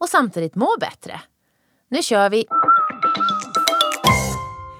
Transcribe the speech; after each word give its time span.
och 0.00 0.08
samtidigt 0.08 0.54
må 0.54 0.76
bättre. 0.80 1.20
Nu 1.88 2.02
kör 2.02 2.30
vi! 2.30 2.46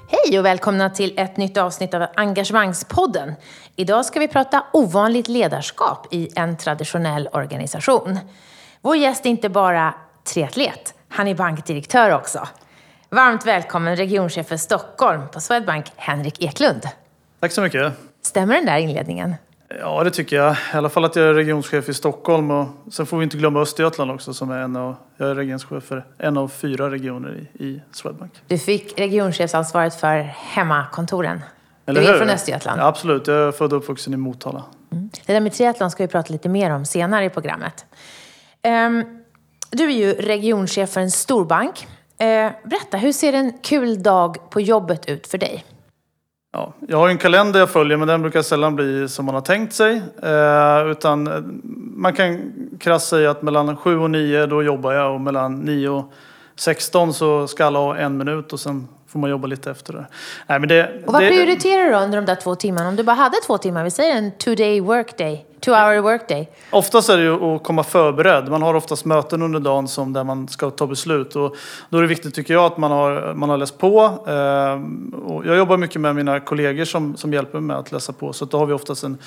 Hej 0.08 0.38
och 0.38 0.44
välkomna 0.44 0.90
till 0.90 1.18
ett 1.18 1.36
nytt 1.36 1.56
avsnitt 1.56 1.94
av 1.94 2.06
Engagemangspodden. 2.16 3.34
Idag 3.76 4.04
ska 4.04 4.20
vi 4.20 4.28
prata 4.28 4.64
ovanligt 4.72 5.28
ledarskap 5.28 6.06
i 6.10 6.28
en 6.36 6.56
traditionell 6.56 7.28
organisation. 7.32 8.18
Vår 8.80 8.96
gäst 8.96 9.26
är 9.26 9.30
inte 9.30 9.48
bara 9.48 9.94
triatlet, 10.24 10.94
han 11.08 11.28
är 11.28 11.34
bankdirektör 11.34 12.10
också. 12.10 12.48
Varmt 13.08 13.46
välkommen 13.46 13.96
regionchef 13.96 14.46
för 14.46 14.56
Stockholm 14.56 15.28
på 15.28 15.40
Swedbank, 15.40 15.86
Henrik 15.96 16.42
Eklund. 16.42 16.88
Tack 17.40 17.52
så 17.52 17.60
mycket. 17.62 17.92
Stämmer 18.22 18.54
den 18.54 18.66
där 18.66 18.78
inledningen? 18.78 19.34
Ja, 19.78 20.04
det 20.04 20.10
tycker 20.10 20.36
jag. 20.36 20.52
I 20.52 20.76
alla 20.76 20.88
fall 20.88 21.04
att 21.04 21.16
jag 21.16 21.26
är 21.26 21.34
regionschef 21.34 21.88
i 21.88 21.94
Stockholm. 21.94 22.50
Och 22.50 22.68
sen 22.90 23.06
får 23.06 23.18
vi 23.18 23.24
inte 23.24 23.36
glömma 23.36 23.60
Östergötland 23.60 24.10
också 24.10 24.34
som 24.34 24.50
är 24.50 24.58
en 24.58 24.76
av, 24.76 24.96
jag 25.16 25.30
är 25.30 25.34
regionschef 25.34 25.84
för 25.84 26.06
en 26.18 26.36
av 26.36 26.48
fyra 26.48 26.90
regioner 26.90 27.46
i, 27.58 27.64
i 27.64 27.82
Swedbank. 27.92 28.32
Du 28.46 28.58
fick 28.58 28.98
regionchefsansvaret 28.98 29.94
för 29.94 30.16
hemmakontoren. 30.36 31.40
Eller 31.86 32.00
du 32.00 32.06
är 32.06 32.12
hur? 32.12 32.18
från 32.18 32.30
Östergötland. 32.30 32.80
Ja, 32.80 32.86
absolut, 32.86 33.26
jag 33.26 33.36
är 33.36 33.52
född 33.52 33.72
och 33.72 33.78
uppvuxen 33.78 34.14
i 34.14 34.16
Motala. 34.16 34.64
Mm. 34.92 35.10
Det 35.26 35.32
där 35.32 35.40
med 35.40 35.52
triathlon 35.52 35.90
ska 35.90 36.04
vi 36.04 36.08
prata 36.08 36.32
lite 36.32 36.48
mer 36.48 36.70
om 36.70 36.84
senare 36.84 37.24
i 37.24 37.30
programmet. 37.30 37.86
Um, 38.62 39.22
du 39.70 39.84
är 39.84 39.90
ju 39.90 40.12
regionchef 40.12 40.90
för 40.90 41.00
en 41.00 41.10
storbank. 41.10 41.86
Uh, 42.22 42.50
berätta, 42.64 42.96
hur 42.96 43.12
ser 43.12 43.32
en 43.32 43.52
kul 43.62 44.02
dag 44.02 44.50
på 44.50 44.60
jobbet 44.60 45.08
ut 45.08 45.26
för 45.26 45.38
dig? 45.38 45.64
Ja, 46.52 46.72
jag 46.88 46.98
har 46.98 47.08
en 47.08 47.18
kalender 47.18 47.60
jag 47.60 47.70
följer 47.70 47.96
men 47.96 48.08
den 48.08 48.22
brukar 48.22 48.42
sällan 48.42 48.76
bli 48.76 49.08
som 49.08 49.26
man 49.26 49.34
har 49.34 49.42
tänkt 49.42 49.72
sig. 49.72 50.02
Eh, 50.22 50.90
utan 50.90 51.26
eh, 51.26 51.40
man 51.96 52.12
kan 52.12 52.52
krasst 52.80 53.08
säga 53.08 53.30
att 53.30 53.42
mellan 53.42 53.76
7 53.76 53.98
och 53.98 54.10
9 54.10 54.46
då 54.46 54.62
jobbar 54.62 54.92
jag 54.92 55.14
och 55.14 55.20
mellan 55.20 55.60
9 55.60 55.88
och 55.88 56.12
16 56.56 57.14
så 57.14 57.48
ska 57.48 57.64
alla 57.64 57.78
ha 57.78 57.96
en 57.96 58.16
minut 58.16 58.52
och 58.52 58.60
sen 58.60 58.88
får 59.12 59.18
man 59.18 59.30
jobba 59.30 59.46
lite 59.46 59.70
efter 59.70 59.92
det. 59.92 60.06
Nej, 60.46 60.58
men 60.58 60.68
det 60.68 61.02
och 61.06 61.12
vad 61.12 61.22
det, 61.22 61.28
prioriterar 61.28 61.84
du 61.84 61.92
då 61.92 61.98
under 61.98 62.18
de 62.18 62.26
där 62.26 62.34
två 62.34 62.54
timmarna? 62.54 62.88
Om 62.88 62.96
du 62.96 63.02
bara 63.02 63.16
hade 63.16 63.36
två 63.46 63.58
timmar, 63.58 63.84
vi 63.84 63.90
säger 63.90 64.16
en 64.16 64.32
two 64.32 64.54
day 64.54 64.80
workday. 64.80 65.46
Two 65.60 65.70
hour 65.70 66.00
workday? 66.00 66.48
Oftast 66.70 67.08
är 67.08 67.16
det 67.16 67.22
ju 67.22 67.54
att 67.54 67.62
komma 67.62 67.82
förberedd. 67.82 68.48
Man 68.48 68.62
har 68.62 68.74
oftast 68.74 69.04
möten 69.04 69.42
under 69.42 69.60
dagen 69.60 69.88
som 69.88 70.12
där 70.12 70.24
man 70.24 70.48
ska 70.48 70.70
ta 70.70 70.86
beslut. 70.86 71.36
Och 71.36 71.56
då 71.90 71.98
är 71.98 72.02
det 72.02 72.08
viktigt 72.08 72.34
tycker 72.34 72.54
jag 72.54 72.64
att 72.64 72.78
man 72.78 72.90
har, 72.90 73.34
man 73.34 73.50
har 73.50 73.56
läst 73.56 73.78
på. 73.78 74.00
Eh, 74.26 75.22
och 75.24 75.46
jag 75.46 75.56
jobbar 75.56 75.76
mycket 75.76 76.00
med 76.00 76.14
mina 76.16 76.40
kollegor 76.40 76.84
som, 76.84 77.16
som 77.16 77.32
hjälper 77.32 77.60
mig 77.60 77.66
med 77.66 77.76
att 77.76 77.92
läsa 77.92 78.12
på. 78.12 78.32
Så 78.32 78.44
då 78.44 78.58
har 78.58 78.66
vi 78.66 78.72
oftast 78.72 79.04
en, 79.04 79.18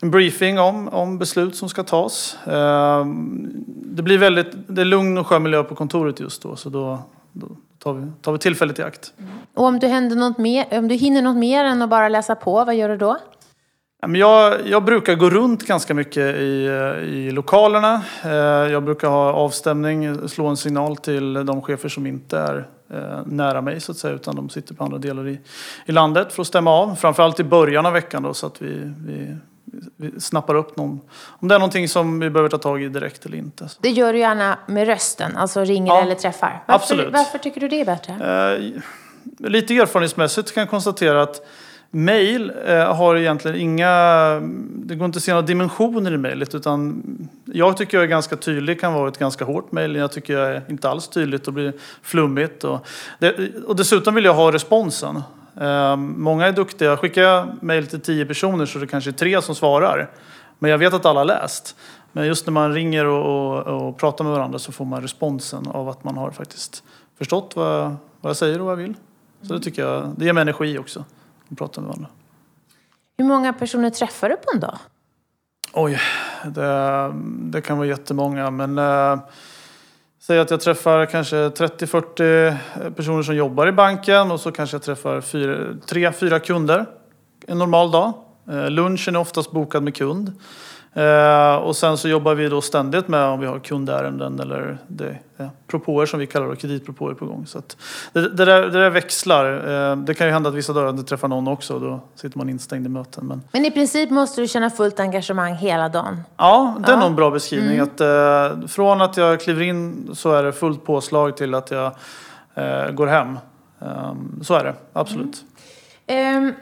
en 0.00 0.10
briefing 0.10 0.58
om, 0.58 0.88
om 0.88 1.18
beslut 1.18 1.56
som 1.56 1.68
ska 1.68 1.82
tas. 1.82 2.36
Eh, 2.46 3.06
det 3.66 4.02
blir 4.02 4.18
väldigt, 4.18 4.52
det 4.66 4.80
är 4.80 4.84
lugn 4.84 5.18
och 5.18 5.26
skön 5.26 5.42
miljö 5.42 5.62
på 5.62 5.74
kontoret 5.74 6.20
just 6.20 6.42
då. 6.42 6.56
Så 6.56 6.68
då, 6.68 6.98
då 7.32 7.46
tar, 7.82 7.92
vi, 7.92 8.12
tar 8.22 8.32
vi 8.32 8.38
tillfället 8.38 8.78
i 8.78 8.82
akt. 8.82 9.12
Och 9.54 9.64
om 9.64 9.78
du, 9.78 9.86
händer 9.86 10.16
något 10.16 10.38
mer, 10.38 10.78
om 10.78 10.88
du 10.88 10.94
hinner 10.94 11.22
något 11.22 11.36
mer 11.36 11.64
än 11.64 11.82
att 11.82 11.90
bara 11.90 12.08
läsa 12.08 12.34
på, 12.34 12.64
vad 12.64 12.74
gör 12.74 12.88
du 12.88 12.96
då? 12.96 13.18
Jag, 14.06 14.66
jag 14.66 14.84
brukar 14.84 15.14
gå 15.14 15.30
runt 15.30 15.66
ganska 15.66 15.94
mycket 15.94 16.36
i, 16.36 16.68
i 17.02 17.30
lokalerna. 17.30 18.02
Eh, 18.24 18.30
jag 18.72 18.82
brukar 18.82 19.08
ha 19.08 19.32
avstämning, 19.32 20.28
slå 20.28 20.46
en 20.46 20.56
signal 20.56 20.96
till 20.96 21.32
de 21.32 21.62
chefer 21.62 21.88
som 21.88 22.06
inte 22.06 22.38
är 22.38 22.68
eh, 22.90 23.26
nära 23.26 23.60
mig 23.60 23.80
så 23.80 23.92
att 23.92 23.98
säga, 23.98 24.14
utan 24.14 24.36
de 24.36 24.48
sitter 24.48 24.74
på 24.74 24.84
andra 24.84 24.98
delar 24.98 25.28
i, 25.28 25.40
i 25.86 25.92
landet 25.92 26.32
för 26.32 26.42
att 26.42 26.46
stämma 26.46 26.70
av. 26.70 26.94
Framförallt 26.94 27.40
i 27.40 27.44
början 27.44 27.86
av 27.86 27.92
veckan 27.92 28.22
då, 28.22 28.34
så 28.34 28.46
att 28.46 28.62
vi, 28.62 28.92
vi 29.06 29.36
snappar 30.18 30.54
upp 30.54 30.76
någon, 30.76 31.00
om 31.40 31.48
det 31.48 31.54
är 31.54 31.58
någonting 31.58 31.88
som 31.88 32.20
vi 32.20 32.30
behöver 32.30 32.50
ta 32.50 32.58
tag 32.58 32.82
i 32.82 32.88
direkt 32.88 33.26
eller 33.26 33.38
inte. 33.38 33.68
Det 33.80 33.90
gör 33.90 34.12
du 34.12 34.18
gärna 34.18 34.58
med 34.66 34.86
rösten, 34.86 35.36
alltså 35.36 35.64
ringer 35.64 35.92
ja, 35.92 36.02
eller 36.02 36.14
träffar. 36.14 36.62
Varför, 36.66 36.84
absolut. 36.84 37.12
varför 37.12 37.38
tycker 37.38 37.60
du 37.60 37.68
det 37.68 37.80
är 37.80 37.84
bättre? 37.84 38.12
Eh, 38.12 39.48
lite 39.48 39.74
erfarenhetsmässigt 39.74 40.54
kan 40.54 40.60
jag 40.60 40.70
konstatera 40.70 41.22
att 41.22 41.46
Mail 41.94 42.52
eh, 42.66 42.94
har 42.94 43.16
egentligen 43.16 43.56
inga, 43.56 43.90
det 44.74 44.94
går 44.94 45.04
inte 45.04 45.16
att 45.16 45.22
se 45.22 45.32
några 45.32 45.46
dimensioner 45.46 46.12
i 46.12 46.16
mejlet 46.16 46.54
utan 46.54 47.02
jag 47.44 47.76
tycker 47.76 47.96
jag 47.96 48.04
är 48.04 48.08
ganska 48.08 48.36
tydlig, 48.36 48.80
kan 48.80 48.94
vara 48.94 49.08
ett 49.08 49.18
ganska 49.18 49.44
hårt 49.44 49.72
mejl. 49.72 49.96
Jag 49.96 50.12
tycker 50.12 50.38
jag 50.38 50.50
är 50.50 50.62
inte 50.68 50.88
alls 50.88 51.08
tydligt 51.08 51.46
och 51.46 51.52
blir 51.52 51.72
flummigt. 52.02 52.64
Och, 52.64 52.86
det, 53.18 53.54
och 53.66 53.76
dessutom 53.76 54.14
vill 54.14 54.24
jag 54.24 54.34
ha 54.34 54.52
responsen. 54.52 55.22
Eh, 55.60 55.96
många 55.96 56.46
är 56.46 56.52
duktiga, 56.52 56.96
skickar 56.96 57.22
jag 57.22 57.62
mejl 57.62 57.86
till 57.86 58.00
tio 58.00 58.26
personer 58.26 58.66
så 58.66 58.78
är 58.78 58.80
det 58.80 58.86
kanske 58.86 59.12
tre 59.12 59.42
som 59.42 59.54
svarar. 59.54 60.10
Men 60.58 60.70
jag 60.70 60.78
vet 60.78 60.94
att 60.94 61.06
alla 61.06 61.20
har 61.20 61.24
läst. 61.24 61.76
Men 62.12 62.26
just 62.26 62.46
när 62.46 62.52
man 62.52 62.74
ringer 62.74 63.06
och, 63.06 63.56
och, 63.56 63.88
och 63.88 63.98
pratar 63.98 64.24
med 64.24 64.32
varandra 64.32 64.58
så 64.58 64.72
får 64.72 64.84
man 64.84 65.02
responsen 65.02 65.66
av 65.66 65.88
att 65.88 66.04
man 66.04 66.16
har 66.16 66.30
faktiskt 66.30 66.82
förstått 67.18 67.52
vad, 67.56 67.96
vad 68.20 68.30
jag 68.30 68.36
säger 68.36 68.60
och 68.60 68.66
vad 68.66 68.72
jag 68.72 68.82
vill. 68.82 68.94
Så 69.42 69.52
det 69.52 69.60
tycker 69.60 69.82
jag, 69.82 70.14
det 70.16 70.24
ger 70.24 70.32
mig 70.32 70.42
energi 70.42 70.78
också 70.78 71.04
och 71.48 71.58
prata 71.58 71.80
med 71.80 71.88
varandra. 71.88 72.08
Hur 73.18 73.24
många 73.24 73.52
personer 73.52 73.90
träffar 73.90 74.28
du 74.28 74.36
på 74.36 74.50
en 74.54 74.60
dag? 74.60 74.78
Oj, 75.72 76.00
det, 76.44 77.12
det 77.24 77.60
kan 77.60 77.78
vara 77.78 77.88
jättemånga. 77.88 78.50
Men 78.50 78.78
eh, 78.78 79.18
säg 80.26 80.38
att 80.38 80.50
jag 80.50 80.60
träffar 80.60 81.06
kanske 81.06 81.36
30-40 81.36 82.56
personer 82.96 83.22
som 83.22 83.36
jobbar 83.36 83.66
i 83.66 83.72
banken 83.72 84.30
och 84.30 84.40
så 84.40 84.52
kanske 84.52 84.74
jag 84.74 84.82
träffar 84.82 85.20
3-4 85.20 86.38
kunder 86.38 86.86
en 87.46 87.58
normal 87.58 87.90
dag. 87.90 88.12
Eh, 88.50 88.70
lunchen 88.70 89.16
är 89.16 89.20
oftast 89.20 89.50
bokad 89.50 89.82
med 89.82 89.96
kund. 89.96 90.32
Eh, 90.94 91.54
och 91.54 91.76
sen 91.76 91.98
så 91.98 92.08
jobbar 92.08 92.34
vi 92.34 92.48
då 92.48 92.60
ständigt 92.60 93.08
med 93.08 93.24
om 93.24 93.40
vi 93.40 93.46
har 93.46 93.58
kundärenden 93.58 94.40
eller 94.40 94.78
det, 94.86 95.18
ja, 95.36 95.50
propåer 95.66 96.06
som 96.06 96.20
vi 96.20 96.26
kallar 96.26 96.48
det, 96.48 96.56
kreditpropåer 96.56 97.14
på 97.14 97.26
gång. 97.26 97.46
Så 97.46 97.62
det, 98.12 98.28
det, 98.28 98.44
där, 98.44 98.62
det 98.62 98.80
där 98.80 98.90
växlar. 98.90 99.52
Eh, 99.90 99.96
det 99.96 100.14
kan 100.14 100.26
ju 100.26 100.32
hända 100.32 100.48
att 100.48 100.54
vissa 100.54 100.72
dagar 100.72 100.90
inte 100.90 101.02
träffar 101.02 101.28
någon 101.28 101.48
också. 101.48 101.78
Då 101.78 102.00
sitter 102.14 102.38
man 102.38 102.48
instängd 102.48 102.86
i 102.86 102.88
möten. 102.88 103.26
Men, 103.26 103.42
men 103.52 103.64
i 103.64 103.70
princip 103.70 104.10
måste 104.10 104.40
du 104.40 104.48
känna 104.48 104.70
fullt 104.70 105.00
engagemang 105.00 105.54
hela 105.54 105.88
dagen? 105.88 106.20
Ja, 106.36 106.76
det 106.78 106.88
är 106.88 106.92
ja. 106.92 107.00
nog 107.00 107.08
en 107.08 107.16
bra 107.16 107.30
beskrivning. 107.30 107.78
Mm. 107.78 107.88
Att, 107.94 108.00
eh, 108.00 108.68
från 108.68 109.00
att 109.00 109.16
jag 109.16 109.40
kliver 109.40 109.62
in 109.62 110.10
så 110.14 110.32
är 110.32 110.42
det 110.42 110.52
fullt 110.52 110.84
påslag 110.84 111.36
till 111.36 111.54
att 111.54 111.70
jag 111.70 111.92
eh, 112.54 112.90
går 112.90 113.06
hem. 113.06 113.38
Ehm, 113.80 114.40
så 114.42 114.54
är 114.54 114.64
det, 114.64 114.74
absolut. 114.92 115.44
Mm. 116.06 116.44
Um, 116.44 116.54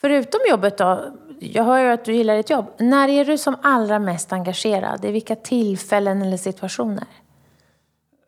förutom 0.00 0.40
jobbet 0.50 0.78
då? 0.78 1.04
Jag 1.38 1.64
hör 1.64 1.78
ju 1.78 1.88
att 1.88 2.04
du 2.04 2.14
gillar 2.14 2.36
ditt 2.36 2.50
jobb. 2.50 2.66
När 2.78 3.08
är 3.08 3.24
du 3.24 3.38
som 3.38 3.56
allra 3.62 3.98
mest 3.98 4.32
engagerad? 4.32 5.04
I 5.04 5.12
vilka 5.12 5.36
tillfällen 5.36 6.22
eller 6.22 6.36
situationer? 6.36 7.04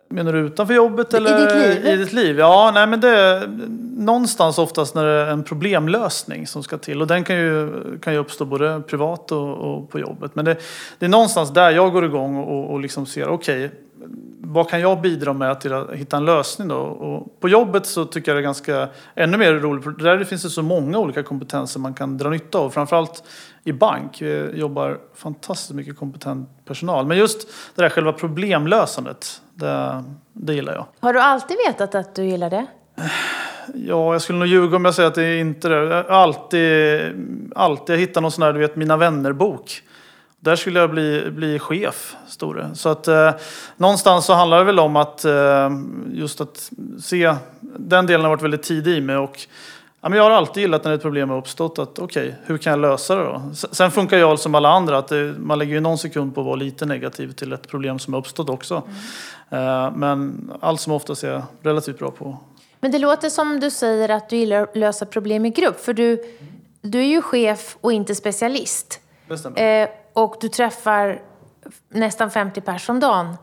Menar 0.09 0.33
du 0.33 0.39
utanför 0.39 0.75
jobbet 0.75 1.15
eller 1.15 1.39
i 1.39 1.45
ditt 1.45 1.55
liv? 1.55 1.93
I 1.93 1.97
ditt 1.97 2.13
liv? 2.13 2.39
Ja, 2.39 2.71
nej 2.75 2.87
men 2.87 3.01
det 3.01 3.09
är 3.09 3.49
någonstans 3.97 4.59
oftast 4.59 4.95
när 4.95 5.05
det 5.05 5.13
är 5.13 5.27
en 5.27 5.45
problemlösning 5.45 6.47
som 6.47 6.63
ska 6.63 6.79
till. 6.79 7.01
Och 7.01 7.07
den 7.07 7.25
kan 7.25 7.37
ju, 7.37 7.73
kan 8.03 8.13
ju 8.13 8.19
uppstå 8.19 8.45
både 8.45 8.83
privat 8.87 9.33
och, 9.33 9.49
och 9.49 9.91
på 9.91 9.99
jobbet. 9.99 10.35
Men 10.35 10.45
det, 10.45 10.57
det, 10.99 11.07
är 11.07 11.11
någonstans 11.11 11.51
där 11.51 11.71
jag 11.71 11.93
går 11.93 12.05
igång 12.05 12.37
och, 12.37 12.71
och 12.71 12.81
liksom 12.81 13.07
ser, 13.07 13.29
okej, 13.29 13.65
okay, 13.65 13.79
vad 14.49 14.71
kan 14.71 14.81
jag 14.81 15.01
bidra 15.01 15.33
med 15.33 15.61
till 15.61 15.73
att 15.73 15.91
hitta 15.91 16.17
en 16.17 16.25
lösning 16.25 16.69
då? 16.69 16.77
Och 16.77 17.41
på 17.41 17.49
jobbet 17.49 17.87
så 17.87 18.05
tycker 18.05 18.31
jag 18.31 18.37
det 18.37 18.41
är 18.41 18.43
ganska 18.43 18.89
ännu 19.15 19.37
mer 19.37 19.53
roligt. 19.53 19.99
Där 19.99 20.25
finns 20.25 20.43
det 20.43 20.51
så 20.51 20.63
många 20.63 20.99
olika 20.99 21.23
kompetenser 21.23 21.81
man 21.81 21.95
kan 21.95 22.19
dra 22.19 22.31
nytta 22.31 22.59
av. 22.59 22.71
Framförallt 22.71 23.23
i 23.65 23.73
bank. 23.73 24.23
Vi 24.23 24.51
jobbar 24.55 24.99
fantastiskt 25.15 25.73
mycket 25.73 25.99
kompetent 25.99 26.49
personal. 26.65 27.07
Men 27.07 27.19
just 27.19 27.49
det 27.75 27.83
där 27.83 27.89
själva 27.89 28.13
problemlösandet, 28.13 29.41
det, 29.55 30.05
det 30.33 30.55
gillar 30.55 30.75
jag. 30.75 30.87
Har 31.01 31.13
du 31.13 31.21
alltid 31.21 31.57
vetat 31.67 31.95
att 31.95 32.15
du 32.15 32.25
gillar 32.25 32.51
det? 32.51 32.67
Ja, 33.75 34.13
jag 34.13 34.23
skulle 34.23 34.39
nog 34.39 34.49
ljuga 34.49 34.77
om 34.77 34.85
jag 34.85 34.95
säger 34.95 35.09
att 35.09 35.15
det 35.15 35.25
är 35.25 35.39
inte 35.39 35.69
det. 35.69 35.77
Jag 35.77 36.11
alltid, 36.11 37.01
alltid 37.55 37.99
hittat 37.99 38.23
någon 38.23 38.33
sån 38.33 38.43
här, 38.43 38.53
du 38.53 38.59
vet, 38.59 38.77
Mina 38.77 38.97
vänner-bok. 38.97 39.83
Där 40.41 40.57
skulle 40.57 40.81
jag 40.81 40.91
bli, 40.91 41.31
bli 41.31 41.59
chef, 41.59 42.17
Store. 42.29 42.75
Så 42.75 42.89
att 42.89 43.09
eh, 43.09 43.31
någonstans 43.77 44.27
så 44.27 44.33
handlar 44.33 44.59
det 44.59 44.65
väl 44.65 44.79
om 44.79 44.97
att 44.97 45.25
eh, 45.25 45.71
just 46.13 46.41
att 46.41 46.71
se, 47.03 47.35
den 47.61 48.07
delen 48.07 48.21
har 48.21 48.31
varit 48.31 48.43
väldigt 48.43 48.63
tidig 48.63 48.97
i 48.97 49.01
mig 49.01 49.17
och 49.17 49.47
Ja, 50.01 50.11
men 50.11 50.17
jag 50.17 50.25
har 50.25 50.31
alltid 50.31 50.61
gillat 50.61 50.85
när 50.85 50.93
ett 50.93 51.03
problem 51.03 51.31
har 51.31 51.39
uppstått 51.39 51.79
att 51.79 51.99
okej, 51.99 52.27
okay, 52.29 52.35
hur 52.45 52.59
kan 52.59 52.71
jag 52.71 52.81
lösa 52.81 53.15
det 53.15 53.25
då? 53.25 53.43
Sen 53.55 53.91
funkar 53.91 54.19
jag 54.19 54.39
som 54.39 54.55
alla 54.55 54.69
andra 54.69 54.99
att 54.99 55.09
det, 55.09 55.35
man 55.39 55.59
lägger 55.59 55.75
ju 55.75 55.81
någon 55.81 55.99
sekund 55.99 56.35
på 56.35 56.41
att 56.41 56.47
vara 56.47 56.57
lite 56.57 56.87
negativ 56.87 57.33
till 57.33 57.53
ett 57.53 57.69
problem 57.69 57.99
som 57.99 58.13
har 58.13 58.21
uppstått 58.21 58.51
också. 58.51 58.83
Mm. 59.51 59.95
Men 59.95 60.51
allt 60.61 60.81
som 60.81 60.93
oftast 60.93 61.25
är 61.25 61.33
jag 61.33 61.43
relativt 61.63 61.99
bra 61.99 62.11
på. 62.11 62.39
Men 62.81 62.93
det 62.93 62.99
låter 62.99 63.29
som 63.29 63.61
du 63.61 63.71
säger 63.71 64.09
att 64.09 64.29
du 64.29 64.37
gillar 64.37 64.63
att 64.63 64.77
lösa 64.77 65.07
problem 65.07 65.47
i 65.47 65.51
grupp. 65.51 65.81
För 65.81 65.93
du, 65.93 66.23
du 66.81 66.99
är 66.99 67.07
ju 67.07 67.23
chef 67.23 67.77
och 67.81 67.93
inte 67.93 68.15
specialist. 68.15 69.01
Det 69.29 69.39
stämmer. 69.39 69.89
Och 70.17 70.37
du 70.41 70.49
träffar 70.49 71.23
nästan 71.89 72.31
50 72.31 72.61
personer 72.61 72.97
om 72.97 73.01
dagen 73.01 73.37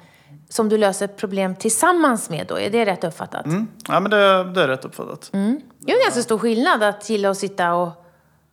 som 0.50 0.70
du 0.70 0.78
löser 0.78 1.08
problem 1.08 1.56
tillsammans 1.56 2.30
med 2.30 2.48
då. 2.48 2.60
Är 2.60 2.70
det 2.70 2.86
rätt 2.86 3.04
uppfattat? 3.04 3.46
Mm. 3.46 3.68
Ja, 3.88 4.00
men 4.00 4.12
det, 4.12 4.44
det, 4.44 4.64
är 4.64 4.68
rätt 4.68 4.86
uppfattat. 4.86 5.30
Mm. 5.34 5.62
Det 5.80 5.92
är 5.92 5.96
en 5.96 6.04
ganska 6.04 6.22
stor 6.22 6.38
skillnad 6.38 6.84
att 6.84 7.10
gilla 7.10 7.30
att 7.30 7.38
sitta 7.38 7.74
och 7.74 7.90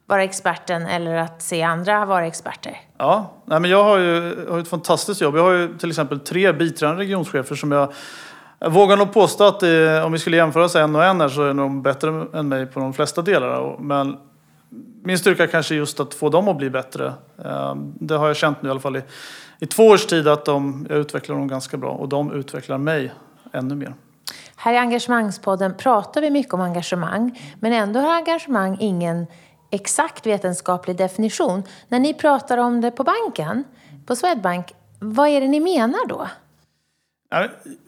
vara 0.06 0.25
experten 0.25 0.87
eller 0.87 1.14
att 1.14 1.43
se 1.43 1.62
andra 1.62 2.05
vara 2.05 2.26
experter. 2.26 2.81
Ja, 2.99 3.32
Nej, 3.44 3.61
men 3.61 3.70
jag 3.70 3.84
har 3.84 3.99
ju 3.99 4.46
har 4.50 4.58
ett 4.58 4.69
fantastiskt 4.69 5.20
jobb. 5.20 5.37
Jag 5.37 5.43
har 5.43 5.52
ju 5.52 5.78
till 5.78 5.88
exempel 5.88 6.20
tre 6.20 6.52
biträdande 6.52 7.02
regionschefer 7.02 7.55
som 7.55 7.72
jag 7.72 7.93
jag 8.62 8.70
vågar 8.70 8.96
nog 8.96 9.12
påstå 9.12 9.44
att 9.44 9.61
det, 9.61 10.02
om 10.02 10.12
vi 10.12 10.19
skulle 10.19 10.37
jämföra 10.37 10.64
oss 10.64 10.76
en 10.76 10.96
och 10.96 11.05
en 11.05 11.20
här 11.20 11.28
så 11.28 11.43
är 11.43 11.55
de 11.55 11.82
bättre 11.82 12.26
än 12.34 12.49
mig 12.49 12.67
på 12.67 12.81
de 12.81 12.93
flesta 12.93 13.22
delar. 13.22 13.76
Men 13.78 14.17
min 15.02 15.19
styrka 15.19 15.47
kanske 15.47 15.75
är 15.75 15.76
just 15.76 16.00
att 16.00 16.14
få 16.14 16.29
dem 16.29 16.49
att 16.49 16.56
bli 16.56 16.70
bättre. 16.70 17.12
Eh, 17.44 17.75
det 17.76 18.17
har 18.17 18.26
jag 18.26 18.37
känt 18.37 18.62
nu 18.62 18.69
i 18.69 18.70
alla 18.70 18.81
fall 18.81 18.97
i, 18.97 19.02
i 19.58 19.67
två 19.67 19.87
års 19.87 20.06
tid 20.06 20.29
att 20.29 20.44
de, 20.44 20.87
jag 20.91 20.99
utvecklar 20.99 21.37
dem 21.37 21.49
ganska 21.49 21.76
bra 21.76 21.91
och 21.91 22.08
de 22.08 22.32
utvecklar 22.32 22.79
mig 22.79 23.12
ännu 23.52 23.75
mer. 23.75 23.94
Här 24.56 24.73
i 24.73 24.76
Engagemangspodden 24.76 25.75
pratar 25.75 26.20
vi 26.20 26.31
mycket 26.31 26.55
om 26.55 26.61
engagemang 26.61 27.41
men 27.61 27.73
ändå 27.73 28.00
har 28.00 28.14
engagemang 28.14 28.76
ingen 28.81 29.26
exakt 29.70 30.26
vetenskaplig 30.26 30.97
definition. 30.97 31.62
När 31.88 31.99
ni 31.99 32.14
pratar 32.14 32.58
om 32.58 32.81
det 32.81 32.91
på 32.91 33.05
banken, 33.05 33.64
på 34.06 34.17
Swedbank, 34.17 34.73
vad 34.99 35.29
är 35.29 35.41
det 35.41 35.49
ni 35.49 35.61
menar 35.61 36.08
då? 36.08 36.29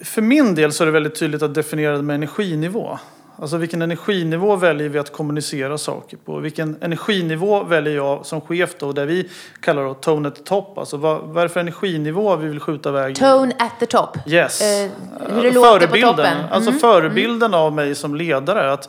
För 0.05 0.23
min 0.23 0.55
del 0.55 0.73
så 0.73 0.85
är 0.85 0.87
det 0.87 0.93
väldigt 0.93 1.15
tydligt 1.15 1.43
att 1.43 1.55
definiera 1.55 1.97
det 1.97 2.03
med 2.03 2.15
energinivå. 2.15 2.99
Alltså 3.43 3.57
vilken 3.57 3.83
energinivå 3.83 4.57
väljer 4.57 4.89
vi 4.89 4.99
att 4.99 5.13
kommunicera 5.13 5.79
saker 5.79 6.17
på? 6.17 6.39
Vilken 6.39 6.77
energinivå 6.81 7.65
väljer 7.65 7.95
jag 7.95 8.27
som 8.27 8.41
chef 8.41 8.75
då, 8.79 8.93
där 8.93 9.07
vi 9.07 9.29
kallar 9.61 9.85
det 9.85 9.95
tone 9.95 10.29
at 10.29 10.35
the 10.35 10.43
top? 10.43 10.79
Alltså 10.79 10.97
vad, 10.97 11.21
vad 11.21 11.37
är 11.37 11.43
det 11.43 11.49
för 11.49 11.61
energinivå 11.61 12.37
vi 12.37 12.49
vill 12.49 12.61
skjuta 12.61 12.89
iväg? 12.89 13.17
Tone 13.17 13.55
at 13.59 13.73
the 13.81 13.87
top? 13.87 14.19
Yes. 14.27 14.63
Uh, 14.63 14.91
hur 15.35 15.43
det 15.43 15.51
låter 15.51 15.87
på 15.87 15.97
toppen? 15.97 16.27
Mm. 16.27 16.53
Alltså 16.53 16.73
förebilden 16.73 17.51
mm. 17.51 17.61
av 17.61 17.73
mig 17.73 17.95
som 17.95 18.15
ledare. 18.15 18.73
Att, 18.73 18.89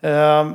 eh, 0.00 0.48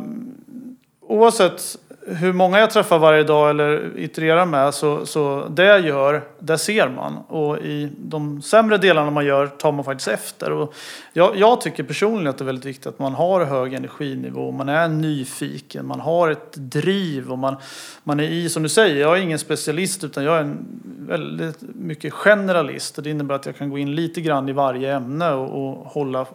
oavsett 1.01 1.77
hur 2.07 2.33
många 2.33 2.59
jag 2.59 2.71
träffar 2.71 2.99
varje 2.99 3.23
dag 3.23 3.49
eller 3.49 3.99
itererar 3.99 4.45
med 4.45 4.73
så, 4.73 5.05
så 5.05 5.47
det 5.49 5.65
jag 5.65 5.81
gör, 5.81 6.23
det 6.39 6.57
ser 6.57 6.89
man. 6.89 7.17
Och 7.17 7.57
i 7.57 7.89
de 7.97 8.41
sämre 8.41 8.77
delarna 8.77 9.11
man 9.11 9.25
gör 9.25 9.47
tar 9.47 9.71
man 9.71 9.85
faktiskt 9.85 10.07
efter. 10.07 10.51
Och 10.51 10.73
jag, 11.13 11.37
jag 11.37 11.61
tycker 11.61 11.83
personligen 11.83 12.27
att 12.27 12.37
det 12.37 12.43
är 12.43 12.45
väldigt 12.45 12.65
viktigt 12.65 12.87
att 12.87 12.99
man 12.99 13.13
har 13.13 13.45
hög 13.45 13.73
energinivå, 13.73 14.51
man 14.51 14.69
är 14.69 14.87
nyfiken, 14.87 15.87
man 15.87 15.99
har 15.99 16.29
ett 16.29 16.53
driv 16.53 17.31
och 17.31 17.37
man, 17.37 17.55
man 18.03 18.19
är 18.19 18.23
i, 18.23 18.49
som 18.49 18.63
du 18.63 18.69
säger, 18.69 19.01
jag 19.01 19.17
är 19.17 19.21
ingen 19.21 19.39
specialist 19.39 20.03
utan 20.03 20.23
jag 20.23 20.37
är 20.37 20.41
en 20.41 20.65
väldigt 20.99 21.61
mycket 21.61 22.13
generalist. 22.13 22.97
Och 22.97 23.03
det 23.03 23.09
innebär 23.09 23.35
att 23.35 23.45
jag 23.45 23.57
kan 23.57 23.69
gå 23.69 23.77
in 23.77 23.95
lite 23.95 24.21
grann 24.21 24.49
i 24.49 24.51
varje 24.51 24.95
ämne 24.95 25.31
och, 25.31 25.67
och 25.67 25.85
hålla, 25.85 26.25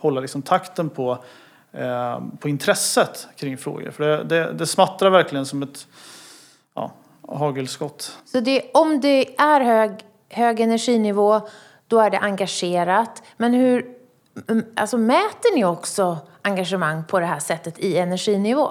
hålla 0.00 0.20
liksom 0.20 0.42
takten 0.42 0.88
på 0.88 1.24
Eh, 1.72 2.20
på 2.40 2.48
intresset 2.48 3.28
kring 3.36 3.58
frågor. 3.58 3.90
För 3.90 4.04
det, 4.04 4.24
det, 4.24 4.52
det 4.52 4.66
smattrar 4.66 5.10
verkligen 5.10 5.46
som 5.46 5.62
ett 5.62 5.86
ja, 6.74 6.92
hagelskott. 7.28 8.18
Så 8.24 8.40
det, 8.40 8.70
om 8.74 9.00
det 9.00 9.40
är 9.40 9.60
hög, 9.60 9.90
hög 10.28 10.60
energinivå, 10.60 11.40
då 11.86 12.00
är 12.00 12.10
det 12.10 12.18
engagerat. 12.18 13.22
Men 13.36 13.54
hur 13.54 13.86
alltså, 14.76 14.98
mäter 14.98 15.54
ni 15.54 15.64
också 15.64 16.18
engagemang 16.42 17.04
på 17.04 17.20
det 17.20 17.26
här 17.26 17.38
sättet 17.38 17.78
i 17.78 17.98
energinivå? 17.98 18.70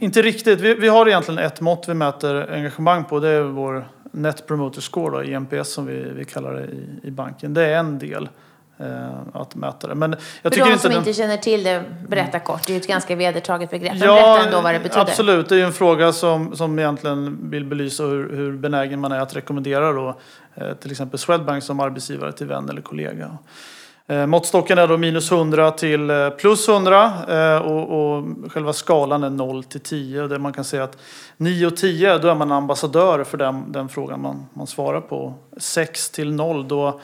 Inte 0.00 0.22
riktigt. 0.22 0.60
Vi, 0.60 0.74
vi 0.74 0.88
har 0.88 1.08
egentligen 1.08 1.38
ett 1.38 1.60
mått 1.60 1.88
vi 1.88 1.94
mäter 1.94 2.52
engagemang 2.52 3.04
på. 3.04 3.20
Det 3.20 3.28
är 3.28 3.42
vår 3.42 3.88
Net 4.10 4.46
Promoter 4.46 4.80
Score, 4.80 5.16
då, 5.16 5.32
EMPS 5.32 5.72
som 5.72 5.86
vi, 5.86 6.12
vi 6.14 6.24
kallar 6.24 6.54
det 6.54 6.64
i, 6.64 7.00
i 7.02 7.10
banken. 7.10 7.54
Det 7.54 7.66
är 7.66 7.78
en 7.78 7.98
del. 7.98 8.28
Eh, 8.78 9.18
att 9.32 9.54
mäta 9.54 9.86
det. 9.88 9.94
Men 9.94 10.16
jag 10.42 10.54
För 10.54 10.60
de 10.60 10.66
inte 10.66 10.78
som 10.78 10.90
den... 10.90 10.98
inte 10.98 11.12
känner 11.12 11.36
till 11.36 11.64
det, 11.64 11.84
berätta 12.08 12.38
kort. 12.38 12.66
Det 12.66 12.72
är 12.72 12.74
ju 12.74 12.80
ett 12.80 12.86
ganska 12.86 13.16
vedertaget 13.16 13.70
begrepp. 13.70 13.92
Men 13.98 14.08
ja, 14.08 14.14
berätta 14.14 14.46
ändå 14.46 14.60
vad 14.60 14.74
det 14.74 14.80
betyder. 14.80 15.00
Absolut, 15.00 15.48
det 15.48 15.54
är 15.54 15.58
ju 15.58 15.64
en 15.64 15.72
fråga 15.72 16.12
som, 16.12 16.56
som 16.56 16.78
egentligen 16.78 17.50
vill 17.50 17.64
belysa 17.64 18.02
hur, 18.02 18.36
hur 18.36 18.52
benägen 18.52 19.00
man 19.00 19.12
är 19.12 19.20
att 19.20 19.36
rekommendera 19.36 19.92
då, 19.92 20.16
eh, 20.54 20.72
till 20.72 20.90
exempel 20.90 21.18
Swedbank 21.18 21.62
som 21.62 21.80
arbetsgivare 21.80 22.32
till 22.32 22.46
vän 22.46 22.68
eller 22.68 22.82
kollega. 22.82 23.38
Eh, 24.08 24.26
måttstocken 24.26 24.78
är 24.78 24.88
då 24.88 24.96
minus 24.96 25.32
100 25.32 25.70
till 25.70 26.10
plus 26.38 26.68
100 26.68 27.60
och, 27.60 28.16
och 28.16 28.24
själva 28.52 28.72
skalan 28.72 29.24
är 29.24 29.30
0 29.30 29.64
till 29.64 29.80
10. 29.80 30.26
Där 30.26 30.38
man 30.38 30.52
kan 30.52 30.64
säga 30.64 30.84
att 30.84 30.98
9 31.36 31.66
och 31.66 31.76
10 31.76 32.18
då 32.18 32.28
är 32.28 32.34
man 32.34 32.52
ambassadör 32.52 33.24
för 33.24 33.38
den, 33.38 33.72
den 33.72 33.88
frågan 33.88 34.20
man, 34.22 34.46
man 34.54 34.66
svarar 34.66 35.00
på. 35.00 35.34
6 35.56 36.10
till 36.10 36.32
0 36.32 36.68
då 36.68 37.00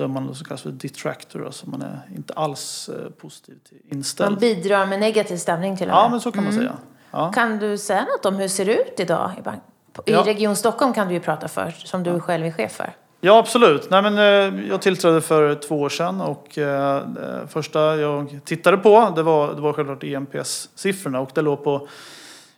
då 0.00 0.04
är 0.04 0.08
man 0.08 0.34
så 0.34 0.44
kallas 0.44 0.62
för 0.62 0.70
detractor, 0.70 1.46
alltså 1.46 1.70
man 1.70 1.82
är 1.82 2.00
inte 2.16 2.34
alls 2.34 2.88
eh, 2.88 3.10
positivt 3.10 3.72
inställd. 3.90 4.30
Man 4.30 4.40
bidrar 4.40 4.86
med 4.86 5.00
negativ 5.00 5.36
stämning 5.36 5.76
till 5.76 5.88
och 5.88 5.94
med. 5.94 6.02
Ja, 6.04 6.08
men 6.08 6.20
så 6.20 6.32
kan 6.32 6.44
man 6.44 6.52
mm. 6.52 6.64
säga. 6.64 6.76
Ja. 7.10 7.32
Kan 7.32 7.58
du 7.58 7.78
säga 7.78 8.00
något 8.00 8.26
om 8.26 8.34
hur 8.34 8.42
det 8.42 8.48
ser 8.48 8.68
ut 8.68 8.94
idag 9.00 9.30
i, 9.38 9.42
bank 9.42 9.62
i 10.06 10.12
ja. 10.12 10.22
Region 10.26 10.56
Stockholm 10.56 10.92
kan 10.92 11.08
du 11.08 11.14
ju 11.14 11.20
prata 11.20 11.48
för, 11.48 11.70
som 11.70 12.02
du 12.02 12.20
själv 12.20 12.46
är 12.46 12.52
chef 12.52 12.72
för. 12.72 12.92
Ja, 13.20 13.38
absolut. 13.38 13.90
Nej, 13.90 14.02
men, 14.02 14.18
eh, 14.18 14.68
jag 14.68 14.82
tillträdde 14.82 15.20
för 15.20 15.54
två 15.54 15.80
år 15.80 15.88
sedan 15.88 16.20
och 16.20 16.58
eh, 16.58 17.02
första 17.48 17.96
jag 17.96 18.40
tittade 18.44 18.76
på 18.76 19.12
det 19.16 19.22
var, 19.22 19.54
det 19.54 19.60
var 19.60 19.72
självklart 19.72 20.04
EMPS-siffrorna 20.04 21.18
och 21.18 21.30
det 21.34 21.42
låg 21.42 21.64
på 21.64 21.88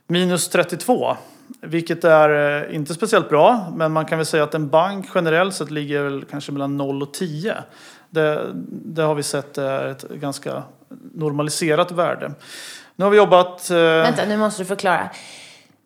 minus 0.06 0.48
32. 0.48 1.16
Vilket 1.60 2.04
är 2.04 2.62
eh, 2.68 2.74
inte 2.76 2.94
speciellt 2.94 3.28
bra, 3.28 3.72
men 3.74 3.92
man 3.92 4.04
kan 4.04 4.18
väl 4.18 4.26
säga 4.26 4.44
att 4.44 4.54
en 4.54 4.68
bank 4.68 5.06
generellt 5.14 5.54
sett 5.54 5.70
ligger 5.70 6.02
väl 6.02 6.24
kanske 6.30 6.52
mellan 6.52 6.76
0 6.76 7.02
och 7.02 7.14
10. 7.14 7.56
Det, 8.10 8.46
det 8.68 9.02
har 9.02 9.14
vi 9.14 9.22
sett 9.22 9.58
är 9.58 9.88
ett 9.88 10.02
ganska 10.02 10.62
normaliserat 11.14 11.90
värde. 11.90 12.32
Nu 12.96 13.04
har 13.04 13.10
vi 13.10 13.16
jobbat... 13.16 13.70
Eh... 13.70 13.76
Vänta, 13.76 14.24
nu 14.24 14.36
måste 14.36 14.62
du 14.62 14.66
förklara. 14.66 15.10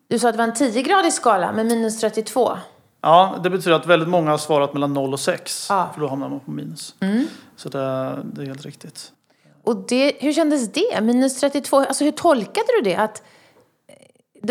Du 0.07 0.19
sa 0.19 0.29
att 0.29 0.33
det 0.33 0.37
var 0.37 0.47
en 0.47 0.53
10-gradig 0.53 1.11
skala 1.11 1.51
med 1.51 1.65
minus 1.65 1.99
32. 1.99 2.57
Ja, 3.01 3.39
det 3.43 3.49
betyder 3.49 3.75
att 3.75 3.85
väldigt 3.85 4.09
många 4.09 4.31
har 4.31 4.37
svarat 4.37 4.73
mellan 4.73 4.93
0 4.93 5.13
och 5.13 5.19
6. 5.19 5.67
Ja. 5.69 5.89
För 5.93 6.01
då 6.01 6.07
hamnar 6.07 6.29
man 6.29 6.39
på 6.39 6.51
minus. 6.51 6.95
Mm. 6.99 7.27
Så 7.55 7.69
det, 7.69 7.79
det, 8.23 8.41
är 8.41 8.45
helt 8.45 8.65
riktigt. 8.65 9.11
Och 9.63 9.75
det, 9.75 10.17
hur 10.19 10.33
kändes 10.33 10.71
det? 10.71 11.01
Minus 11.01 11.39
32, 11.39 11.77
alltså 11.77 12.03
hur 12.03 12.11
tolkade 12.11 12.67
du 12.77 12.89
det? 12.89 12.95
Att 12.95 13.23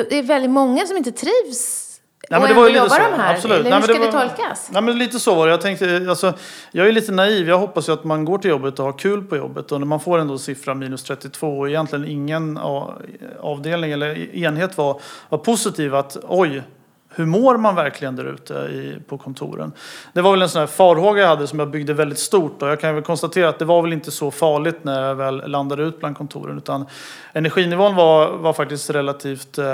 det 0.03 0.19
är 0.19 0.23
väldigt 0.23 0.51
många 0.51 0.87
som 0.87 0.97
inte 0.97 1.13
trivs 1.13 1.87
Nej, 2.31 2.41
och 2.41 2.49
ändå 2.49 2.69
jobbar 2.69 2.89
så. 2.89 2.97
de 2.97 3.21
här. 3.21 3.35
Absolut. 3.35 3.67
Eller 3.67 3.77
hur 3.77 3.83
ska 3.83 3.93
det, 3.93 3.99
var, 3.99 4.07
det 4.07 4.29
tolkas? 4.29 4.69
Nej, 4.73 4.83
men 4.83 4.99
lite 4.99 5.21
så 5.21 5.35
var 5.35 5.47
det. 5.47 5.51
Jag, 5.51 5.61
tänkte, 5.61 6.07
alltså, 6.09 6.33
jag 6.73 6.89
är 6.89 6.93
lite 6.93 7.13
naiv. 7.13 7.49
Jag 7.49 7.59
hoppas 7.59 7.89
ju 7.89 7.93
att 7.93 8.05
man 8.05 8.25
går 8.25 8.39
till 8.39 8.51
jobbet 8.51 8.79
och 8.79 8.85
har 8.85 8.99
kul 8.99 9.25
på 9.25 9.37
jobbet. 9.37 9.73
Och 9.73 9.81
när 9.81 9.87
man 9.87 10.01
får 10.01 10.19
ändå 10.19 10.39
siffra 10.39 10.75
minus 10.75 11.05
32 11.05 11.59
och 11.59 11.69
egentligen 11.69 12.05
ingen 12.05 12.59
avdelning 13.41 13.93
eller 13.93 14.35
enhet 14.37 14.77
var, 14.77 15.01
var 15.29 15.39
positiv 15.39 15.95
att 15.95 16.17
oj, 16.23 16.63
hur 17.17 17.27
mår 17.27 17.57
man 17.57 17.75
verkligen 17.75 18.17
där 18.17 18.25
ute 18.25 18.71
på 19.07 19.19
kontoren? 19.19 19.73
Det 20.13 20.21
var 20.21 20.31
väl 20.31 20.43
en 20.43 20.49
sån 20.49 20.61
här 20.61 20.67
farhåga 20.67 21.21
jag 21.23 21.29
hade 21.29 21.47
som 21.47 21.59
jag 21.59 21.71
byggde 21.71 21.95
väldigt 21.95 22.19
stort 22.19 22.63
och 22.63 22.69
jag 22.69 22.81
kan 22.81 22.95
väl 22.95 23.05
konstatera 23.05 23.49
att 23.49 23.59
det 23.59 23.65
var 23.65 23.83
väl 23.83 23.93
inte 23.93 24.11
så 24.11 24.31
farligt 24.31 24.85
när 24.85 25.03
jag 25.03 25.15
väl 25.15 25.51
landade 25.51 25.83
ut 25.83 26.01
bland 26.01 26.17
kontoren 26.17 26.59
utan 26.59 26.87
energinivån 27.33 27.95
var, 27.95 28.37
var 28.37 28.53
faktiskt 28.53 28.91
relativt, 28.91 29.59
eh, 29.59 29.65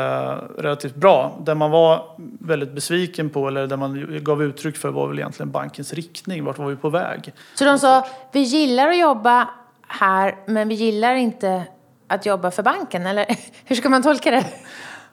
relativt 0.58 0.94
bra. 0.94 1.38
Det 1.40 1.54
man 1.54 1.70
var 1.70 2.04
väldigt 2.40 2.72
besviken 2.72 3.30
på 3.30 3.48
eller 3.48 3.66
det 3.66 3.76
man 3.76 4.18
gav 4.24 4.42
uttryck 4.42 4.76
för 4.76 4.88
var 4.88 5.08
väl 5.08 5.18
egentligen 5.18 5.50
bankens 5.50 5.92
riktning, 5.92 6.44
vart 6.44 6.58
var 6.58 6.66
vi 6.66 6.76
på 6.76 6.90
väg? 6.90 7.32
Så 7.54 7.64
de 7.64 7.78
sa, 7.78 8.06
vi 8.32 8.40
gillar 8.40 8.88
att 8.88 8.98
jobba 8.98 9.48
här 9.86 10.36
men 10.46 10.68
vi 10.68 10.74
gillar 10.74 11.14
inte 11.14 11.62
att 12.06 12.26
jobba 12.26 12.50
för 12.50 12.62
banken 12.62 13.06
eller 13.06 13.26
hur 13.64 13.76
ska 13.76 13.88
man 13.88 14.02
tolka 14.02 14.30
det? 14.30 14.44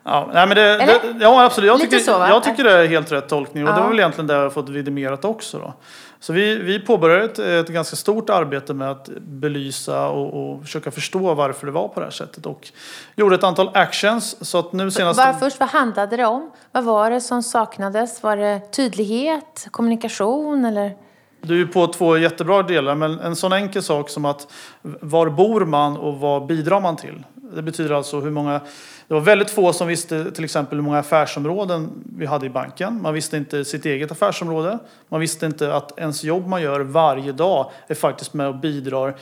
Ja, 0.04 0.30
nej, 0.32 0.46
men 0.46 0.56
det, 0.56 0.62
det, 0.62 1.14
ja 1.20 1.44
absolut. 1.44 1.68
Jag 1.68 1.80
tycker, 1.80 1.98
så, 1.98 2.10
jag 2.10 2.44
tycker 2.44 2.64
det 2.64 2.72
är 2.72 2.86
helt 2.86 3.12
rätt 3.12 3.28
tolkning 3.28 3.64
och 3.64 3.70
ja. 3.70 3.74
det 3.74 3.80
var 3.80 3.88
väl 3.88 3.98
egentligen 3.98 4.26
det 4.26 4.34
jag 4.34 4.42
har 4.42 4.50
fått 4.50 4.68
vidimerat 4.68 5.24
också. 5.24 5.58
Då. 5.58 5.74
Så 6.20 6.32
vi, 6.32 6.56
vi 6.56 6.80
påbörjade 6.80 7.24
ett, 7.24 7.38
ett 7.38 7.68
ganska 7.68 7.96
stort 7.96 8.30
arbete 8.30 8.74
med 8.74 8.90
att 8.90 9.08
belysa 9.18 10.08
och, 10.08 10.52
och 10.52 10.62
försöka 10.62 10.90
förstå 10.90 11.34
varför 11.34 11.66
det 11.66 11.72
var 11.72 11.88
på 11.88 12.00
det 12.00 12.06
här 12.06 12.10
sättet 12.10 12.46
och 12.46 12.68
gjorde 13.16 13.34
ett 13.34 13.44
antal 13.44 13.70
actions. 13.74 14.36
Så 14.48 14.58
att 14.58 14.72
nu 14.72 14.90
senast... 14.90 15.18
Var 15.18 15.32
först, 15.32 15.60
vad 15.60 15.68
handlade 15.68 16.16
det 16.16 16.26
om? 16.26 16.50
Vad 16.72 16.84
var 16.84 17.10
det 17.10 17.20
som 17.20 17.42
saknades? 17.42 18.22
Var 18.22 18.36
det 18.36 18.60
tydlighet, 18.72 19.66
kommunikation 19.70 20.64
eller? 20.64 20.96
Du 21.42 21.62
är 21.62 21.66
på 21.66 21.86
två 21.86 22.18
jättebra 22.18 22.62
delar, 22.62 22.94
men 22.94 23.20
en 23.20 23.36
sån 23.36 23.52
enkel 23.52 23.82
sak 23.82 24.10
som 24.10 24.24
att 24.24 24.52
var 24.82 25.30
bor 25.30 25.64
man 25.64 25.96
och 25.96 26.20
vad 26.20 26.46
bidrar 26.46 26.80
man 26.80 26.96
till? 26.96 27.24
Det 27.54 27.62
betyder 27.62 27.94
alltså 27.94 28.20
hur 28.20 28.30
många... 28.30 28.60
Det 29.08 29.14
var 29.14 29.20
väldigt 29.20 29.50
få 29.50 29.72
som 29.72 29.88
visste 29.88 30.30
till 30.30 30.44
exempel 30.44 30.78
hur 30.78 30.82
många 30.82 30.98
affärsområden 30.98 31.90
vi 32.16 32.26
hade 32.26 32.46
i 32.46 32.50
banken. 32.50 33.02
Man 33.02 33.14
visste 33.14 33.36
inte 33.36 33.64
sitt 33.64 33.86
eget 33.86 34.12
affärsområde. 34.12 34.78
Man 35.08 35.20
visste 35.20 35.46
inte 35.46 35.74
att 35.74 35.98
ens 35.98 36.24
jobb 36.24 36.46
man 36.46 36.62
gör 36.62 36.80
varje 36.80 37.32
dag 37.32 37.70
är 37.86 37.94
faktiskt 37.94 38.34
med 38.34 38.48
och 38.48 38.56
bidrar 38.56 39.16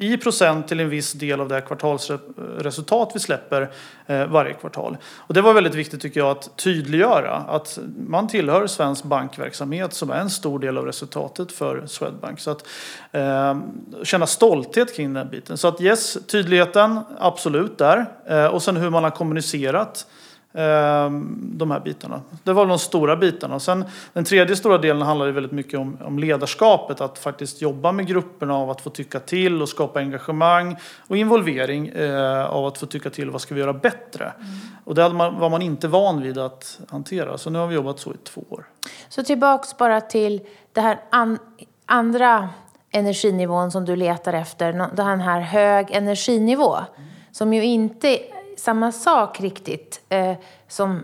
i 0.00 0.16
procent 0.16 0.68
till 0.68 0.80
en 0.80 0.88
viss 0.88 1.12
del 1.12 1.40
av 1.40 1.48
det 1.48 1.60
kvartalsresultat 1.60 3.12
vi 3.14 3.20
släpper 3.20 3.70
eh, 4.06 4.26
varje 4.26 4.54
kvartal. 4.54 4.96
Och 5.16 5.34
det 5.34 5.40
var 5.40 5.52
väldigt 5.52 5.74
viktigt 5.74 6.02
tycker 6.02 6.20
jag 6.20 6.30
att 6.30 6.56
tydliggöra 6.56 7.34
att 7.34 7.78
man 8.06 8.28
tillhör 8.28 8.66
svensk 8.66 9.04
bankverksamhet 9.04 9.94
som 9.94 10.10
är 10.10 10.16
en 10.16 10.30
stor 10.30 10.58
del 10.58 10.78
av 10.78 10.86
resultatet 10.86 11.52
för 11.52 11.86
Swedbank. 11.86 12.40
Så 12.40 12.50
att 12.50 12.66
eh, 13.12 13.58
känna 14.02 14.26
stolthet 14.26 14.96
kring 14.96 15.14
den 15.14 15.28
biten. 15.28 15.58
Så 15.58 15.68
att 15.68 15.80
yes, 15.80 16.18
tydligheten 16.26 17.00
absolut 17.18 17.78
där. 17.78 18.06
Eh, 18.26 18.46
och 18.46 18.62
sen 18.62 18.76
hur 18.76 18.90
man 18.90 19.04
har 19.04 19.10
kommunicerat 19.10 20.06
de 20.52 21.70
här 21.70 21.80
bitarna. 21.80 22.20
Det 22.44 22.52
var 22.52 22.66
de 22.66 22.78
stora 22.78 23.16
bitarna. 23.16 23.60
Sen, 23.60 23.84
den 24.12 24.24
tredje 24.24 24.56
stora 24.56 24.78
delen 24.78 25.02
handlar 25.02 25.28
väldigt 25.28 25.52
mycket 25.52 25.80
om, 25.80 25.98
om, 26.04 26.18
ledarskapet. 26.18 27.00
Att 27.00 27.18
faktiskt 27.18 27.62
jobba 27.62 27.92
med 27.92 28.06
grupperna 28.06 28.56
av 28.56 28.70
att 28.70 28.80
få 28.80 28.90
tycka 28.90 29.20
till 29.20 29.62
och 29.62 29.68
skapa 29.68 29.98
engagemang 29.98 30.76
och 31.08 31.16
involvering 31.16 31.88
eh, 31.88 32.46
av 32.46 32.66
att 32.66 32.78
få 32.78 32.86
tycka 32.86 33.10
till 33.10 33.30
vad 33.30 33.40
ska 33.40 33.54
vi 33.54 33.60
göra 33.60 33.72
bättre. 33.72 34.24
Mm. 34.24 34.50
Och 34.84 34.94
det 34.94 35.08
man, 35.08 35.38
var 35.38 35.50
man 35.50 35.62
inte 35.62 35.88
van 35.88 36.22
vid 36.22 36.38
att 36.38 36.80
hantera. 36.88 37.38
Så 37.38 37.50
nu 37.50 37.58
har 37.58 37.66
vi 37.66 37.74
jobbat 37.74 37.98
så 37.98 38.12
i 38.12 38.16
två 38.24 38.44
år. 38.48 38.64
Så 39.08 39.22
tillbaks 39.22 39.76
bara 39.76 40.00
till 40.00 40.40
det 40.72 40.80
här 40.80 41.00
an, 41.10 41.38
andra 41.86 42.48
energinivån 42.90 43.70
som 43.70 43.84
du 43.84 43.96
letar 43.96 44.32
efter. 44.32 44.72
Den 44.96 45.20
här 45.20 45.40
hög 45.40 45.90
energinivå. 45.90 46.76
Mm. 46.76 47.08
Som 47.32 47.54
ju 47.54 47.64
inte 47.64 48.18
samma 48.60 48.92
sak 48.92 49.40
riktigt 49.40 50.00
eh, 50.08 50.34
som 50.68 51.02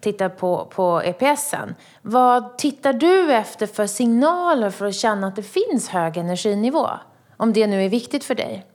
tittar 0.00 0.28
på, 0.28 0.64
på 0.74 1.02
EPSen. 1.04 1.74
Vad 2.02 2.58
tittar 2.58 2.92
du 2.92 3.32
efter 3.32 3.66
för 3.66 3.86
signaler 3.86 4.70
för 4.70 4.86
att 4.86 4.94
känna 4.94 5.26
att 5.26 5.36
det 5.36 5.42
finns 5.42 5.88
hög 5.88 6.16
energinivå? 6.16 6.88
Om 7.36 7.52
det 7.52 7.66
nu 7.66 7.84
är 7.84 7.88
viktigt 7.88 8.24
för 8.24 8.34
dig. 8.34 8.66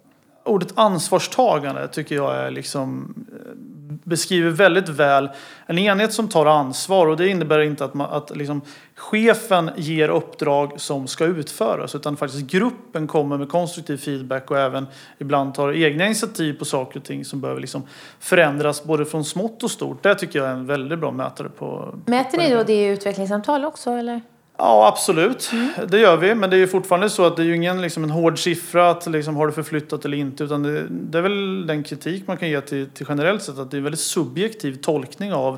Ordet 0.44 0.74
ansvarstagande 0.76 1.88
tycker 1.88 2.16
jag 2.16 2.36
är 2.36 2.52
liksom 2.52 3.16
eh, 3.32 3.69
beskriver 3.90 4.50
väldigt 4.50 4.90
väl 4.90 5.30
en 5.66 5.78
enhet 5.78 6.14
som 6.14 6.28
tar 6.28 6.46
ansvar 6.46 7.08
och 7.08 7.18
det 7.18 7.28
innebär 7.28 7.60
inte 7.60 7.86
att, 7.86 7.94
man, 7.94 8.10
att 8.12 8.38
liksom, 8.38 8.62
chefen 8.96 9.72
ger 9.78 10.10
uppdrag 10.10 10.74
som 10.82 11.08
ska 11.08 11.26
utföras 11.26 11.96
utan 11.96 12.18
faktiskt 12.18 12.52
gruppen 12.52 13.08
kommer 13.08 13.38
med 13.38 13.50
konstruktiv 13.50 13.98
feedback 13.98 14.52
och 14.52 14.60
även 14.60 14.88
ibland 15.18 15.54
tar 15.54 15.74
egna 15.74 16.06
initiativ 16.06 16.54
på 16.54 16.66
saker 16.66 17.00
och 17.00 17.06
ting 17.06 17.26
som 17.26 17.42
behöver 17.42 17.62
liksom 17.62 17.84
förändras 18.20 18.84
både 18.84 19.06
från 19.06 19.26
smått 19.26 19.64
och 19.64 19.72
stort. 19.72 20.04
Det 20.04 20.16
tycker 20.16 20.40
jag 20.40 20.48
är 20.48 20.54
en 20.54 20.66
väldigt 20.66 21.00
bra 21.00 21.12
mätare 21.12 21.50
på. 21.50 21.96
Mäter 22.06 22.38
ni 22.38 22.54
då 22.54 22.64
det 22.64 22.74
i 22.74 22.86
utvecklingssamtal 22.86 23.66
också 23.66 23.92
eller? 23.92 24.22
Ja, 24.60 24.88
absolut. 24.88 25.50
Mm. 25.54 25.70
Det 25.88 26.00
gör 26.00 26.18
vi. 26.18 26.36
Men 26.36 26.50
det 26.50 26.56
är 26.56 26.58
ju 26.60 26.68
fortfarande 26.68 27.10
så 27.10 27.26
att 27.26 27.36
det 27.36 27.42
är 27.42 27.46
ju 27.46 27.56
ingen 27.56 27.82
liksom, 27.82 28.04
en 28.04 28.10
hård 28.10 28.40
siffra 28.40 28.90
att 28.90 29.08
liksom, 29.08 29.36
har 29.36 29.48
du 29.48 29.54
förflyttat 29.54 30.06
eller 30.06 30.18
inte. 30.18 30.44
Utan 30.44 30.64
det, 30.64 30.88
det, 30.90 31.18
är 31.18 31.22
väl 31.22 31.68
den 31.68 31.84
kritik 31.84 32.28
man 32.28 32.38
kan 32.38 32.50
ge 32.50 32.62
till, 32.62 32.90
till 32.90 33.06
generellt 33.10 33.44
sett. 33.44 33.58
Att 33.58 33.72
det 33.72 33.76
är 33.76 33.80
en 33.80 33.84
väldigt 33.84 34.00
subjektiv 34.00 34.76
tolkning 34.76 35.34
av 35.34 35.58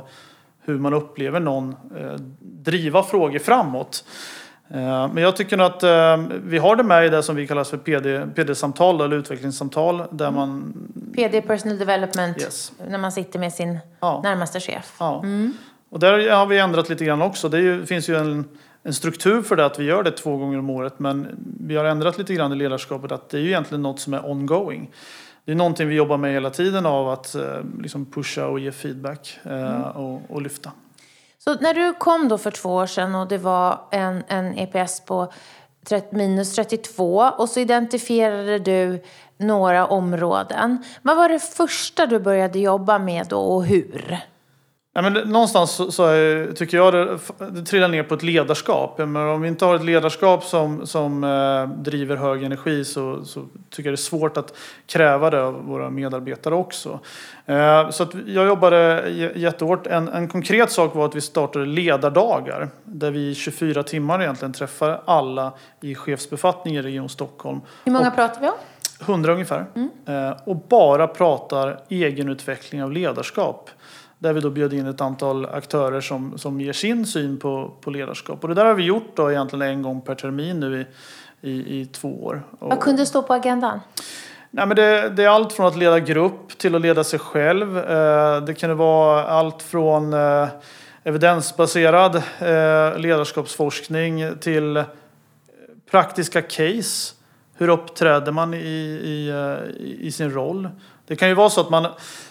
hur 0.61 0.77
man 0.77 0.93
upplever 0.93 1.39
någon 1.39 1.75
eh, 1.97 2.13
driva 2.39 3.03
frågor 3.03 3.39
framåt. 3.39 4.03
Eh, 4.69 5.07
men 5.13 5.17
jag 5.17 5.35
tycker 5.35 5.57
nog 5.57 5.67
att 5.67 5.83
eh, 5.83 6.37
vi 6.43 6.57
har 6.57 6.75
det 6.75 6.83
med 6.83 7.05
i 7.05 7.09
det 7.09 7.23
som 7.23 7.35
vi 7.35 7.47
kallar 7.47 7.63
för 7.63 7.77
PD, 7.77 8.35
PD-samtal 8.35 9.01
eller 9.01 9.17
utvecklingssamtal. 9.17 10.03
Där 10.11 10.27
mm. 10.27 10.35
man... 10.35 10.73
PD, 11.15 11.41
personal 11.41 11.77
development, 11.77 12.41
yes. 12.41 12.71
när 12.89 12.97
man 12.97 13.11
sitter 13.11 13.39
med 13.39 13.53
sin 13.53 13.79
ja. 13.99 14.21
närmaste 14.23 14.59
chef. 14.59 14.95
Ja. 14.99 15.19
Mm. 15.23 15.53
Och 15.89 15.99
där 15.99 16.29
har 16.29 16.45
vi 16.45 16.59
ändrat 16.59 16.89
lite 16.89 17.05
grann 17.05 17.21
också. 17.21 17.49
Det 17.49 17.59
ju, 17.59 17.85
finns 17.85 18.09
ju 18.09 18.15
en 18.15 18.45
en 18.83 18.93
struktur 18.93 19.41
för 19.41 19.55
det 19.55 19.65
att 19.65 19.79
vi 19.79 19.83
gör 19.83 20.03
det 20.03 20.11
två 20.11 20.37
gånger 20.37 20.59
om 20.59 20.69
året. 20.69 20.93
Men 20.97 21.27
vi 21.59 21.75
har 21.75 21.85
ändrat 21.85 22.17
lite 22.17 22.33
grann 22.33 22.51
i 22.51 22.55
ledarskapet 22.55 23.11
att 23.11 23.29
det 23.29 23.37
är 23.37 23.41
ju 23.41 23.47
egentligen 23.47 23.81
något 23.81 23.99
som 23.99 24.13
är 24.13 24.29
ongoing. 24.29 24.91
Det 25.45 25.51
är 25.51 25.55
någonting 25.55 25.87
vi 25.87 25.95
jobbar 25.95 26.17
med 26.17 26.33
hela 26.33 26.49
tiden 26.49 26.85
av 26.85 27.09
att 27.09 27.35
eh, 27.35 27.43
liksom 27.81 28.05
pusha 28.05 28.47
och 28.47 28.59
ge 28.59 28.71
feedback 28.71 29.39
eh, 29.43 29.51
mm. 29.51 29.81
och, 29.81 30.21
och, 30.29 30.41
lyfta. 30.41 30.71
Så 31.37 31.55
när 31.55 31.73
du 31.73 31.93
kom 31.93 32.27
då 32.27 32.37
för 32.37 32.51
två 32.51 32.69
år 32.69 32.85
sedan 32.85 33.15
och 33.15 33.27
det 33.27 33.37
var 33.37 33.79
en, 33.91 34.23
en 34.27 34.57
EPS 34.57 35.05
på 35.05 35.33
minus 36.09 36.55
32 36.55 37.31
och 37.37 37.49
så 37.49 37.59
identifierade 37.59 38.59
du 38.59 39.03
några 39.37 39.87
områden. 39.87 40.83
Vad 41.01 41.17
var 41.17 41.29
det 41.29 41.39
första 41.39 42.05
du 42.05 42.19
började 42.19 42.59
jobba 42.59 42.99
med 42.99 43.27
då 43.27 43.39
och 43.39 43.65
hur? 43.65 44.21
Ja, 44.93 45.01
men 45.01 45.13
någonstans 45.13 45.71
så, 45.71 45.91
så 45.91 46.05
är, 46.05 46.51
tycker 46.51 46.77
jag 46.77 46.93
det, 46.93 47.17
det 47.51 47.61
trillar 47.61 47.87
ner 47.87 48.03
på 48.03 48.13
ett 48.13 48.23
ledarskap. 48.23 48.97
Men 48.97 49.15
om 49.15 49.41
vi 49.41 49.47
inte 49.47 49.65
har 49.65 49.75
ett 49.75 49.83
ledarskap 49.83 50.43
som, 50.43 50.87
som 50.87 51.23
eh, 51.23 51.83
driver 51.83 52.15
hög 52.15 52.43
energi 52.43 52.85
så, 52.85 53.25
så, 53.25 53.45
tycker 53.69 53.89
jag 53.89 53.93
det 53.93 53.95
är 53.95 53.95
svårt 53.95 54.37
att 54.37 54.53
kräva 54.85 55.29
det 55.29 55.43
av 55.43 55.65
våra 55.65 55.89
medarbetare 55.89 56.55
också. 56.55 56.99
Eh, 57.45 57.89
så 57.89 58.07
jag 58.25 58.45
jobbade 58.45 59.09
jättehårt. 59.35 59.87
En, 59.87 60.07
en 60.07 60.27
konkret 60.27 60.71
sak 60.71 60.95
var 60.95 61.05
att 61.05 61.15
vi 61.15 61.21
startade 61.21 61.65
ledardagar 61.65 62.69
där 62.83 63.11
vi 63.11 63.35
24 63.35 63.83
timmar 63.83 64.21
egentligen 64.21 64.53
träffar 64.53 65.01
alla 65.05 65.53
i 65.81 65.95
chefsbefattning 65.95 66.75
i 66.75 66.81
Region 66.81 67.09
Stockholm. 67.09 67.61
Hur 67.85 67.91
många 67.91 68.07
och, 68.07 68.15
pratar 68.15 68.41
vi 68.41 68.47
om? 68.47 68.53
100 69.01 69.33
ungefär. 69.33 69.65
Mm. 69.75 69.89
Eh, 70.05 70.37
och 70.43 70.55
bara 70.55 71.07
pratar 71.07 71.79
egenutveckling 71.89 72.83
av 72.83 72.91
ledarskap. 72.91 73.69
Där 74.21 74.33
vi 74.33 74.41
då 74.41 74.49
bjöd 74.49 74.73
in 74.73 74.85
ett 74.85 75.01
antal 75.01 75.45
aktörer 75.45 76.01
som, 76.01 76.37
som 76.37 76.61
ger 76.61 76.73
sin 76.73 77.05
syn 77.05 77.39
på, 77.39 77.73
på 77.81 77.89
ledarskap. 77.89 78.43
Och 78.43 78.49
det 78.49 78.55
där 78.55 78.65
har 78.65 78.73
vi 78.73 78.83
gjort 78.83 79.15
då 79.15 79.31
egentligen 79.31 79.61
en 79.61 79.81
gång 79.81 80.01
per 80.01 80.15
termin 80.15 80.59
nu 80.59 80.81
i, 80.81 80.85
i, 81.51 81.81
i 81.81 81.85
två 81.85 82.23
år. 82.23 82.43
Vad 82.59 82.79
kunde 82.79 83.05
stå 83.05 83.23
på 83.23 83.33
agendan? 83.33 83.79
Nej, 84.49 84.65
men 84.65 84.75
det, 84.75 85.09
det, 85.09 85.23
är 85.23 85.29
allt 85.29 85.53
från 85.53 85.65
att 85.65 85.77
leda 85.77 85.99
grupp 85.99 86.57
till 86.57 86.75
att 86.75 86.81
leda 86.81 87.03
sig 87.03 87.19
själv. 87.19 87.77
Eh, 87.77 88.41
det 88.41 88.53
kan 88.53 88.77
vara 88.77 89.23
allt 89.23 89.61
från 89.63 90.13
eh, 90.13 90.47
evidensbaserad 91.03 92.15
eh, 92.15 92.99
ledarskapsforskning 92.99 94.37
till 94.39 94.83
praktiska 95.91 96.41
case. 96.41 97.15
Hur 97.53 97.69
uppträder 97.69 98.31
man 98.31 98.53
i, 98.53 98.57
i, 98.57 99.33
i 99.99 100.11
sin 100.11 100.31
roll? 100.31 100.69
Det 101.11 101.15
kan 101.15 101.27
ju 101.27 101.33
vara 101.33 101.49
så 101.49 101.61
att 101.61 101.69
man, 101.69 101.87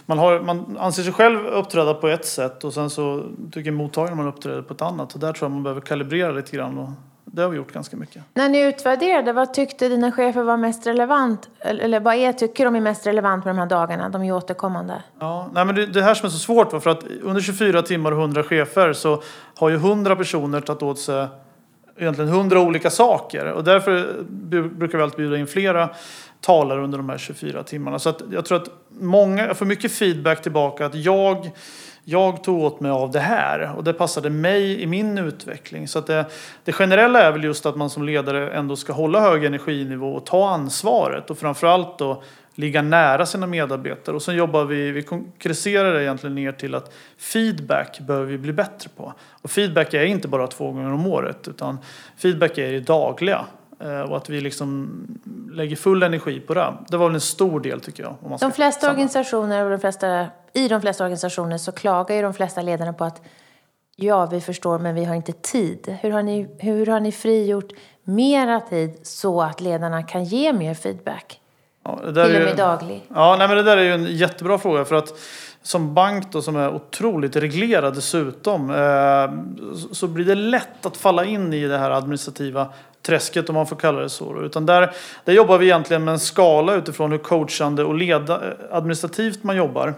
man, 0.06 0.18
har, 0.18 0.40
man 0.40 0.78
anser 0.80 1.02
sig 1.02 1.12
själv 1.12 1.46
uppträda 1.46 1.94
på 1.94 2.08
ett 2.08 2.26
sätt 2.26 2.64
och 2.64 2.74
sen 2.74 2.90
så 2.90 3.22
tycker 3.52 3.70
mottagaren 3.70 4.16
man 4.16 4.26
uppträder 4.26 4.62
på 4.62 4.74
ett 4.74 4.82
annat. 4.82 5.14
Och 5.14 5.20
där 5.20 5.32
tror 5.32 5.44
jag 5.46 5.52
man 5.52 5.62
behöver 5.62 5.80
kalibrera 5.80 6.32
lite 6.32 6.56
grann. 6.56 6.78
Och 6.78 6.88
det 7.24 7.42
har 7.42 7.48
vi 7.48 7.56
gjort 7.56 7.72
ganska 7.72 7.96
mycket. 7.96 8.22
När 8.34 8.48
ni 8.48 8.60
utvärderade, 8.60 9.32
vad 9.32 9.54
tyckte 9.54 9.88
dina 9.88 10.12
chefer 10.12 10.42
var 10.42 10.56
mest 10.56 10.86
relevant? 10.86 11.48
Eller 11.58 12.00
vad 12.00 12.14
är, 12.14 12.32
tycker 12.32 12.64
de 12.64 12.76
är 12.76 12.80
mest 12.80 13.06
relevant 13.06 13.44
med 13.44 13.54
de 13.54 13.58
här 13.58 13.66
dagarna? 13.66 14.08
De 14.08 14.22
är 14.22 14.32
återkommande. 14.32 15.02
Ja, 15.18 15.50
nej 15.52 15.64
men 15.64 15.74
det, 15.74 15.86
det 15.86 16.02
här 16.02 16.14
som 16.14 16.26
är 16.26 16.30
så 16.30 16.38
svårt 16.38 16.72
var 16.72 16.80
för 16.80 16.90
att 16.90 17.04
under 17.22 17.40
24 17.40 17.82
timmar 17.82 18.12
och 18.12 18.18
100 18.18 18.42
chefer 18.42 18.92
så 18.92 19.22
har 19.56 19.68
ju 19.68 19.76
100 19.76 20.16
personer 20.16 20.60
tagit 20.60 20.82
åt 20.82 20.98
sig 20.98 21.26
egentligen 21.98 22.30
100 22.30 22.60
olika 22.60 22.90
saker. 22.90 23.52
Och 23.52 23.64
därför 23.64 24.22
brukar 24.68 24.98
vi 24.98 25.04
alltid 25.04 25.18
bjuda 25.18 25.36
in 25.36 25.46
flera 25.46 25.90
talar 26.40 26.78
under 26.78 26.98
de 26.98 27.08
här 27.08 27.18
24 27.18 27.62
timmarna. 27.62 27.98
Så 27.98 28.08
att 28.08 28.22
jag 28.32 28.44
tror 28.44 28.62
att 28.62 28.68
många, 28.88 29.46
jag 29.46 29.56
får 29.56 29.66
mycket 29.66 29.92
feedback 29.92 30.42
tillbaka 30.42 30.86
att 30.86 30.94
jag, 30.94 31.50
jag 32.04 32.44
tog 32.44 32.62
åt 32.62 32.80
mig 32.80 32.90
av 32.90 33.10
det 33.10 33.20
här 33.20 33.72
och 33.76 33.84
det 33.84 33.92
passade 33.92 34.30
mig 34.30 34.82
i 34.82 34.86
min 34.86 35.18
utveckling. 35.18 35.88
Så 35.88 35.98
att 35.98 36.06
det, 36.06 36.24
det 36.64 36.72
generella 36.72 37.22
är 37.22 37.32
väl 37.32 37.44
just 37.44 37.66
att 37.66 37.76
man 37.76 37.90
som 37.90 38.02
ledare 38.02 38.50
ändå 38.50 38.76
ska 38.76 38.92
hålla 38.92 39.20
hög 39.20 39.44
energinivå 39.44 40.12
och 40.12 40.26
ta 40.26 40.50
ansvaret 40.50 41.30
och 41.30 41.38
framförallt 41.38 41.98
då 41.98 42.22
ligga 42.54 42.82
nära 42.82 43.26
sina 43.26 43.46
medarbetare. 43.46 44.16
Och 44.16 44.22
sen 44.22 44.36
jobbar 44.36 44.64
vi, 44.64 44.90
vi 44.90 45.02
konkretiserar 45.02 45.94
det 45.94 46.02
egentligen 46.02 46.34
ner 46.34 46.52
till 46.52 46.74
att 46.74 46.92
feedback 47.18 48.00
behöver 48.00 48.26
vi 48.26 48.38
bli 48.38 48.52
bättre 48.52 48.90
på. 48.96 49.14
Och 49.42 49.50
feedback 49.50 49.94
är 49.94 50.04
inte 50.04 50.28
bara 50.28 50.46
två 50.46 50.72
gånger 50.72 50.92
om 50.92 51.06
året 51.06 51.48
utan 51.48 51.78
feedback 52.16 52.58
är 52.58 52.72
det 52.72 52.80
dagliga. 52.80 53.44
Eh, 53.80 54.00
och 54.00 54.16
att 54.16 54.30
vi 54.30 54.40
liksom 54.40 54.90
lägger 55.52 55.76
full 55.76 56.02
energi 56.02 56.40
på 56.40 56.54
det. 56.54 56.74
Det 56.88 56.96
var 56.96 57.06
väl 57.06 57.14
en 57.14 57.20
stor 57.20 57.60
del 57.60 57.80
tycker 57.80 58.02
jag. 58.02 58.16
Om 58.22 58.36
de 58.40 58.52
flesta 58.52 58.80
samma. 58.80 58.92
organisationer 58.92 59.64
och 59.64 59.70
de 59.70 59.80
flesta, 59.80 60.26
i 60.52 60.68
de 60.68 60.80
flesta 60.80 61.04
organisationer 61.04 61.58
så 61.58 61.72
klagar 61.72 62.16
ju 62.16 62.22
de 62.22 62.34
flesta 62.34 62.62
ledarna 62.62 62.92
på 62.92 63.04
att 63.04 63.22
ja, 63.96 64.26
vi 64.26 64.40
förstår 64.40 64.78
men 64.78 64.94
vi 64.94 65.04
har 65.04 65.14
inte 65.14 65.32
tid. 65.32 65.96
Hur 66.00 66.10
har 66.10 66.22
ni, 66.22 66.48
hur 66.58 66.86
har 66.86 67.00
ni 67.00 67.12
frigjort 67.12 67.72
mera 68.04 68.60
tid 68.60 68.98
så 69.02 69.42
att 69.42 69.60
ledarna 69.60 70.02
kan 70.02 70.24
ge 70.24 70.52
mer 70.52 70.74
feedback? 70.74 71.40
Ja, 71.84 72.00
det 72.04 72.12
där 72.12 72.24
Till 72.24 72.36
och 72.36 72.42
med 72.42 72.56
daglig. 72.56 73.06
Ja, 73.14 73.36
nej, 73.38 73.48
men 73.48 73.56
det 73.56 73.62
där 73.62 73.76
är 73.76 73.82
ju 73.82 73.92
en 73.92 74.04
jättebra 74.04 74.58
fråga 74.58 74.84
för 74.84 74.94
att 74.94 75.14
som 75.62 75.94
bank 75.94 76.32
då, 76.32 76.42
som 76.42 76.56
är 76.56 76.74
otroligt 76.74 77.36
reglerad 77.36 77.94
dessutom 77.94 78.70
eh, 78.70 79.30
så 79.92 80.06
blir 80.06 80.24
det 80.24 80.34
lätt 80.34 80.86
att 80.86 80.96
falla 80.96 81.24
in 81.24 81.52
i 81.52 81.66
det 81.66 81.78
här 81.78 81.90
administrativa 81.90 82.68
träsket 83.02 83.48
om 83.48 83.54
man 83.54 83.66
får 83.66 83.76
kalla 83.76 84.00
det 84.00 84.08
så. 84.08 84.42
Utan 84.42 84.66
där, 84.66 84.90
där 85.24 85.32
jobbar 85.32 85.58
vi 85.58 85.66
egentligen 85.66 86.04
med 86.04 86.12
en 86.12 86.20
skala 86.20 86.74
utifrån 86.74 87.10
hur 87.10 87.18
coachande 87.18 87.84
och 87.84 87.94
leda, 87.94 88.34
eh, 88.34 88.54
administrativt 88.70 89.44
man 89.44 89.56
jobbar. 89.56 89.94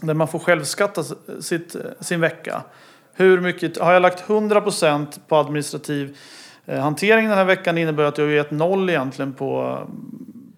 Där 0.00 0.14
man 0.14 0.28
får 0.28 0.38
självskatta 0.38 1.02
sitt, 1.40 1.74
eh, 1.74 1.80
sin 2.00 2.20
vecka. 2.20 2.62
Hur 3.12 3.40
mycket, 3.40 3.78
har 3.78 3.92
jag 3.92 4.02
lagt 4.02 4.20
100% 4.28 5.20
på 5.28 5.36
administrativ 5.36 6.16
eh, 6.66 6.80
hantering 6.80 7.28
den 7.28 7.38
här 7.38 7.44
veckan 7.44 7.78
innebär 7.78 8.04
att 8.04 8.18
jag 8.18 8.24
har 8.24 8.32
gett 8.32 8.50
noll 8.50 8.90
egentligen 8.90 9.32
på, 9.32 9.78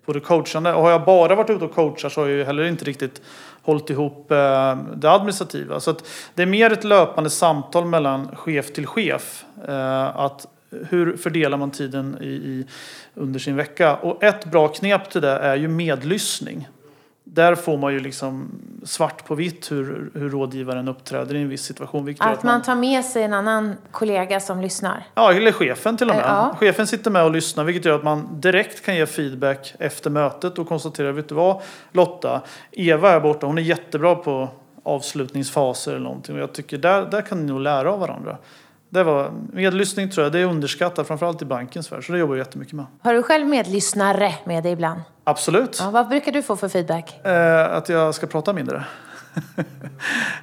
på 0.04 0.12
det 0.12 0.20
coachande. 0.20 0.75
Och 0.75 0.82
har 0.82 0.90
jag 0.90 1.04
bara 1.04 1.34
varit 1.34 1.50
ute 1.50 1.64
och 1.64 1.75
coachat 1.75 2.12
så 2.12 2.20
har 2.20 2.28
jag 2.28 2.37
ju 2.37 2.44
heller 2.44 2.64
inte 2.64 2.84
riktigt 2.84 3.22
hållit 3.62 3.90
ihop 3.90 4.31
eh, 4.31 4.79
det 4.97 5.11
administrativa. 5.11 5.81
Så 5.81 5.95
det 6.35 6.43
är 6.43 6.47
mer 6.47 6.73
ett 6.73 6.85
löpande 6.85 7.31
samtal 7.31 7.85
mellan 7.85 8.37
chef 8.37 8.73
till 8.73 8.87
chef. 8.87 9.45
Eh, 9.69 10.17
att 10.17 10.47
hur 10.88 11.17
fördelar 11.17 11.59
man 11.59 11.71
tiden 11.71 12.19
i, 12.21 12.26
i, 12.26 12.67
under 13.14 13.40
sin 13.40 13.57
vecka? 13.57 13.97
Och 13.97 14.25
ett 14.25 14.45
bra 14.45 14.69
knep 14.69 15.11
till 15.11 15.21
det 15.21 15.38
är 15.38 15.57
ju 15.57 15.69
medlyssning 15.69 16.69
där 17.34 17.54
får 17.54 17.76
man 17.76 17.92
ju 17.92 18.00
liksom 18.00 18.50
svart 18.84 19.25
på 19.25 19.34
vitt 19.34 19.72
hur, 19.72 20.10
hur 20.14 20.30
rådgivaren 20.30 20.88
uppträder 20.88 21.34
i 21.34 21.42
en 21.42 21.49
viss 21.49 21.62
situation. 21.62 22.14
Att, 22.18 22.38
att 22.38 22.42
man 22.42 22.62
tar 22.62 22.75
med 22.75 23.04
sig 23.04 23.22
en 23.22 23.32
annan 23.32 23.75
kollega 23.90 24.40
som 24.40 24.60
lyssnar? 24.60 25.06
Ja, 25.14 25.32
eller 25.32 25.52
chefen 25.52 25.96
till 25.96 26.10
och 26.10 26.16
med. 26.16 26.25
Ja. 26.25 26.56
Chefen 26.60 26.87
sitter 26.87 27.10
med 27.10 27.25
och 27.25 27.30
lyssnar 27.30 27.64
vilket 27.64 27.84
gör 27.84 27.94
att 27.94 28.04
man 28.04 28.40
direkt 28.40 28.84
kan 28.84 28.96
ge 28.96 29.06
feedback 29.06 29.75
efter 29.78 30.10
mötet 30.10 30.58
och 30.58 30.68
konstatera, 30.68 31.12
vet 31.12 31.28
du 31.28 31.34
vad 31.34 31.62
Lotta, 31.92 32.40
Eva 32.72 33.10
är 33.10 33.20
borta, 33.20 33.46
hon 33.46 33.58
är 33.58 33.62
jättebra 33.62 34.14
på 34.14 34.49
avslutningsfaser 34.82 35.90
eller 35.90 36.04
någonting 36.04 36.34
och 36.34 36.40
jag 36.40 36.52
tycker 36.52 36.78
där, 36.78 37.10
där 37.10 37.22
kan 37.22 37.40
ni 37.40 37.52
nog 37.52 37.60
lära 37.60 37.92
av 37.92 38.00
varandra. 38.00 38.37
Det 38.92 39.02
var, 39.02 39.32
medlyssning 39.52 40.11
tror 40.11 40.25
jag, 40.25 40.32
det 40.32 40.38
är 40.38 40.44
underskattat 40.44 41.06
framförallt 41.06 41.42
i 41.42 41.44
bankens 41.44 41.92
värld. 41.92 42.06
Så 42.06 42.12
det 42.12 42.18
jobbar 42.18 42.35
jag 42.35 42.38
jättemycket 42.38 42.75
med. 42.75 42.87
Har 43.02 43.14
du 43.14 43.23
själv 43.23 43.47
medlyssnare 43.47 44.35
med 44.44 44.62
dig 44.62 44.73
ibland? 44.73 45.00
Absolut. 45.25 45.78
Ja, 45.80 45.90
vad 45.90 46.09
brukar 46.09 46.32
du 46.32 46.42
få 46.42 46.56
för 46.56 46.68
feedback? 46.68 47.26
Eh, 47.26 47.76
att 47.76 47.88
jag 47.88 48.14
ska 48.14 48.26
prata 48.26 48.52
mindre. 48.52 48.76
eh, 49.56 49.64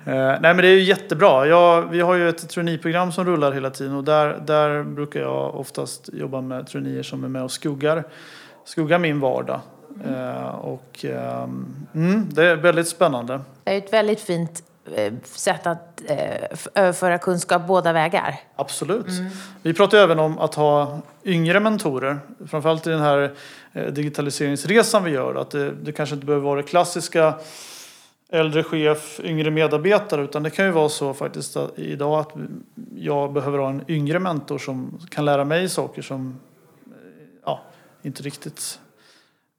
nej 0.05 0.39
men 0.41 0.57
det 0.57 0.67
är 0.67 0.73
ju 0.73 0.83
jättebra. 0.83 1.47
Jag, 1.47 1.81
vi 1.81 2.01
har 2.01 2.15
ju 2.15 2.29
ett 2.29 2.49
traineeprogram 2.49 3.11
som 3.11 3.25
rullar 3.25 3.51
hela 3.51 3.69
tiden 3.69 3.95
och 3.95 4.03
där, 4.03 4.43
där 4.45 4.83
brukar 4.83 5.19
jag 5.19 5.55
oftast 5.55 6.09
jobba 6.13 6.41
med 6.41 6.67
traineer 6.67 7.03
som 7.03 7.23
är 7.23 7.27
med 7.27 7.43
och 7.43 7.51
skuggar, 7.51 8.03
skuggar 8.65 8.99
min 8.99 9.19
vardag. 9.19 9.59
Eh, 10.05 10.47
och, 10.47 11.05
ehm, 11.05 11.75
mm, 11.95 12.29
det 12.31 12.45
är 12.45 12.55
väldigt 12.55 12.87
spännande. 12.87 13.41
Det 13.63 13.73
är 13.73 13.77
ett 13.77 13.93
väldigt 13.93 14.21
fint 14.21 14.63
Eh, 14.95 15.13
sätt 15.23 15.67
att 15.67 16.01
eh, 16.05 16.57
överföra 16.75 17.17
kunskap 17.17 17.67
båda 17.67 17.93
vägar. 17.93 18.39
Absolut. 18.55 19.07
Mm. 19.07 19.31
Vi 19.61 19.73
pratar 19.73 19.97
även 19.97 20.19
om 20.19 20.39
att 20.39 20.55
ha 20.55 20.99
yngre 21.25 21.59
mentorer. 21.59 22.19
Framförallt 22.47 22.87
i 22.87 22.89
den 22.89 22.99
här 22.99 23.35
eh, 23.73 23.85
digitaliseringsresan 23.85 25.03
vi 25.03 25.11
gör. 25.11 25.35
Att 25.35 25.51
det, 25.51 25.71
det 25.71 25.91
kanske 25.91 26.15
inte 26.15 26.25
behöver 26.25 26.45
vara 26.45 26.61
det 26.61 26.67
klassiska 26.67 27.33
äldre 28.29 28.63
chef, 28.63 29.19
yngre 29.23 29.51
medarbetare. 29.51 30.23
Utan 30.23 30.43
det 30.43 30.49
kan 30.49 30.65
ju 30.65 30.71
vara 30.71 30.89
så 30.89 31.13
faktiskt 31.13 31.57
att 31.57 31.79
idag 31.79 32.19
att 32.19 32.33
jag 32.95 33.33
behöver 33.33 33.57
ha 33.57 33.69
en 33.69 33.83
yngre 33.87 34.19
mentor 34.19 34.57
som 34.57 34.99
kan 35.09 35.25
lära 35.25 35.45
mig 35.45 35.69
saker 35.69 36.01
som 36.01 36.39
ja, 37.45 37.61
inte 38.01 38.23
riktigt 38.23 38.79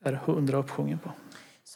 är 0.04 0.20
hundra 0.24 0.56
uppsjungen 0.56 0.98
på. 0.98 1.10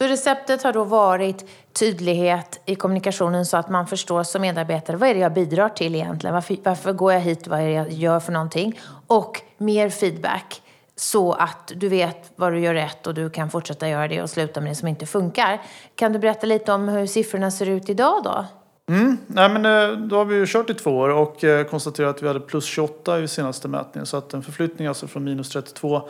Så 0.03 0.07
receptet 0.07 0.63
har 0.63 0.73
då 0.73 0.83
varit 0.83 1.45
tydlighet 1.73 2.61
i 2.65 2.75
kommunikationen 2.75 3.45
så 3.45 3.57
att 3.57 3.69
man 3.69 3.87
förstår 3.87 4.23
som 4.23 4.41
medarbetare 4.41 4.97
vad 4.97 5.09
är 5.09 5.13
det 5.13 5.19
jag 5.19 5.33
bidrar 5.33 5.69
till 5.69 5.95
egentligen? 5.95 6.33
Varför, 6.33 6.57
varför 6.63 6.93
går 6.93 7.13
jag 7.13 7.19
hit? 7.19 7.47
Vad 7.47 7.59
är 7.59 7.65
det 7.65 7.71
jag 7.71 7.91
gör 7.91 8.19
för 8.19 8.31
någonting? 8.31 8.79
Och 9.07 9.41
mer 9.57 9.89
feedback 9.89 10.61
så 10.95 11.33
att 11.33 11.71
du 11.75 11.89
vet 11.89 12.31
vad 12.35 12.53
du 12.53 12.59
gör 12.59 12.73
rätt 12.73 13.07
och 13.07 13.13
du 13.13 13.29
kan 13.29 13.49
fortsätta 13.49 13.89
göra 13.89 14.07
det 14.07 14.21
och 14.21 14.29
sluta 14.29 14.61
med 14.61 14.71
det 14.71 14.75
som 14.75 14.87
inte 14.87 15.05
funkar. 15.05 15.61
Kan 15.95 16.13
du 16.13 16.19
berätta 16.19 16.47
lite 16.47 16.73
om 16.73 16.87
hur 16.87 17.07
siffrorna 17.07 17.51
ser 17.51 17.69
ut 17.69 17.89
idag 17.89 18.23
då? 18.23 18.45
Mm. 18.89 19.17
Nej, 19.27 19.49
men 19.49 19.65
eh, 19.65 19.97
då 19.97 20.15
har 20.15 20.25
vi 20.25 20.35
ju 20.35 20.45
kört 20.47 20.69
i 20.69 20.73
två 20.73 20.97
år 20.97 21.09
och 21.09 21.43
eh, 21.43 21.65
konstaterat 21.65 22.15
att 22.15 22.23
vi 22.23 22.27
hade 22.27 22.39
plus 22.39 22.65
28 22.65 23.19
i 23.19 23.27
senaste 23.27 23.67
mätningen. 23.67 24.05
Så 24.05 24.17
att 24.17 24.33
en 24.33 24.43
förflyttning 24.43 24.87
alltså 24.87 25.07
från 25.07 25.23
minus 25.23 25.49
32 25.49 26.09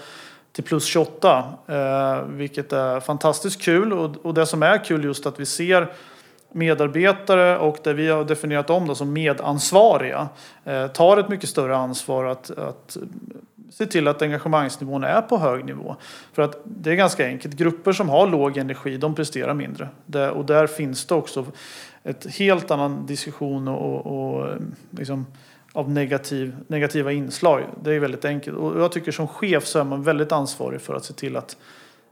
till 0.53 0.63
plus 0.63 0.85
28. 0.85 1.53
Eh, 1.67 2.23
vilket 2.27 2.73
är 2.73 2.99
fantastiskt 2.99 3.61
kul. 3.61 3.93
Och, 3.93 4.25
och 4.25 4.33
det 4.33 4.45
som 4.45 4.63
är 4.63 4.83
kul 4.83 5.03
just 5.03 5.25
att 5.25 5.39
vi 5.39 5.45
ser 5.45 5.93
medarbetare 6.51 7.57
och 7.57 7.77
det 7.83 7.93
vi 7.93 8.09
har 8.09 8.23
definierat 8.23 8.69
om 8.69 8.87
då 8.87 8.95
som 8.95 9.13
medansvariga 9.13 10.27
eh, 10.63 10.87
tar 10.87 11.17
ett 11.17 11.29
mycket 11.29 11.49
större 11.49 11.75
ansvar 11.75 12.25
att, 12.25 12.51
att 12.51 12.97
se 13.69 13.85
till 13.85 14.07
att 14.07 14.21
engagemangsnivån 14.21 15.03
är 15.03 15.21
på 15.21 15.37
hög 15.37 15.65
nivå. 15.65 15.95
För 16.33 16.41
att 16.41 16.61
det 16.63 16.91
är 16.91 16.95
ganska 16.95 17.25
enkelt. 17.25 17.55
Grupper 17.55 17.91
som 17.91 18.09
har 18.09 18.27
låg 18.27 18.57
energi 18.57 18.97
de 18.97 19.15
presterar 19.15 19.53
mindre. 19.53 19.89
Det, 20.05 20.29
och 20.29 20.45
där 20.45 20.67
finns 20.67 21.05
det 21.05 21.15
också 21.15 21.45
ett 22.03 22.35
helt 22.35 22.71
annan 22.71 23.05
diskussion 23.05 23.67
och, 23.67 24.05
och 24.05 24.49
liksom, 24.89 25.25
av 25.73 25.89
negativ, 25.89 26.55
negativa 26.67 27.11
inslag. 27.11 27.63
Det 27.83 27.93
är 27.93 27.99
väldigt 27.99 28.25
enkelt. 28.25 28.57
Och 28.57 28.81
jag 28.81 28.91
tycker 28.91 29.11
som 29.11 29.27
chef 29.27 29.65
så 29.65 29.79
är 29.79 29.83
man 29.83 30.03
väldigt 30.03 30.31
ansvarig 30.31 30.81
för 30.81 30.95
att 30.95 31.05
se 31.05 31.13
till 31.13 31.37
att, 31.37 31.57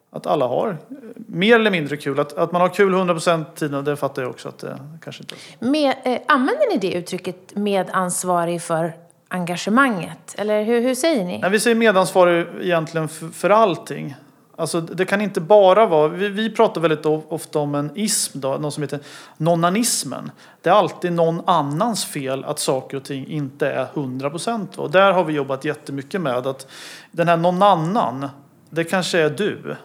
att 0.10 0.28
alla 0.28 0.48
har 0.48 0.78
mer 1.16 1.56
eller 1.56 1.72
mindre 1.72 1.98
kul. 1.98 2.20
Att, 2.20 2.34
att 2.34 2.52
man 2.52 2.62
har 2.62 2.70
kul 2.70 2.94
100% 2.94 3.46
tiden, 3.56 3.86
det 3.86 3.96
fattar 3.96 4.22
jag 4.22 4.32
också 4.32 4.50
att 4.50 4.60
det 4.60 4.80
kanske 5.04 5.24
inte 5.24 5.36
är. 5.60 5.68
Med, 5.68 5.96
eh, 6.04 6.20
använder 6.28 6.70
ni 6.72 6.78
det 6.78 6.94
uttrycket 6.94 7.56
medansvarig 7.56 8.62
för 8.62 8.94
engagemanget? 9.28 10.36
Eller 10.38 10.64
hur, 10.64 10.82
hur 10.82 10.96
säger 10.96 11.26
ni? 11.26 11.40
Nej, 11.40 11.52
vi 11.52 11.60
säger 11.60 11.76
medansvarig 11.76 12.48
egentligen 12.62 13.08
för, 13.08 13.28
för 13.28 13.50
allting. 13.50 14.16
Alltså, 14.62 14.82
det 14.82 15.06
kan 15.06 15.22
inte 15.22 15.42
bara 15.42 15.86
vara, 15.86 16.08
vi, 16.08 16.30
vi 16.30 16.50
pratar 16.50 16.82
väldigt 16.82 17.06
ofta 17.06 17.60
om 17.60 17.76
en 17.76 17.92
ism, 17.96 18.40
då, 18.40 18.58
något 18.58 18.74
som 18.74 18.84
heter 18.84 19.00
nonanismen. 19.38 20.32
Det 20.62 20.70
är 20.70 20.74
alltid 20.74 21.14
någon 21.14 21.42
annans 21.46 22.06
fel 22.06 22.44
att 22.44 22.60
saker 22.60 22.98
och 22.98 23.04
ting 23.04 23.28
inte 23.28 23.68
är 23.72 23.88
100 23.94 24.30
procent. 24.30 24.78
Och 24.78 24.92
där 24.92 25.12
har 25.12 25.24
vi 25.24 25.34
jobbat 25.34 25.66
jättemycket 25.66 26.22
med 26.22 26.48
att 26.48 26.68
den 27.12 27.28
här 27.28 27.38
någon 27.38 27.64
annan, 27.64 28.30
det 28.70 28.84
kanske 28.84 29.20
är 29.20 29.30
du. 29.30 29.76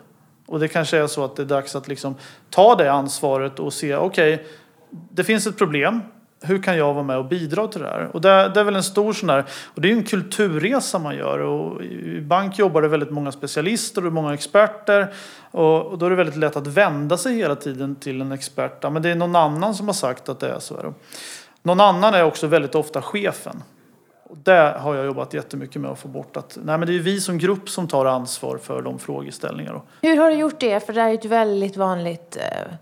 Och 0.46 0.60
det 0.60 0.68
kanske 0.68 0.98
är 0.98 1.06
så 1.06 1.24
att 1.24 1.36
det 1.36 1.42
är 1.42 1.46
dags 1.46 1.76
att 1.76 1.88
liksom 1.88 2.14
ta 2.50 2.74
det 2.74 2.92
ansvaret 2.92 3.58
och 3.58 3.72
se, 3.72 3.96
okej, 3.96 4.34
okay, 4.34 4.46
det 4.90 5.24
finns 5.24 5.46
ett 5.46 5.58
problem, 5.58 6.00
hur 6.40 6.62
kan 6.62 6.77
jag 6.77 6.94
vara 6.94 7.05
med 7.05 7.18
och 7.18 7.25
bidra 7.25 7.68
till 7.68 7.81
det 7.81 7.88
här? 7.88 8.09
Och 8.12 8.20
det, 8.20 8.51
det 8.55 8.61
är 8.61 8.64
väl 8.64 8.77
en 8.77 8.83
stor 8.83 9.12
sån 9.12 9.27
där, 9.27 9.44
och 9.75 9.81
det 9.81 9.88
är 9.88 9.92
ju 9.92 9.99
en 9.99 10.05
kulturresa 10.05 10.99
man 10.99 11.16
gör. 11.16 11.38
Och 11.38 11.83
I 11.83 12.20
bank 12.20 12.59
jobbar 12.59 12.83
det 12.83 12.88
väldigt 12.88 13.11
många 13.11 13.33
specialister 13.33 14.07
och 14.07 14.12
många 14.12 14.35
experter. 14.35 15.12
Och, 15.51 15.87
och 15.87 15.99
då 15.99 16.07
är 16.07 16.11
det 16.11 16.16
väldigt 16.16 16.37
lätt 16.37 16.57
att 16.57 16.66
vända 16.66 17.16
sig 17.16 17.35
hela 17.35 17.55
tiden 17.55 17.96
till 17.96 18.20
en 18.20 18.33
expert. 18.33 18.79
Ja, 18.81 18.90
men 18.90 19.03
det 19.03 19.11
är 19.11 19.14
någon 19.14 19.37
annan 19.37 19.75
som 19.75 19.87
har 19.87 19.94
sagt 19.94 20.29
att 20.29 20.40
det 20.40 20.49
är 20.49 20.59
så 20.59 20.77
här. 20.77 20.92
Någon 21.62 21.81
annan 21.81 22.14
är 22.14 22.25
också 22.25 22.46
väldigt 22.46 22.75
ofta 22.75 23.03
chefen. 23.03 23.62
Och 24.29 24.37
det 24.37 24.77
har 24.79 24.94
jag 24.94 25.07
jobbat 25.07 25.35
jättemycket 25.35 25.83
med 25.83 25.90
att 25.90 25.99
få 25.99 26.09
bort. 26.09 26.37
Att, 26.37 26.59
nej, 26.64 26.79
men 26.79 26.88
det 26.88 26.94
är 26.94 27.01
vi 27.01 27.20
som 27.20 27.38
grupp 27.38 27.68
som 27.68 27.88
tar 27.88 28.07
ansvar 28.07 28.59
för 28.59 28.83
de 28.83 28.99
frågeställningarna. 28.99 29.81
Hur 30.03 30.16
har 30.16 30.31
du 30.31 30.37
gjort 30.37 30.61
det? 30.61 30.87
För 30.87 30.92
det 30.92 31.01
är 31.01 31.09
ju 31.09 31.14
ett 31.14 31.25
väldigt 31.25 31.77
vanligt 31.77 32.37
eh, 32.37 32.72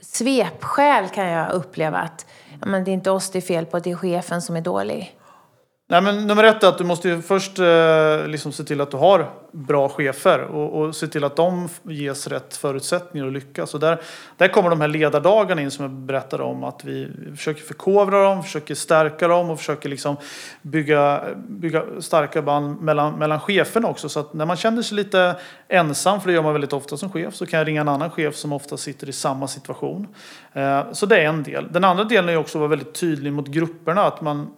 svepskäl 0.00 1.08
kan 1.08 1.26
jag 1.26 1.52
uppleva. 1.52 1.98
att 1.98 2.26
ja, 2.60 2.66
men 2.66 2.84
det 2.84 2.90
är 2.90 2.92
inte 2.92 3.10
oss 3.10 3.30
det 3.30 3.38
är 3.38 3.42
fel 3.42 3.66
på, 3.66 3.78
det 3.78 3.90
är 3.90 3.96
chefen 3.96 4.42
som 4.42 4.56
är 4.56 4.60
dålig. 4.60 5.19
Nej, 5.90 6.02
men 6.02 6.26
nummer 6.26 6.44
ett 6.44 6.62
är 6.62 6.68
att 6.68 6.78
du 6.78 6.84
måste 6.84 7.22
först 7.22 7.58
eh, 7.58 8.26
liksom 8.26 8.52
se 8.52 8.64
till 8.64 8.80
att 8.80 8.90
du 8.90 8.96
har 8.96 9.30
bra 9.52 9.88
chefer 9.88 10.40
och, 10.40 10.80
och 10.80 10.96
se 10.96 11.06
till 11.06 11.24
att 11.24 11.36
de 11.36 11.68
ges 11.82 12.26
rätt 12.26 12.56
förutsättningar 12.56 13.26
att 13.26 13.32
lyckas. 13.32 13.74
Och 13.74 13.80
där, 13.80 14.00
där 14.36 14.48
kommer 14.48 14.70
de 14.70 14.80
här 14.80 14.88
ledardagarna 14.88 15.62
in 15.62 15.70
som 15.70 15.82
jag 15.82 15.92
berättade 15.92 16.42
om. 16.42 16.64
Att 16.64 16.84
vi 16.84 17.08
försöker 17.36 17.62
förkovra 17.62 18.24
dem, 18.24 18.42
försöker 18.42 18.74
stärka 18.74 19.28
dem 19.28 19.50
och 19.50 19.58
försöker 19.58 19.88
liksom 19.88 20.16
bygga, 20.62 21.24
bygga 21.36 21.84
starka 22.00 22.42
band 22.42 22.80
mellan, 22.80 23.18
mellan 23.18 23.40
cheferna 23.40 23.88
också. 23.88 24.08
Så 24.08 24.20
att 24.20 24.34
när 24.34 24.46
man 24.46 24.56
känner 24.56 24.82
sig 24.82 24.96
lite 24.96 25.36
ensam, 25.68 26.20
för 26.20 26.28
det 26.28 26.34
gör 26.34 26.42
man 26.42 26.52
väldigt 26.52 26.72
ofta 26.72 26.96
som 26.96 27.10
chef, 27.12 27.34
så 27.34 27.46
kan 27.46 27.58
jag 27.58 27.68
ringa 27.68 27.80
en 27.80 27.88
annan 27.88 28.10
chef 28.10 28.36
som 28.36 28.52
ofta 28.52 28.76
sitter 28.76 29.08
i 29.08 29.12
samma 29.12 29.48
situation. 29.48 30.06
Eh, 30.52 30.92
så 30.92 31.06
det 31.06 31.16
är 31.16 31.24
en 31.24 31.42
del. 31.42 31.72
Den 31.72 31.84
andra 31.84 32.04
delen 32.04 32.28
är 32.28 32.36
också 32.36 32.58
att 32.58 32.60
vara 32.60 32.70
väldigt 32.70 32.94
tydlig 32.94 33.32
mot 33.32 33.46
grupperna. 33.46 34.02
Att 34.02 34.20
man 34.20 34.50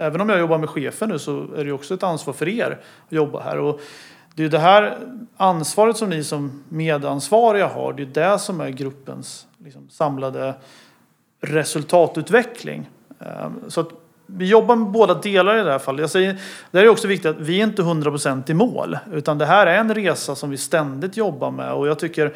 även 0.00 0.20
om 0.20 0.28
jag 0.28 0.38
jobbar 0.38 0.58
med 0.58 0.70
chefen 0.70 1.08
nu 1.08 1.18
så 1.18 1.54
är 1.56 1.64
det 1.64 1.72
också 1.72 1.94
ett 1.94 2.02
ansvar 2.02 2.34
för 2.34 2.48
er 2.48 2.78
att 3.06 3.12
jobba 3.12 3.40
här. 3.40 3.58
Och 3.58 3.80
det 4.34 4.44
är 4.44 4.48
det 4.48 4.58
här 4.58 4.98
ansvaret 5.36 5.96
som 5.96 6.10
ni 6.10 6.24
som 6.24 6.64
medansvariga 6.68 7.66
har, 7.66 7.92
det 7.92 8.02
är 8.02 8.32
det 8.32 8.38
som 8.38 8.60
är 8.60 8.68
gruppens 8.68 9.46
liksom, 9.64 9.88
samlade 9.90 10.54
resultatutveckling. 11.40 12.90
Ehm, 13.20 13.60
så 13.68 13.80
att 13.80 13.88
vi 14.26 14.46
jobbar 14.46 14.76
med 14.76 14.88
båda 14.90 15.14
delar 15.14 15.58
i 15.58 15.62
det 15.62 15.72
här 15.72 15.78
fallet. 15.78 16.00
Jag 16.00 16.10
säger, 16.10 16.40
det 16.70 16.80
är 16.80 16.88
också 16.88 17.08
viktigt 17.08 17.30
att 17.30 17.40
vi 17.40 17.60
är 17.60 17.64
inte 17.64 17.82
100% 17.82 18.50
i 18.50 18.54
mål. 18.54 18.98
Utan 19.12 19.38
det 19.38 19.46
här 19.46 19.66
är 19.66 19.78
en 19.78 19.94
resa 19.94 20.34
som 20.34 20.50
vi 20.50 20.56
ständigt 20.56 21.16
jobbar 21.16 21.50
med. 21.50 21.72
Och 21.72 21.88
jag 21.88 21.98
tycker 21.98 22.34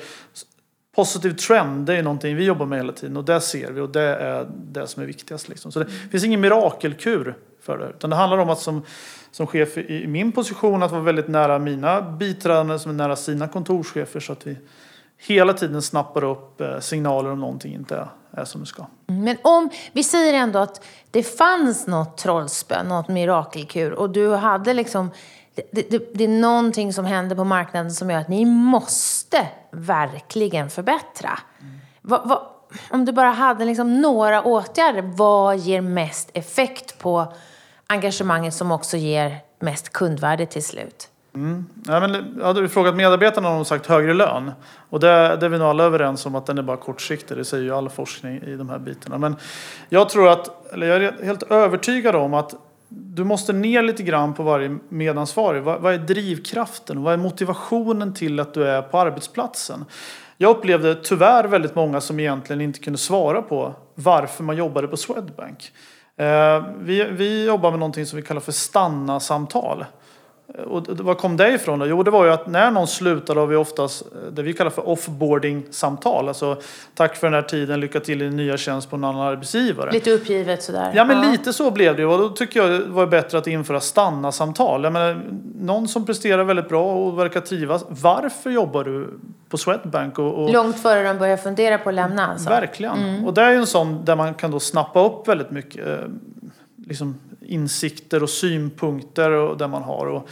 Positiv 0.94 1.30
trend, 1.30 1.86
det 1.86 1.94
är 1.94 2.02
någonting 2.02 2.36
vi 2.36 2.44
jobbar 2.44 2.66
med 2.66 2.78
hela 2.78 2.92
tiden 2.92 3.16
och 3.16 3.24
det 3.24 3.40
ser 3.40 3.70
vi 3.70 3.80
och 3.80 3.88
det 3.88 4.02
är 4.02 4.46
det 4.54 4.86
som 4.86 5.02
är 5.02 5.06
viktigast. 5.06 5.48
Liksom. 5.48 5.72
Så 5.72 5.78
det 5.78 5.86
finns 6.10 6.24
ingen 6.24 6.40
mirakelkur 6.40 7.34
för 7.64 7.78
det. 7.78 7.88
Utan 7.88 8.10
det 8.10 8.16
handlar 8.16 8.38
om 8.38 8.50
att 8.50 8.58
som, 8.58 8.82
som 9.30 9.46
chef 9.46 9.78
i 9.78 10.06
min 10.06 10.32
position 10.32 10.82
att 10.82 10.90
vara 10.90 11.02
väldigt 11.02 11.28
nära 11.28 11.58
mina 11.58 12.02
biträdande 12.02 12.78
som 12.78 12.90
är 12.90 12.94
nära 12.94 13.16
sina 13.16 13.48
kontorschefer 13.48 14.20
så 14.20 14.32
att 14.32 14.46
vi 14.46 14.56
hela 15.18 15.52
tiden 15.52 15.82
snappar 15.82 16.24
upp 16.24 16.60
eh, 16.60 16.78
signaler 16.78 17.30
om 17.30 17.40
någonting 17.40 17.74
inte 17.74 18.08
är 18.30 18.44
som 18.44 18.60
det 18.60 18.66
ska. 18.66 18.86
Mm, 19.08 19.24
men 19.24 19.36
om, 19.42 19.70
vi 19.92 20.04
säger 20.04 20.34
ändå 20.34 20.58
att 20.58 20.84
det 21.10 21.22
fanns 21.22 21.86
något 21.86 22.16
trollspö, 22.16 22.82
något 22.82 23.08
mirakelkur 23.08 23.92
och 23.92 24.10
du 24.10 24.34
hade 24.34 24.74
liksom 24.74 25.10
det, 25.54 25.90
det, 25.90 26.14
det, 26.14 26.24
är 26.24 26.28
någonting 26.28 26.92
som 26.92 27.04
händer 27.04 27.36
på 27.36 27.44
marknaden 27.44 27.90
som 27.90 28.10
gör 28.10 28.18
att 28.18 28.28
ni 28.28 28.44
måste 28.44 29.48
verkligen 29.70 30.70
förbättra. 30.70 31.38
Mm. 31.60 31.80
Va, 32.02 32.22
va, 32.24 32.54
om 32.90 33.04
du 33.04 33.12
bara 33.12 33.30
hade 33.30 33.64
liksom 33.64 34.00
några 34.00 34.42
åtgärder, 34.42 35.02
vad 35.02 35.58
ger 35.58 35.80
mest 35.80 36.30
effekt 36.34 36.98
på 36.98 37.32
engagemanget 37.86 38.54
som 38.54 38.72
också 38.72 38.96
ger 38.96 39.38
mest 39.60 39.92
kundvärde 39.92 40.46
till 40.46 40.64
slut? 40.64 41.08
Mm. 41.34 41.66
Ja, 41.86 42.00
men, 42.00 42.40
hade 42.42 42.60
du 42.60 42.68
frågat 42.68 42.96
medarbetarna 42.96 43.48
om 43.48 43.54
de 43.54 43.64
sagt 43.64 43.86
högre 43.86 44.14
lön. 44.14 44.50
Och 44.90 45.00
det, 45.00 45.36
det 45.40 45.46
är 45.46 45.48
vi 45.48 45.58
nog 45.58 45.68
alla 45.68 45.84
överens 45.84 46.26
om 46.26 46.34
att 46.34 46.46
den 46.46 46.58
är 46.58 46.62
bara 46.62 46.76
kortsiktig. 46.76 47.36
Det 47.36 47.44
säger 47.44 47.64
ju 47.64 47.74
all 47.74 47.88
forskning 47.88 48.42
i 48.42 48.56
de 48.56 48.68
här 48.68 48.78
bitarna. 48.78 49.18
Men 49.18 49.36
jag 49.88 50.08
tror 50.08 50.28
att, 50.28 50.72
eller 50.72 50.86
jag 50.86 51.04
är 51.04 51.24
helt 51.24 51.42
övertygad 51.42 52.16
om 52.16 52.34
att 52.34 52.54
du 52.88 53.24
måste 53.24 53.52
ner 53.52 53.82
lite 53.82 54.02
grann 54.02 54.34
på 54.34 54.42
varje 54.42 54.78
medansvarig. 54.88 55.62
Vad, 55.62 55.80
vad 55.80 55.94
är 55.94 55.98
drivkraften? 55.98 57.02
Vad 57.02 57.12
är 57.12 57.16
motivationen 57.16 58.14
till 58.14 58.40
att 58.40 58.54
du 58.54 58.68
är 58.68 58.82
på 58.82 58.98
arbetsplatsen? 58.98 59.84
Jag 60.36 60.50
upplevde 60.50 60.94
tyvärr 60.94 61.44
väldigt 61.44 61.74
många 61.74 62.00
som 62.00 62.20
egentligen 62.20 62.60
inte 62.60 62.78
kunde 62.78 62.98
svara 62.98 63.42
på 63.42 63.74
varför 63.94 64.44
man 64.44 64.56
jobbade 64.56 64.88
på 64.88 64.96
Swedbank. 64.96 65.72
Eh, 66.16 66.64
vi, 66.78 67.04
vi 67.04 67.46
jobbar 67.46 67.70
med 67.70 67.80
någonting 67.80 68.06
som 68.06 68.16
vi 68.16 68.22
kallar 68.22 68.40
för 68.40 68.52
stanna-samtal. 68.52 69.84
Och 70.66 70.86
vad 70.88 71.18
kom 71.18 71.36
det 71.36 71.52
ifrån 71.52 71.78
då? 71.78 71.86
Jo, 71.86 72.02
det 72.02 72.10
var 72.10 72.24
ju 72.24 72.30
att 72.30 72.46
när 72.46 72.70
någon 72.70 72.86
slutar 72.86 73.34
har 73.34 73.46
vi 73.46 73.56
oftast 73.56 74.02
eh, 74.02 74.32
det 74.32 74.42
vi 74.42 74.52
kallar 74.52 74.70
för 74.70 74.88
offboarding-samtal. 74.88 76.28
Alltså 76.28 76.56
tack 76.94 77.16
för 77.16 77.26
den 77.26 77.34
här 77.34 77.42
tiden, 77.42 77.80
lycka 77.80 78.00
till 78.00 78.22
i 78.22 78.24
din 78.24 78.36
nya 78.36 78.56
tjänst 78.56 78.90
på 78.90 78.96
en 78.96 79.04
annan 79.04 79.20
arbetsgivare. 79.20 79.92
Lite 79.92 80.10
uppgivet 80.10 80.62
sådär. 80.62 80.92
Ja, 80.94 81.04
men 81.04 81.22
ja. 81.22 81.30
lite 81.30 81.52
så 81.52 81.70
blev 81.70 81.96
det. 81.96 82.04
Och 82.04 82.18
då 82.18 82.28
tycker 82.28 82.62
jag 82.62 82.70
det 82.70 82.86
var 82.86 83.06
bättre 83.06 83.38
att 83.38 83.46
införa 83.46 83.80
stanna-samtal. 83.80 84.84
Jag 84.84 84.92
menar, 84.92 85.22
någon 85.60 85.88
som 85.88 86.06
presterar 86.06 86.44
väldigt 86.44 86.68
bra 86.68 86.94
och 86.94 87.18
verkar 87.18 87.40
trivas. 87.40 87.84
Varför 87.88 88.50
jobbar 88.50 88.84
du 88.84 89.08
på 89.48 89.58
Swedbank? 89.58 90.18
Och, 90.18 90.42
och... 90.42 90.52
Långt 90.52 90.80
före 90.80 91.02
de 91.02 91.18
börjar 91.18 91.36
fundera 91.36 91.78
på 91.78 91.88
att 91.88 91.94
lämna 91.94 92.26
alltså. 92.26 92.48
Verkligen. 92.48 92.98
Mm. 92.98 93.24
Och 93.24 93.34
det 93.34 93.42
är 93.42 93.50
ju 93.50 93.56
en 93.56 93.66
sån 93.66 94.04
där 94.04 94.16
man 94.16 94.34
kan 94.34 94.50
då 94.50 94.60
snappa 94.60 95.04
upp 95.04 95.28
väldigt 95.28 95.50
mycket. 95.50 95.86
Eh, 95.86 95.98
liksom 96.86 97.18
insikter 97.44 98.22
och 98.22 98.30
synpunkter 98.30 99.30
och 99.30 99.58
där 99.58 99.68
man 99.68 99.82
har. 99.82 100.06
Och 100.06 100.28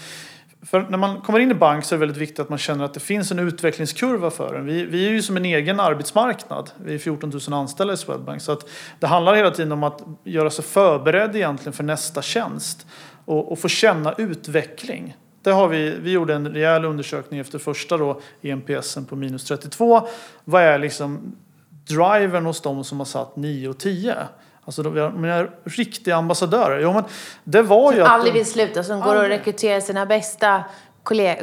för 0.63 0.87
när 0.91 0.99
man 0.99 1.21
kommer 1.21 1.39
in 1.39 1.51
i 1.51 1.55
bank 1.55 1.85
så 1.85 1.95
är 1.95 1.97
det 1.97 2.01
väldigt 2.01 2.23
viktigt 2.23 2.39
att 2.39 2.49
man 2.49 2.59
känner 2.59 2.85
att 2.85 2.95
det 2.95 3.01
finns 3.01 3.33
en 3.33 3.39
utvecklingskurva 3.39 4.31
för 4.31 4.55
en. 4.55 4.67
Vi, 4.67 4.85
vi 4.85 5.07
är 5.07 5.11
ju 5.11 5.23
som 5.23 5.37
en 5.37 5.45
egen 5.45 5.81
arbetsmarknad. 5.81 6.71
Vi 6.85 6.95
är 6.95 6.99
14 6.99 7.31
000 7.49 7.59
anställda 7.59 7.95
i 7.95 7.97
Swedbank. 7.97 8.43
Så 8.43 8.53
att 8.53 8.69
det 9.01 9.07
handlar 9.07 9.35
hela 9.35 9.51
tiden 9.51 9.73
om 9.73 9.83
att 9.83 10.03
göra 10.25 10.51
sig 10.51 10.65
förberedd 10.65 11.37
egentligen 11.37 11.73
för 11.73 11.85
nästa 11.85 12.23
tjänst 12.23 12.87
och, 13.25 13.53
och 13.53 13.59
få 13.59 13.69
känna 13.69 14.13
utveckling. 14.13 15.17
Det 15.43 15.51
har 15.51 15.69
vi, 15.69 15.97
vi 16.01 16.11
gjorde 16.11 16.35
en 16.35 16.49
rejäl 16.49 16.85
undersökning 16.85 17.41
efter 17.41 17.59
första 17.59 17.97
då, 17.97 18.21
EMPSen 18.43 19.05
på 19.05 19.17
minus 19.17 19.45
32. 19.45 20.09
Vad 20.45 20.63
är 20.63 20.79
liksom 20.79 21.37
drivern 21.89 22.47
hos 22.47 22.61
de 22.61 22.85
som 22.85 22.99
har 22.99 23.05
satt 23.05 23.37
9 23.37 23.69
och 23.69 23.79
10? 23.79 24.17
Alltså 24.65 24.83
de, 24.83 25.21
mina 25.21 25.47
riktiga 25.65 26.17
ambassadörer. 26.17 26.81
Jo, 26.81 26.93
men 26.93 27.05
det 27.45 27.63
var 27.63 27.91
som 27.91 27.99
ju 27.99 28.05
aldrig 28.05 28.35
vill 28.35 28.47
sluta, 28.47 28.85
som 28.85 29.01
går 29.01 29.17
och 29.17 29.29
rekryterar 29.29 29.81
sina 29.81 30.07
bästa 30.07 30.65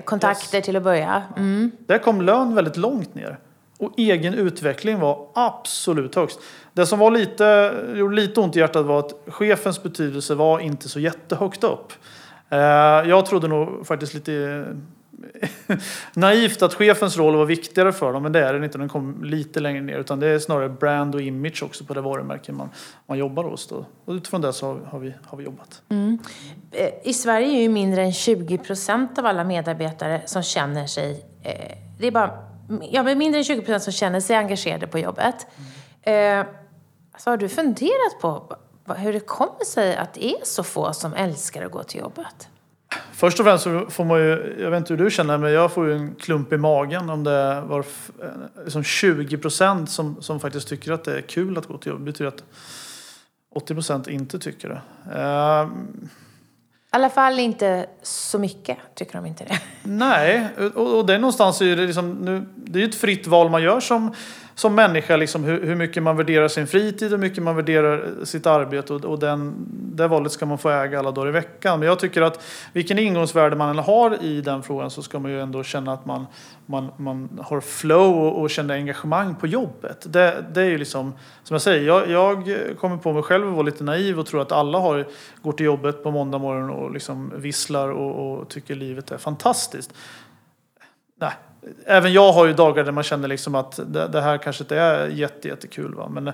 kontakter 0.05 0.57
yes. 0.57 0.65
till 0.65 0.75
att 0.75 0.83
börja. 0.83 1.23
Mm. 1.37 1.71
Där 1.87 1.97
kom 1.97 2.21
lön 2.21 2.55
väldigt 2.55 2.77
långt 2.77 3.15
ner. 3.15 3.37
Och 3.77 3.93
egen 3.97 4.33
utveckling 4.33 4.99
var 4.99 5.27
absolut 5.33 6.15
högst. 6.15 6.39
Det 6.73 6.85
som 6.85 6.99
var 6.99 7.11
lite, 7.11 7.73
gjorde 7.95 8.15
lite 8.15 8.39
ont 8.39 8.55
i 8.55 8.59
hjärtat 8.59 8.85
var 8.85 8.99
att 8.99 9.13
chefens 9.27 9.83
betydelse 9.83 10.35
var 10.35 10.59
inte 10.59 10.89
så 10.89 10.99
jättehögt 10.99 11.63
upp. 11.63 11.93
Eh, 12.49 12.59
jag 13.09 13.25
trodde 13.25 13.47
nog 13.47 13.87
faktiskt 13.87 14.13
lite 14.13 14.65
naivt 16.13 16.61
att 16.61 16.73
chefens 16.73 17.17
roll 17.17 17.35
var 17.35 17.45
viktigare 17.45 17.93
för 17.93 18.13
dem, 18.13 18.23
men 18.23 18.31
det 18.31 18.45
är 18.45 18.53
den 18.53 18.63
inte. 18.63 18.77
Den 18.77 18.89
kom 18.89 19.23
lite 19.23 19.59
längre 19.59 19.81
ner. 19.81 19.97
Utan 19.97 20.19
det 20.19 20.27
är 20.27 20.39
snarare 20.39 20.69
brand 20.69 21.15
och 21.15 21.21
image 21.21 21.63
också 21.63 21.83
på 21.85 21.93
det 21.93 22.01
varumärke 22.01 22.51
man, 22.51 22.69
man 23.07 23.17
jobbar 23.17 23.43
hos. 23.43 23.67
Då. 23.67 23.85
Och 24.05 24.13
utifrån 24.13 24.41
det 24.41 24.53
så 24.53 24.65
har, 24.65 24.79
har, 24.79 24.99
vi, 24.99 25.13
har 25.25 25.37
vi 25.37 25.43
jobbat. 25.43 25.81
Mm. 25.89 26.19
Eh, 26.71 26.89
I 27.03 27.13
Sverige 27.13 27.47
är 27.47 27.61
ju 27.61 27.69
mindre 27.69 28.03
än 28.03 28.13
20 28.13 28.57
procent 28.57 29.19
av 29.19 29.25
alla 29.25 29.43
medarbetare 29.43 30.21
som 30.25 30.43
känner 30.43 30.87
sig... 30.87 31.25
Eh, 31.43 31.77
det 31.99 32.07
är 32.07 32.11
bara 32.11 32.49
ja, 32.91 33.03
men 33.03 33.17
mindre 33.17 33.39
än 33.39 33.43
20 33.43 33.61
procent 33.61 33.83
som 33.83 33.93
känner 33.93 34.19
sig 34.19 34.35
engagerade 34.35 34.87
på 34.87 34.99
jobbet. 34.99 35.47
Mm. 36.03 36.39
Eh, 36.39 36.45
så 37.17 37.29
har 37.29 37.37
du 37.37 37.49
funderat 37.49 38.21
på 38.21 38.55
hur 38.95 39.13
det 39.13 39.19
kommer 39.19 39.65
sig 39.65 39.95
att 39.95 40.13
det 40.13 40.25
är 40.25 40.37
så 40.43 40.63
få 40.63 40.93
som 40.93 41.13
älskar 41.13 41.65
att 41.65 41.71
gå 41.71 41.83
till 41.83 41.99
jobbet? 41.99 42.49
Först 43.19 43.39
och 43.39 43.45
främst 43.45 43.63
så 43.63 43.85
får 43.89 44.05
man 44.05 44.19
ju, 44.19 44.55
jag 44.59 44.71
vet 44.71 44.77
inte 44.77 44.93
hur 44.93 45.03
du 45.03 45.11
känner, 45.11 45.37
men 45.37 45.51
jag 45.51 45.71
får 45.71 45.87
ju 45.87 45.95
en 45.95 46.15
klump 46.15 46.53
i 46.53 46.57
magen 46.57 47.09
om 47.09 47.23
det 47.23 47.61
var 47.61 47.85
liksom 48.63 48.83
20 48.83 49.37
procent 49.37 49.89
som, 49.89 50.21
som 50.21 50.39
faktiskt 50.39 50.67
tycker 50.67 50.91
att 50.91 51.03
det 51.03 51.17
är 51.17 51.21
kul 51.21 51.57
att 51.57 51.65
gå 51.65 51.77
till 51.77 51.89
jobbet. 51.89 52.05
Det 52.05 52.11
betyder 52.11 52.27
att 52.27 52.43
80 53.55 53.73
procent 53.73 54.07
inte 54.07 54.39
tycker 54.39 54.69
det. 54.69 54.81
Uh, 55.19 55.69
i 56.91 56.95
alla 56.95 57.09
fall 57.09 57.39
inte 57.39 57.85
så 58.03 58.39
mycket, 58.39 58.77
tycker 58.95 59.13
de 59.13 59.25
inte 59.25 59.43
det. 59.43 59.59
Nej, 59.83 60.47
och, 60.75 60.97
och 60.97 61.05
det 61.05 61.13
är 61.13 61.19
någonstans 61.19 61.59
det, 61.59 61.75
liksom, 61.75 62.11
nu, 62.11 62.45
det 62.55 62.79
är 62.79 62.83
ju 62.83 62.89
ett 62.89 62.95
fritt 62.95 63.27
val 63.27 63.49
man 63.49 63.63
gör 63.63 63.79
som, 63.79 64.13
som 64.59 64.75
människa, 64.75 65.15
liksom, 65.15 65.43
hur, 65.43 65.65
hur 65.65 65.75
mycket 65.75 66.03
man 66.03 66.17
värderar 66.17 66.47
sin 66.47 66.67
fritid 66.67 67.13
och 67.13 67.19
hur 67.19 67.27
mycket 67.27 67.43
man 67.43 67.55
värderar 67.55 68.05
eh, 68.19 68.23
sitt 68.23 68.45
arbete. 68.45 68.93
Och, 68.93 69.05
och 69.05 69.19
den, 69.19 69.55
det 69.71 70.07
valet 70.07 70.31
ska 70.31 70.45
man 70.45 70.57
få 70.57 70.69
äga 70.69 70.99
alla 70.99 71.11
dagar 71.11 71.27
i 71.27 71.31
veckan. 71.31 71.79
Men 71.79 71.87
jag 71.87 71.99
tycker 71.99 72.21
att 72.21 72.43
vilken 72.73 72.99
ingångsvärde 72.99 73.55
man 73.55 73.69
än 73.69 73.83
har 73.83 74.23
i 74.23 74.41
den 74.41 74.63
frågan 74.63 74.91
så 74.91 75.03
ska 75.03 75.19
man 75.19 75.31
ju 75.31 75.41
ändå 75.41 75.63
känna 75.63 75.93
att 75.93 76.05
man, 76.05 76.25
man, 76.65 76.91
man 76.97 77.39
har 77.41 77.61
flow 77.61 78.17
och, 78.17 78.41
och 78.41 78.49
känner 78.49 78.75
engagemang 78.75 79.35
på 79.35 79.47
jobbet. 79.47 80.13
Det, 80.13 80.45
det 80.53 80.61
är 80.61 80.69
ju 80.69 80.77
liksom, 80.77 81.13
som 81.43 81.53
jag 81.53 81.61
säger, 81.61 81.87
jag, 81.87 82.09
jag 82.09 82.77
kommer 82.79 82.97
på 82.97 83.13
mig 83.13 83.23
själv 83.23 83.47
att 83.47 83.53
vara 83.53 83.63
lite 83.63 83.83
naiv 83.83 84.19
och 84.19 84.25
tror 84.25 84.41
att 84.41 84.51
alla 84.51 84.79
har, 84.79 85.07
går 85.41 85.51
till 85.51 85.65
jobbet 85.65 86.03
på 86.03 86.11
måndag 86.11 86.37
morgon 86.37 86.69
och 86.69 86.91
liksom 86.91 87.33
visslar 87.35 87.89
och, 87.89 88.39
och 88.39 88.49
tycker 88.49 88.75
livet 88.75 89.11
är 89.11 89.17
fantastiskt. 89.17 89.93
Nej, 91.21 91.33
även 91.85 92.13
jag 92.13 92.31
har 92.31 92.45
ju 92.45 92.53
dagar 92.53 92.83
där 92.83 92.91
man 92.91 93.03
känner 93.03 93.27
liksom 93.27 93.55
att 93.55 93.79
det, 93.85 94.07
det 94.07 94.21
här 94.21 94.37
kanske 94.37 94.63
inte 94.63 94.77
är 94.77 95.07
jätte, 95.07 95.47
jättekul. 95.47 95.95
Va? 95.95 96.09
Men 96.09 96.31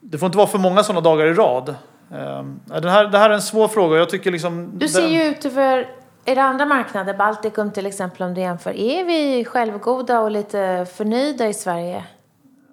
det 0.00 0.18
får 0.18 0.26
inte 0.26 0.38
vara 0.38 0.48
för 0.48 0.58
många 0.58 0.82
sådana 0.82 1.00
dagar 1.00 1.26
i 1.26 1.32
rad. 1.34 1.74
Um, 2.10 2.60
det, 2.64 2.90
här, 2.90 3.08
det 3.08 3.18
här 3.18 3.30
är 3.30 3.34
en 3.34 3.42
svår 3.42 3.68
fråga. 3.68 3.96
Jag 3.96 4.08
tycker 4.08 4.30
liksom, 4.30 4.70
du 4.78 4.88
ser 4.88 5.02
den... 5.02 5.12
ju 5.12 5.22
ut 5.22 5.44
över 5.44 5.88
era 6.24 6.42
andra 6.42 6.66
marknader, 6.66 7.14
Baltikum 7.14 7.70
till 7.70 7.86
exempel 7.86 8.22
om 8.22 8.34
du 8.34 8.40
jämför. 8.40 8.70
Är 8.70 9.04
vi 9.04 9.44
självgoda 9.44 10.20
och 10.20 10.30
lite 10.30 10.86
förnöjda 10.94 11.48
i 11.48 11.54
Sverige? 11.54 12.04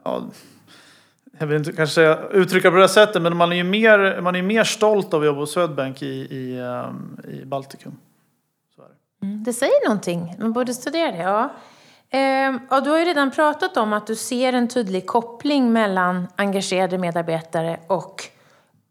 Ja, 0.04 0.22
jag 1.40 1.48
vill 1.48 1.58
inte 1.58 1.74
kanske 1.74 2.18
uttrycka 2.32 2.72
på 2.72 2.78
det 2.78 2.90
sättet, 2.90 3.22
men 3.22 3.38
man 3.38 3.52
är 3.52 3.56
ju 3.56 3.64
mer, 3.64 4.22
man 4.22 4.36
är 4.36 4.42
mer 4.42 4.64
stolt 4.64 5.14
av 5.14 5.20
att 5.20 5.26
jobba 5.26 5.40
på 5.40 5.46
Swedbank 5.46 6.02
i, 6.02 6.06
i, 6.06 6.60
um, 6.60 7.20
i 7.28 7.46
Baltikum. 7.46 7.98
Så 8.76 8.82
är 8.82 8.86
det. 8.86 9.26
Mm, 9.28 9.44
det 9.44 9.54
säger 9.54 9.88
någonting. 9.88 10.36
Man 10.40 10.54
borde 10.54 10.74
studera 10.74 11.12
det. 11.12 11.18
Ja. 11.18 11.50
Eh, 12.16 12.82
du 12.84 12.90
har 12.90 13.00
ju 13.00 13.06
redan 13.06 13.32
pratat 13.32 13.78
om 13.78 13.94
att 13.94 14.08
du 14.08 14.16
ser 14.16 14.54
en 14.54 14.68
tydlig 14.68 15.06
koppling 15.06 15.74
mellan 15.74 16.28
engagerade 16.36 16.98
medarbetare 16.98 17.80
och 17.88 18.24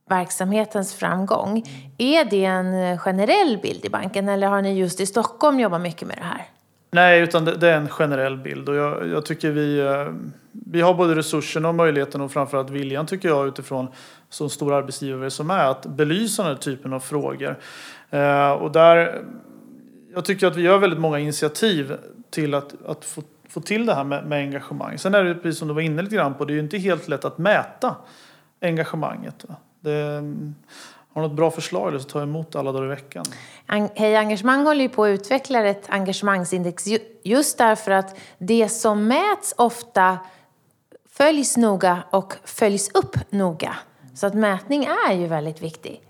verksamhetens 0.08 0.94
framgång. 0.94 1.64
Är 1.98 2.24
det 2.24 2.44
en 2.44 2.74
eh, 2.74 2.98
generell 2.98 3.58
bild 3.62 3.84
i 3.84 3.88
banken 3.88 4.28
eller 4.28 4.46
har 4.46 4.62
ni 4.62 4.78
just 4.78 5.00
i 5.00 5.06
Stockholm 5.06 5.60
jobbat 5.60 5.80
mycket 5.80 6.08
med 6.08 6.16
det 6.16 6.24
här? 6.24 6.46
Nej, 6.90 7.20
utan 7.20 7.44
det, 7.44 7.56
det 7.56 7.68
är 7.68 7.76
en 7.76 7.88
generell 7.88 8.36
bild 8.36 8.68
och 8.68 8.74
jag, 8.74 9.08
jag, 9.08 9.26
tycker 9.26 9.50
vi, 9.50 9.78
eh, 9.78 10.06
vi 10.52 10.80
har 10.80 10.94
både 10.94 11.14
resurserna 11.14 11.68
och 11.68 11.74
möjligheten 11.74 12.20
och 12.20 12.32
framförallt 12.32 12.70
viljan 12.70 13.06
tycker 13.06 13.28
jag 13.28 13.48
utifrån 13.48 13.88
så 14.30 14.48
stor 14.48 14.74
arbetsgivare 14.74 15.30
som 15.30 15.50
är 15.50 15.64
att 15.64 15.86
belysa 15.86 16.42
den 16.42 16.52
här 16.52 16.58
typen 16.58 16.92
av 16.92 17.00
frågor. 17.00 17.58
Eh, 18.10 18.50
och 18.50 18.72
där, 18.72 19.22
jag 20.14 20.24
tycker 20.24 20.46
att 20.46 20.56
vi 20.56 20.62
gör 20.62 20.78
väldigt 20.78 21.00
många 21.00 21.18
initiativ 21.18 21.96
till 22.30 22.54
att, 22.54 22.74
att 22.86 23.04
få, 23.04 23.22
få 23.48 23.60
till 23.60 23.86
det 23.86 23.94
här 23.94 24.04
med, 24.04 24.26
med 24.26 24.38
engagemang. 24.38 24.98
Sen 24.98 25.14
är 25.14 25.24
det 25.24 25.34
precis 25.34 25.58
som 25.58 25.68
du 25.68 25.74
var 25.74 25.80
inne 25.80 26.02
lite 26.02 26.16
grann 26.16 26.34
på, 26.34 26.44
det 26.44 26.52
är 26.52 26.54
ju 26.54 26.60
inte 26.60 26.78
helt 26.78 27.08
lätt 27.08 27.24
att 27.24 27.38
mäta 27.38 27.96
engagemanget. 28.60 29.44
Det, 29.80 30.22
har 31.14 31.22
du 31.22 31.28
något 31.28 31.36
bra 31.36 31.50
förslag 31.50 32.00
så 32.00 32.08
tar 32.08 32.20
jag 32.20 32.28
emot 32.28 32.56
alla 32.56 32.72
dagar 32.72 32.84
i 32.84 32.88
veckan. 32.88 33.24
Hej 33.94 34.16
Engagemang 34.16 34.66
håller 34.66 34.82
ju 34.82 34.88
på 34.88 35.04
att 35.04 35.08
utveckla 35.08 35.64
ett 35.66 35.84
engagemangsindex 35.88 36.84
just 37.22 37.58
därför 37.58 37.90
att 37.90 38.18
det 38.38 38.68
som 38.68 39.08
mäts 39.08 39.54
ofta 39.56 40.18
följs 41.10 41.56
noga 41.56 42.02
och 42.10 42.34
följs 42.44 42.90
upp 42.94 43.16
noga. 43.30 43.76
Så 44.14 44.26
att 44.26 44.34
mätning 44.34 44.84
är 44.84 45.12
ju 45.12 45.26
väldigt 45.26 45.62
viktig. 45.62 46.03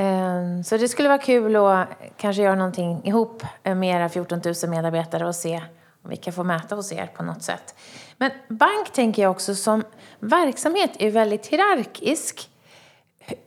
Ehm, 0.00 0.64
så 0.64 0.76
det 0.76 0.88
skulle 0.88 1.08
vara 1.08 1.18
kul 1.18 1.56
att 1.56 1.88
kanske 2.16 2.42
göra 2.42 2.54
någonting 2.54 3.00
ihop 3.04 3.42
med 3.62 3.84
era 3.84 4.08
14 4.08 4.40
000 4.44 4.70
medarbetare 4.70 5.26
och 5.26 5.34
se 5.34 5.62
om 6.02 6.10
vi 6.10 6.16
kan 6.16 6.32
få 6.32 6.44
mäta 6.44 6.74
hos 6.74 6.92
er 6.92 7.10
på 7.16 7.22
något 7.22 7.42
sätt. 7.42 7.74
Men 8.16 8.30
bank 8.48 8.92
tänker 8.92 9.22
jag 9.22 9.30
också 9.30 9.54
som 9.54 9.84
verksamhet 10.20 10.90
är 10.98 11.10
väldigt 11.10 11.46
hierarkisk. 11.46 12.50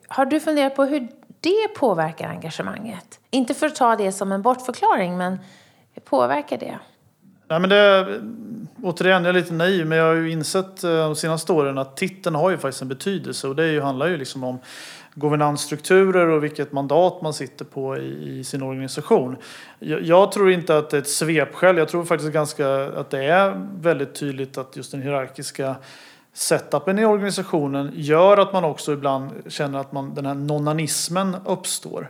Har 0.08 0.26
du 0.26 0.40
funderat 0.40 0.76
på 0.76 0.86
hur 0.86 1.08
det 1.40 1.68
påverkar 1.76 2.30
engagemanget? 2.30 3.20
Inte 3.30 3.54
för 3.54 3.68
att 3.68 3.76
ta 3.76 3.96
det 3.96 4.12
som 4.12 4.32
en 4.32 4.42
bortförklaring, 4.42 5.18
men 5.18 5.40
hur 5.94 6.02
påverkar 6.02 6.58
det? 6.58 6.80
Nej, 7.48 7.60
men 7.60 7.70
det, 7.70 8.22
återigen, 8.84 9.26
jag 9.26 9.36
är 9.36 9.40
lite 9.40 9.54
naiv, 9.54 9.88
men 9.88 9.98
jag 9.98 10.06
har 10.06 10.14
ju 10.14 10.32
insett 10.32 10.84
eh, 10.84 10.92
de 10.92 11.16
senaste 11.16 11.52
åren 11.54 11.78
att 11.78 11.98
titeln 11.98 12.36
har 12.36 12.50
ju 12.50 12.58
faktiskt 12.58 12.82
en 12.82 12.88
betydelse 12.88 13.48
och 13.48 13.56
det 13.56 13.84
handlar 13.84 14.08
ju 14.08 14.18
liksom 14.18 14.44
om 14.44 14.60
governansstrukturer 15.16 16.28
och 16.28 16.44
vilket 16.44 16.72
mandat 16.72 17.22
man 17.22 17.34
sitter 17.34 17.66
på 17.66 17.98
i, 17.98 18.40
i 18.40 18.44
sin 18.44 18.64
organisation. 18.64 19.38
Jag, 19.80 20.02
jag, 20.02 20.32
tror 20.32 20.52
inte 20.52 20.78
att 20.78 20.90
det 20.90 20.98
är 20.98 21.02
ett 21.02 21.10
svepskäl. 21.10 21.78
Jag 21.78 21.90
tror 21.90 22.06
faktiskt 22.06 22.34
ganska 22.34 22.86
att 22.86 23.10
det 23.10 23.26
är 23.26 23.68
väldigt 23.82 24.16
tydligt 24.16 24.58
att 24.58 24.76
just 24.76 24.92
den 24.92 25.02
hierarkiska 25.02 25.76
setupen 26.34 27.00
i 27.00 27.06
organisationen 27.06 27.92
gör 27.94 28.38
att 28.38 28.54
man 28.54 28.64
också 28.64 28.94
ibland 28.94 29.32
känner 29.48 29.80
att 29.80 29.92
man, 29.92 30.16
den 30.16 30.26
här 30.26 30.34
nonanismen 30.34 31.36
uppstår. 31.46 32.08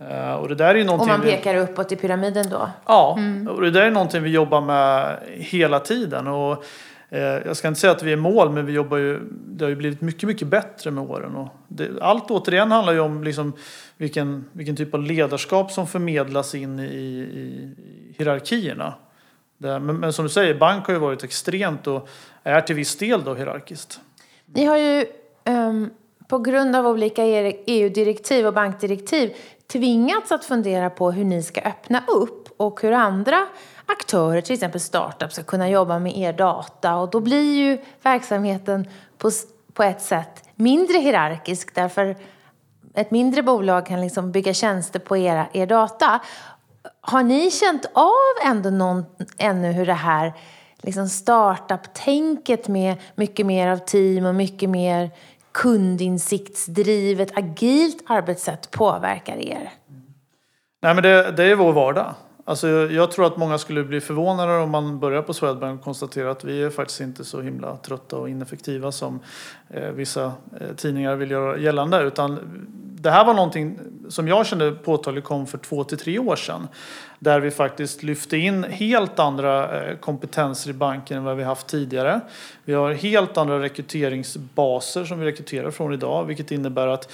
Uh, 0.00 0.32
och, 0.32 0.48
det 0.48 0.54
där 0.54 0.74
är 0.74 0.92
och 0.92 1.06
man 1.06 1.20
pekar 1.20 1.54
vi... 1.54 1.60
uppåt 1.60 1.92
i 1.92 1.96
pyramiden 1.96 2.50
då? 2.50 2.70
Ja, 2.86 3.16
mm. 3.18 3.48
och 3.48 3.60
det 3.60 3.70
där 3.70 3.82
är 3.82 3.90
någonting 3.90 4.22
vi 4.22 4.30
jobbar 4.30 4.60
med 4.60 5.18
hela 5.28 5.80
tiden. 5.80 6.26
Och 6.26 6.64
Eh, 7.12 7.20
jag 7.20 7.56
ska 7.56 7.68
inte 7.68 7.80
säga 7.80 7.92
att 7.92 8.02
vi 8.02 8.12
är 8.12 8.16
mål, 8.16 8.50
men 8.50 8.66
vi 8.66 8.72
jobbar 8.72 8.96
ju, 8.96 9.20
det 9.30 9.64
har 9.64 9.70
ju 9.70 9.76
blivit 9.76 10.00
mycket, 10.00 10.22
mycket 10.22 10.48
bättre 10.48 10.90
med 10.90 11.10
åren. 11.10 11.36
Och 11.36 11.48
det, 11.68 11.90
allt 12.00 12.30
återigen 12.30 12.70
handlar 12.70 12.92
ju 12.92 13.00
om 13.00 13.24
liksom 13.24 13.52
vilken, 13.96 14.44
vilken 14.52 14.76
typ 14.76 14.94
av 14.94 15.02
ledarskap 15.02 15.72
som 15.72 15.86
förmedlas 15.86 16.54
in 16.54 16.78
i, 16.78 16.84
i 16.84 17.74
hierarkierna. 18.18 18.94
Det, 19.58 19.80
men, 19.80 19.96
men, 19.96 20.12
som 20.12 20.24
du 20.24 20.28
säger, 20.28 20.54
bank 20.54 20.86
har 20.86 20.94
ju 20.94 21.00
varit 21.00 21.24
extremt 21.24 21.86
och 21.86 22.08
är 22.42 22.60
till 22.60 22.76
viss 22.76 22.96
del 22.96 23.24
då 23.24 23.34
hierarkiskt. 23.34 24.00
Ni 24.46 24.64
har 24.64 24.76
ju 24.76 25.06
um, 25.44 25.90
på 26.28 26.38
grund 26.38 26.76
av 26.76 26.86
olika 26.86 27.24
e 27.24 27.56
EU-direktiv 27.66 28.46
och 28.46 28.54
bankdirektiv 28.54 29.34
tvingats 29.72 30.32
att 30.32 30.44
fundera 30.44 30.90
på 30.90 31.10
hur 31.10 31.24
ni 31.24 31.42
ska 31.42 31.60
öppna 31.60 32.02
upp 32.08 32.48
och 32.56 32.82
hur 32.82 32.92
andra 32.92 33.46
aktörer, 33.92 34.40
till 34.40 34.54
exempel 34.54 34.80
startups, 34.80 35.34
ska 35.34 35.42
kunna 35.42 35.68
jobba 35.68 35.98
med 35.98 36.16
er 36.16 36.32
data. 36.32 36.96
Och 36.96 37.10
då 37.10 37.20
blir 37.20 37.54
ju 37.54 37.78
verksamheten 38.02 38.88
på, 39.18 39.30
på 39.72 39.82
ett 39.82 40.02
sätt 40.02 40.44
mindre 40.54 40.98
hierarkisk 40.98 41.74
därför 41.74 42.16
ett 42.94 43.10
mindre 43.10 43.42
bolag 43.42 43.86
kan 43.86 44.00
liksom 44.00 44.32
bygga 44.32 44.54
tjänster 44.54 44.98
på 44.98 45.16
era, 45.16 45.46
er 45.52 45.66
data. 45.66 46.20
Har 47.00 47.22
ni 47.22 47.50
känt 47.50 47.86
av 47.92 48.46
ändå 48.46 48.70
någon, 48.70 49.04
ännu 49.38 49.72
hur 49.72 49.86
det 49.86 49.92
här 49.92 50.32
liksom 50.82 51.08
startup-tänket 51.08 52.68
med 52.68 52.96
mycket 53.14 53.46
mer 53.46 53.68
av 53.68 53.76
team 53.76 54.26
och 54.26 54.34
mycket 54.34 54.70
mer 54.70 55.10
kundinsiktsdrivet, 55.52 57.38
agilt 57.38 58.04
arbetssätt 58.06 58.70
påverkar 58.70 59.36
er? 59.36 59.72
Nej, 60.82 60.94
men 60.94 61.02
det, 61.02 61.32
det 61.32 61.44
är 61.44 61.54
vår 61.54 61.72
vardag. 61.72 62.14
Alltså, 62.50 62.68
jag 62.68 63.10
tror 63.10 63.26
att 63.26 63.36
många 63.36 63.58
skulle 63.58 63.84
bli 63.84 64.00
förvånade 64.00 64.58
om 64.58 64.70
man 64.70 64.98
börjar 64.98 65.22
på 65.22 65.34
Swedbank 65.34 65.78
och 65.78 65.84
konstaterar 65.84 66.28
att 66.28 66.44
vi 66.44 66.62
är 66.62 66.70
faktiskt 66.70 67.00
inte 67.00 67.24
så 67.24 67.40
himla 67.40 67.76
trötta 67.76 68.16
och 68.16 68.28
ineffektiva 68.28 68.92
som 68.92 69.20
eh, 69.68 69.90
vissa 69.90 70.24
eh, 70.60 70.74
tidningar 70.76 71.16
vill 71.16 71.30
göra 71.30 71.58
gällande. 71.58 72.02
Utan 72.02 72.38
det 73.00 73.10
här 73.10 73.24
var 73.24 73.34
någonting 73.34 73.78
som 74.08 74.28
jag 74.28 74.46
kände 74.46 74.72
påtagligt 74.72 75.24
kom 75.24 75.46
för 75.46 75.58
två 75.58 75.84
till 75.84 75.98
tre 75.98 76.18
år 76.18 76.36
sedan. 76.36 76.68
Där 77.18 77.40
vi 77.40 77.50
faktiskt 77.50 78.02
lyfte 78.02 78.36
in 78.36 78.64
helt 78.64 79.18
andra 79.18 79.82
eh, 79.82 79.96
kompetenser 79.96 80.70
i 80.70 80.72
banken 80.72 81.16
än 81.16 81.24
vad 81.24 81.36
vi 81.36 81.42
haft 81.42 81.66
tidigare. 81.66 82.20
Vi 82.64 82.72
har 82.72 82.92
helt 82.92 83.36
andra 83.36 83.62
rekryteringsbaser 83.62 85.04
som 85.04 85.20
vi 85.20 85.26
rekryterar 85.26 85.70
från 85.70 85.92
idag, 85.92 86.24
vilket 86.24 86.50
innebär 86.50 86.86
att 86.86 87.12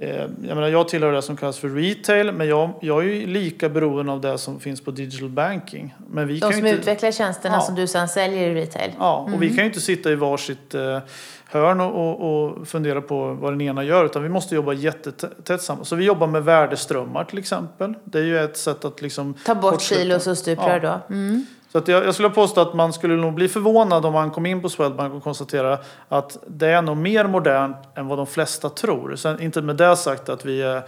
jag, 0.00 0.30
menar, 0.40 0.68
jag 0.68 0.88
tillhör 0.88 1.12
det 1.12 1.22
som 1.22 1.36
kallas 1.36 1.58
för 1.58 1.68
retail, 1.68 2.32
men 2.32 2.48
jag, 2.48 2.70
jag 2.80 3.06
är 3.06 3.26
lika 3.26 3.68
beroende 3.68 4.12
av 4.12 4.20
det 4.20 4.38
som 4.38 4.60
finns 4.60 4.80
på 4.80 4.90
digital 4.90 5.28
banking. 5.28 5.94
Men 6.10 6.26
vi 6.26 6.38
De 6.38 6.52
som 6.52 6.66
inte, 6.66 6.80
utvecklar 6.80 7.10
tjänsterna 7.10 7.54
ja, 7.54 7.60
som 7.60 7.74
du 7.74 7.86
sedan 7.86 8.08
säljer 8.08 8.50
i 8.50 8.54
retail? 8.54 8.90
Ja, 8.98 9.18
och 9.18 9.28
mm. 9.28 9.40
vi 9.40 9.48
kan 9.48 9.56
ju 9.56 9.64
inte 9.64 9.80
sitta 9.80 10.10
i 10.10 10.14
varsitt 10.14 10.74
eh, 10.74 10.98
hörn 11.46 11.80
och, 11.80 11.94
och, 11.94 12.44
och 12.44 12.68
fundera 12.68 13.00
på 13.00 13.32
vad 13.32 13.52
den 13.52 13.60
ena 13.60 13.84
gör 13.84 14.04
utan 14.04 14.22
vi 14.22 14.28
måste 14.28 14.54
jobba 14.54 14.72
jättetätt 14.72 15.62
samman. 15.62 15.84
Så 15.84 15.96
vi 15.96 16.04
jobbar 16.04 16.26
med 16.26 16.44
värdeströmmar 16.44 17.24
till 17.24 17.38
exempel. 17.38 17.94
Det 18.04 18.18
är 18.18 18.24
ju 18.24 18.38
ett 18.38 18.56
sätt 18.56 18.84
att 18.84 19.02
liksom 19.02 19.34
Ta 19.44 19.54
bort 19.54 19.82
silos 19.82 20.26
och 20.26 20.38
stuprör 20.38 20.80
ja. 20.82 21.02
då. 21.08 21.14
Mm. 21.14 21.46
Så 21.72 21.78
att 21.78 21.88
jag, 21.88 22.04
jag, 22.04 22.14
skulle 22.14 22.30
påstå 22.30 22.60
att 22.60 22.74
man 22.74 22.92
skulle 22.92 23.16
nog 23.16 23.34
bli 23.34 23.48
förvånad 23.48 24.06
om 24.06 24.12
man 24.12 24.30
kom 24.30 24.46
in 24.46 24.62
på 24.62 24.68
Swedbank 24.68 25.14
och 25.14 25.22
konstaterade 25.22 25.78
att 26.08 26.38
det 26.46 26.68
är 26.68 26.82
nog 26.82 26.96
mer 26.96 27.26
modernt 27.26 27.76
än 27.94 28.08
vad 28.08 28.18
de 28.18 28.26
flesta 28.26 28.68
tror. 28.68 29.16
Sen 29.16 29.42
inte 29.42 29.62
med 29.62 29.76
det 29.76 29.96
sagt 29.96 30.28
att 30.28 30.44
vi 30.44 30.62
är 30.62 30.82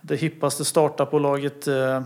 det 0.00 0.16
hippaste 0.16 0.64
startupbolaget. 0.64 1.66
Eh, 1.66 1.96
eh 1.96 2.02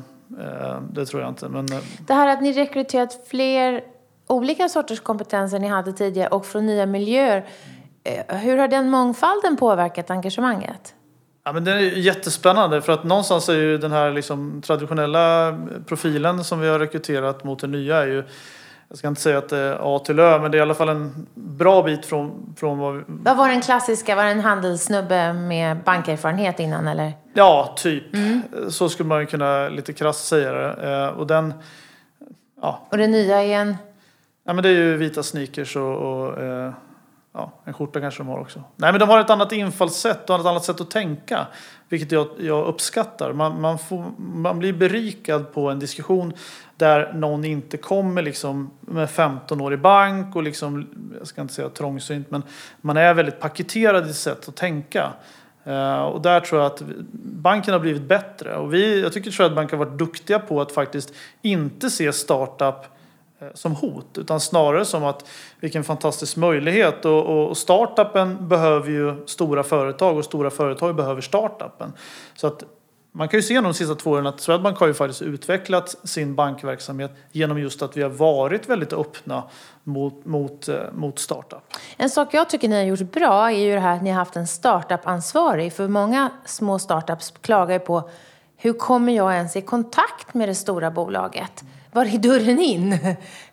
det 0.92 1.06
tror 1.06 1.22
jag 1.22 1.30
inte. 1.30 1.48
Men, 1.48 1.72
eh. 1.72 1.78
det 2.06 2.14
här 2.14 2.28
att 2.28 2.42
ni 2.42 2.52
rekryterat 2.52 3.20
fler 3.28 3.84
olika 4.26 4.68
sorters 4.68 5.00
kompetenser 5.00 5.58
ni 5.58 5.68
hade 5.68 5.92
tidigare 5.92 6.28
och 6.28 6.46
från 6.46 6.66
nya 6.66 6.86
miljöer. 6.86 7.46
Eh, 8.04 8.36
hur 8.36 8.58
har 8.58 8.68
den 8.68 8.90
mångfalden 8.90 9.56
påverkat 9.56 10.10
engagemanget? 10.10 10.94
Ja, 11.44 11.52
men 11.52 11.64
det 11.64 11.72
är 11.72 11.80
jättespännande 11.80 12.82
för 12.82 12.92
att 12.92 13.04
någonstans 13.04 13.48
är 13.48 13.54
ju 13.54 13.78
den 13.78 13.92
här 13.92 14.10
liksom 14.10 14.62
traditionella 14.62 15.58
profilen 15.86 16.44
som 16.44 16.60
vi 16.60 16.68
har 16.68 16.78
rekryterat 16.78 17.44
mot 17.44 17.58
den 17.58 17.70
nya 17.72 17.96
är 17.96 18.06
ju 18.06 18.24
jag 18.90 18.98
ska 18.98 19.08
inte 19.08 19.20
säga 19.20 19.38
att 19.38 19.48
det 19.48 19.58
är 19.58 19.96
A 19.96 19.98
till 19.98 20.18
Ö, 20.18 20.38
men 20.38 20.50
det 20.50 20.56
är 20.56 20.58
i 20.58 20.62
alla 20.62 20.74
fall 20.74 20.88
en 20.88 21.26
bra 21.34 21.82
bit 21.82 22.06
från, 22.06 22.54
från 22.58 22.78
vad 22.78 22.96
vi... 22.96 23.02
Vad 23.06 23.36
var 23.36 23.48
den 23.48 23.60
klassiska? 23.60 24.14
Var 24.16 24.24
det 24.24 24.30
en 24.30 24.40
handelssnubbe 24.40 25.32
med 25.32 25.76
bankerfarenhet 25.84 26.60
innan 26.60 26.88
eller? 26.88 27.12
Ja, 27.34 27.74
typ. 27.76 28.14
Mm. 28.14 28.42
Så 28.68 28.88
skulle 28.88 29.08
man 29.08 29.26
kunna 29.26 29.68
lite 29.68 29.92
krasst 29.92 30.28
säga 30.28 30.52
det. 30.52 30.92
Eh, 30.92 31.08
och 31.08 31.26
den... 31.26 31.54
Ja. 32.62 32.86
Och 32.90 32.98
det 32.98 33.06
nya 33.06 33.42
är 33.42 33.54
en? 33.54 33.76
Ja, 34.44 34.52
men 34.52 34.62
det 34.62 34.68
är 34.68 34.74
ju 34.74 34.96
vita 34.96 35.22
sneakers 35.22 35.76
och, 35.76 35.96
och 35.96 36.42
eh, 36.42 36.72
Ja, 37.32 37.52
en 37.64 37.72
skjorta 37.72 38.00
kanske 38.00 38.20
de 38.20 38.28
har 38.28 38.38
också. 38.38 38.62
Nej, 38.76 38.92
men 38.92 39.00
de 39.00 39.08
har 39.08 39.18
ett 39.18 39.30
annat 39.30 39.52
infallssätt 39.52 40.30
och 40.30 40.40
ett 40.40 40.46
annat 40.46 40.64
sätt 40.64 40.80
att 40.80 40.90
tänka. 40.90 41.46
Vilket 41.88 42.12
jag, 42.12 42.28
jag 42.38 42.66
uppskattar. 42.66 43.32
Man, 43.32 43.60
man, 43.60 43.78
får, 43.78 44.04
man 44.18 44.58
blir 44.58 44.72
berikad 44.72 45.52
på 45.52 45.70
en 45.70 45.78
diskussion 45.78 46.32
där 46.76 47.12
någon 47.12 47.44
inte 47.44 47.76
kommer 47.76 48.22
liksom 48.22 48.70
med 48.80 49.10
15 49.10 49.60
år 49.60 49.72
i 49.72 49.76
bank 49.76 50.36
och 50.36 50.42
liksom, 50.42 50.86
jag 51.18 51.26
ska 51.26 51.40
inte 51.40 51.54
säga 51.54 51.68
trångsynt, 51.68 52.30
men 52.30 52.42
man 52.80 52.96
är 52.96 53.14
väldigt 53.14 53.40
paketerad 53.40 54.04
i 54.04 54.08
sitt 54.08 54.16
sätt 54.16 54.48
att 54.48 54.56
tänka. 54.56 55.12
Uh, 55.66 56.00
och 56.00 56.22
där 56.22 56.40
tror 56.40 56.60
jag 56.60 56.72
att 56.72 56.82
banken 57.22 57.72
har 57.72 57.80
blivit 57.80 58.02
bättre. 58.02 58.56
Och 58.56 58.74
vi, 58.74 59.02
jag 59.02 59.12
tycker 59.12 59.28
att 59.28 59.34
Swedbank 59.34 59.70
har 59.70 59.78
varit 59.78 59.98
duktiga 59.98 60.38
på 60.38 60.60
att 60.60 60.72
faktiskt 60.72 61.12
inte 61.42 61.90
se 61.90 62.12
startup 62.12 62.99
Eh, 63.40 63.46
som 63.54 63.74
hot 63.74 64.18
utan 64.18 64.40
snarare 64.40 64.84
som 64.84 65.04
att 65.04 65.24
vilken 65.60 65.84
fantastisk 65.84 66.36
möjlighet 66.36 67.04
och, 67.04 67.48
och 67.48 67.56
startupen 67.56 68.48
behöver 68.48 68.90
ju 68.90 69.26
stora 69.26 69.62
företag 69.62 70.16
och 70.16 70.24
stora 70.24 70.50
företag 70.50 70.96
behöver 70.96 71.20
startupen. 71.20 71.92
Så 72.34 72.46
att 72.46 72.64
man 73.12 73.28
kan 73.28 73.38
ju 73.38 73.42
se 73.42 73.60
de 73.60 73.74
sista 73.74 73.94
två 73.94 74.10
åren 74.10 74.26
att 74.26 74.40
Swedbank 74.40 74.78
har 74.78 74.86
ju 74.86 74.94
faktiskt 74.94 75.22
utvecklat 75.22 75.96
sin 76.04 76.34
bankverksamhet 76.34 77.10
genom 77.32 77.58
just 77.58 77.82
att 77.82 77.96
vi 77.96 78.02
har 78.02 78.10
varit 78.10 78.68
väldigt 78.68 78.92
öppna 78.92 79.42
mot, 79.84 80.24
mot, 80.24 80.68
eh, 80.68 80.76
mot 80.92 81.18
startup. 81.18 81.62
En 81.96 82.10
sak 82.10 82.34
jag 82.34 82.50
tycker 82.50 82.68
ni 82.68 82.76
har 82.76 82.82
gjort 82.82 83.12
bra 83.12 83.50
är 83.50 83.58
ju 83.58 83.74
det 83.74 83.80
här 83.80 83.96
att 83.96 84.02
ni 84.02 84.10
har 84.10 84.18
haft 84.18 84.36
en 84.36 84.46
startup-ansvarig. 84.46 85.72
För 85.72 85.88
många 85.88 86.30
små 86.44 86.78
startups 86.78 87.34
klagar 87.40 87.72
ju 87.72 87.78
på 87.78 88.10
hur 88.56 88.72
kommer 88.72 89.12
jag 89.12 89.34
ens 89.34 89.56
i 89.56 89.62
kontakt 89.62 90.34
med 90.34 90.48
det 90.48 90.54
stora 90.54 90.90
bolaget? 90.90 91.64
Var 91.92 92.04
är 92.04 92.18
dörren 92.18 92.60
in? 92.60 92.98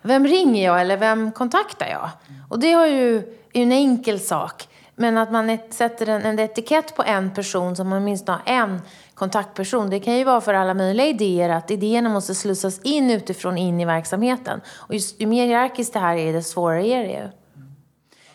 Vem 0.02 0.26
ringer 0.26 0.64
jag 0.64 0.80
eller 0.80 0.96
vem 0.96 1.32
kontaktar 1.32 1.86
jag? 1.86 2.10
Och 2.48 2.58
det 2.58 2.72
har 2.72 2.86
ju, 2.86 3.16
är 3.52 3.62
en 3.62 3.72
enkel 3.72 4.20
sak. 4.20 4.68
Men 4.94 5.18
att 5.18 5.32
man 5.32 5.58
sätter 5.70 6.08
en, 6.08 6.22
en 6.22 6.38
etikett 6.38 6.96
på 6.96 7.02
en 7.02 7.34
person 7.34 7.76
som 7.76 7.88
man 7.88 8.04
minst 8.04 8.28
har 8.28 8.40
en 8.46 8.80
kontaktperson. 9.14 9.90
Det 9.90 10.00
kan 10.00 10.16
ju 10.16 10.24
vara 10.24 10.40
för 10.40 10.54
alla 10.54 10.74
möjliga 10.74 11.06
idéer 11.06 11.48
att 11.48 11.70
idéerna 11.70 12.08
måste 12.08 12.34
slussas 12.34 12.80
in 12.82 13.10
utifrån 13.10 13.58
in 13.58 13.80
i 13.80 13.84
verksamheten. 13.84 14.60
Och 14.76 14.94
just, 14.94 15.20
ju 15.20 15.26
mer 15.26 15.46
hierarkiskt 15.46 15.92
det 15.92 15.98
här 15.98 16.16
är, 16.16 16.32
desto 16.32 16.52
svårare 16.52 16.86
är 16.86 17.02
det 17.02 17.10
ju. 17.12 17.28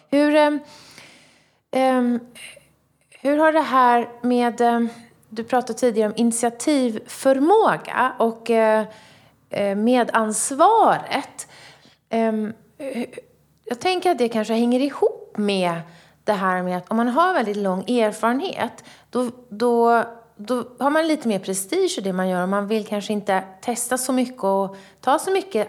Hur, 0.10 0.36
um, 0.48 0.60
um, 1.72 2.20
hur 3.10 3.38
har 3.38 3.52
det 3.52 3.62
här 3.62 4.10
med... 4.22 4.62
Um, 4.62 4.90
du 5.30 5.44
pratade 5.44 5.80
tidigare 5.80 6.10
om 6.10 6.16
initiativförmåga. 6.18 8.14
och 8.18 8.50
uh, 8.50 8.84
Eh, 9.54 9.76
medansvaret. 9.76 11.48
Ehm, 12.10 12.54
jag 13.66 13.80
tänker 13.80 14.12
att 14.12 14.18
det 14.18 14.30
kanske 14.30 14.54
hänger 14.54 14.80
ihop 14.80 15.24
ihop 15.34 15.38
med 15.38 15.82
det 16.24 16.34
här 16.34 16.64
med 16.64 16.78
att 16.78 16.92
om 16.92 16.98
man 16.98 17.08
har 17.08 17.34
väldigt 17.34 17.58
lång 17.58 17.90
erfarenhet 17.90 18.84
då, 19.10 19.32
då, 19.50 20.04
då 20.36 20.64
har 20.80 20.90
man 20.90 21.08
lite 21.08 21.28
mer 21.28 21.40
prestige 21.40 21.96
i 21.98 22.02
det 22.02 22.14
man 22.14 22.30
gör 22.30 22.44
och 22.44 22.50
man 22.50 22.68
vill 22.68 22.86
kanske 22.86 23.14
inte 23.14 23.44
testa 23.62 23.98
så 23.98 24.14
mycket 24.14 24.44
och 24.44 24.76
ta 25.02 25.20
så 25.20 25.32
mycket 25.32 25.68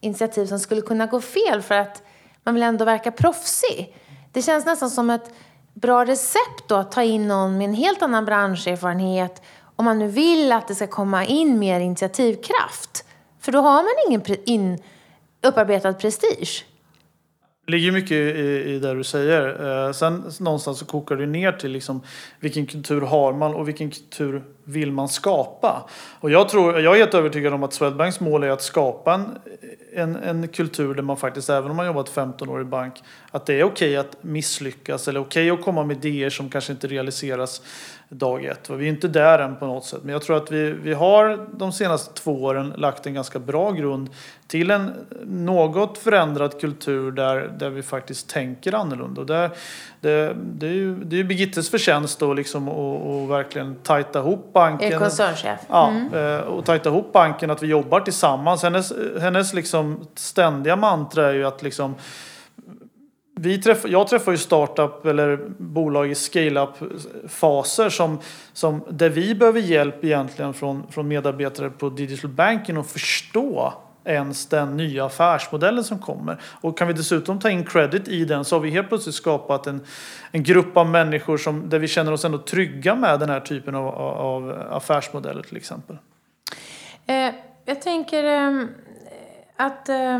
initiativ 0.00 0.46
som 0.46 0.58
skulle 0.58 0.80
kunna 0.80 1.06
gå 1.06 1.20
fel 1.20 1.62
för 1.62 1.74
att 1.74 2.02
man 2.44 2.54
vill 2.54 2.62
ändå 2.62 2.84
verka 2.84 3.12
proffsig. 3.12 3.96
Det 4.32 4.42
känns 4.42 4.66
nästan 4.66 4.90
som 4.90 5.10
ett 5.10 5.30
bra 5.74 6.04
recept 6.04 6.68
då 6.68 6.74
att 6.74 6.92
ta 6.92 7.02
in 7.02 7.28
någon 7.28 7.58
med 7.58 7.64
en 7.64 7.74
helt 7.74 8.02
annan 8.02 8.24
branscherfarenhet 8.24 9.42
om 9.76 9.84
man 9.84 9.98
nu 9.98 10.08
vill 10.08 10.52
att 10.52 10.68
det 10.68 10.74
ska 10.74 10.86
komma 10.86 11.24
in 11.24 11.58
mer 11.58 11.80
initiativkraft. 11.80 13.04
För 13.40 13.52
då 13.52 13.58
har 13.58 13.82
man 13.82 13.92
ingen 14.08 14.38
in, 14.44 14.78
upparbetad 15.42 15.92
prestige. 15.92 16.64
Det 17.66 17.72
ligger 17.72 17.92
mycket 17.92 18.12
i, 18.12 18.64
i 18.66 18.78
det 18.78 18.94
du 18.94 19.04
säger. 19.04 19.86
Eh, 19.86 19.92
sen 19.92 20.24
någonstans 20.40 20.78
så 20.78 20.84
kokar 20.84 21.16
det 21.16 21.26
ner 21.26 21.52
till 21.52 21.70
liksom, 21.70 22.00
vilken 22.40 22.66
kultur 22.66 23.00
har 23.00 23.32
man 23.32 23.54
och 23.54 23.68
vilken 23.68 23.90
kultur 23.90 24.42
vill 24.70 24.92
man 24.92 25.08
skapa? 25.08 25.88
Och 26.20 26.30
jag, 26.30 26.48
tror, 26.48 26.80
jag 26.80 26.94
är 26.94 26.98
helt 26.98 27.14
övertygad 27.14 27.54
om 27.54 27.62
att 27.62 27.72
Swedbanks 27.72 28.20
mål 28.20 28.42
är 28.42 28.50
att 28.50 28.62
skapa 28.62 29.14
en, 29.14 29.38
en, 29.94 30.16
en 30.16 30.48
kultur 30.48 30.94
där 30.94 31.02
man 31.02 31.16
faktiskt, 31.16 31.50
även 31.50 31.70
om 31.70 31.76
man 31.76 31.86
jobbat 31.86 32.08
15 32.08 32.48
år 32.48 32.60
i 32.60 32.64
bank, 32.64 32.94
att 33.30 33.46
det 33.46 33.54
är 33.54 33.64
okej 33.64 33.88
okay 33.88 33.96
att 33.96 34.22
misslyckas 34.24 35.08
eller 35.08 35.20
okej 35.20 35.52
okay 35.52 35.60
att 35.60 35.64
komma 35.64 35.84
med 35.84 36.04
idéer 36.04 36.30
som 36.30 36.48
kanske 36.48 36.72
inte 36.72 36.86
realiseras 36.86 37.62
dag 38.10 38.44
ett. 38.44 38.70
Vi 38.70 38.84
är 38.84 38.88
inte 38.88 39.08
där 39.08 39.38
än 39.38 39.56
på 39.56 39.66
något 39.66 39.84
sätt. 39.84 40.00
Men 40.02 40.12
jag 40.12 40.22
tror 40.22 40.36
att 40.36 40.52
vi, 40.52 40.72
vi 40.72 40.94
har 40.94 41.46
de 41.52 41.72
senaste 41.72 42.14
två 42.14 42.42
åren 42.42 42.74
lagt 42.76 43.06
en 43.06 43.14
ganska 43.14 43.38
bra 43.38 43.70
grund 43.70 44.10
till 44.46 44.70
en 44.70 44.92
något 45.24 45.98
förändrad 45.98 46.60
kultur 46.60 47.12
där, 47.12 47.54
där 47.58 47.70
vi 47.70 47.82
faktiskt 47.82 48.28
tänker 48.28 48.74
annorlunda. 48.74 49.20
Och 49.20 49.26
där, 49.26 49.50
det, 50.00 50.36
det 50.36 50.66
är 50.66 50.72
ju 50.72 50.94
det 51.04 51.20
är 51.20 51.24
Birgittes 51.24 51.70
förtjänst 51.70 52.18
då 52.18 52.34
liksom 52.34 52.68
att 52.68 53.30
verkligen 53.30 53.74
tajta 53.74 54.18
ihop 54.18 54.52
banken. 54.52 54.92
Är 54.92 54.98
koncernchef. 54.98 55.60
Ja, 55.68 55.88
mm. 55.88 56.14
Eh, 56.14 56.40
och 56.40 56.64
tajta 56.64 56.88
ihop 56.88 57.12
banken, 57.12 57.50
att 57.50 57.62
vi 57.62 57.66
jobbar 57.66 58.00
tillsammans. 58.00 58.62
Hennes, 58.62 58.92
hennes 59.20 59.54
liksom 59.54 60.06
ständiga 60.14 60.76
mantra 60.76 61.28
är 61.28 61.34
ju 61.34 61.46
att 61.46 61.62
liksom 61.62 61.94
vi 63.40 63.62
träff, 63.62 63.84
jag 63.88 64.08
träffar 64.08 64.32
ju 64.32 64.38
startup 64.38 65.06
eller 65.06 65.38
bolag 65.58 66.10
i 66.10 66.14
scale-up-faser 66.14 67.88
som, 67.88 68.18
som, 68.52 68.84
där 68.90 69.08
vi 69.08 69.34
behöver 69.34 69.60
hjälp 69.60 70.04
egentligen 70.04 70.54
från, 70.54 70.86
från 70.90 71.08
medarbetare 71.08 71.70
på 71.70 71.88
digital 71.88 72.30
banking 72.30 72.76
att 72.76 72.90
förstå 72.90 73.72
ens 74.04 74.46
den 74.46 74.76
nya 74.76 75.04
affärsmodellen 75.04 75.84
som 75.84 75.98
kommer. 75.98 76.40
Och 76.60 76.78
kan 76.78 76.88
vi 76.88 76.94
dessutom 76.94 77.38
ta 77.38 77.50
in 77.50 77.64
credit 77.64 78.08
i 78.08 78.24
den 78.24 78.44
så 78.44 78.56
har 78.56 78.60
vi 78.60 78.70
helt 78.70 78.88
plötsligt 78.88 79.14
skapat 79.14 79.66
en, 79.66 79.86
en 80.30 80.42
grupp 80.42 80.76
av 80.76 80.86
människor 80.86 81.36
som, 81.36 81.68
där 81.68 81.78
vi 81.78 81.88
känner 81.88 82.12
oss 82.12 82.24
ändå 82.24 82.38
trygga 82.38 82.94
med 82.94 83.20
den 83.20 83.30
här 83.30 83.40
typen 83.40 83.74
av, 83.74 83.88
av 83.98 84.66
affärsmodeller 84.70 85.42
till 85.42 85.56
exempel. 85.56 85.98
Eh, 87.06 87.34
jag 87.64 87.82
tänker 87.82 88.24
eh, 88.24 88.66
att 89.56 89.88
eh, 89.88 90.18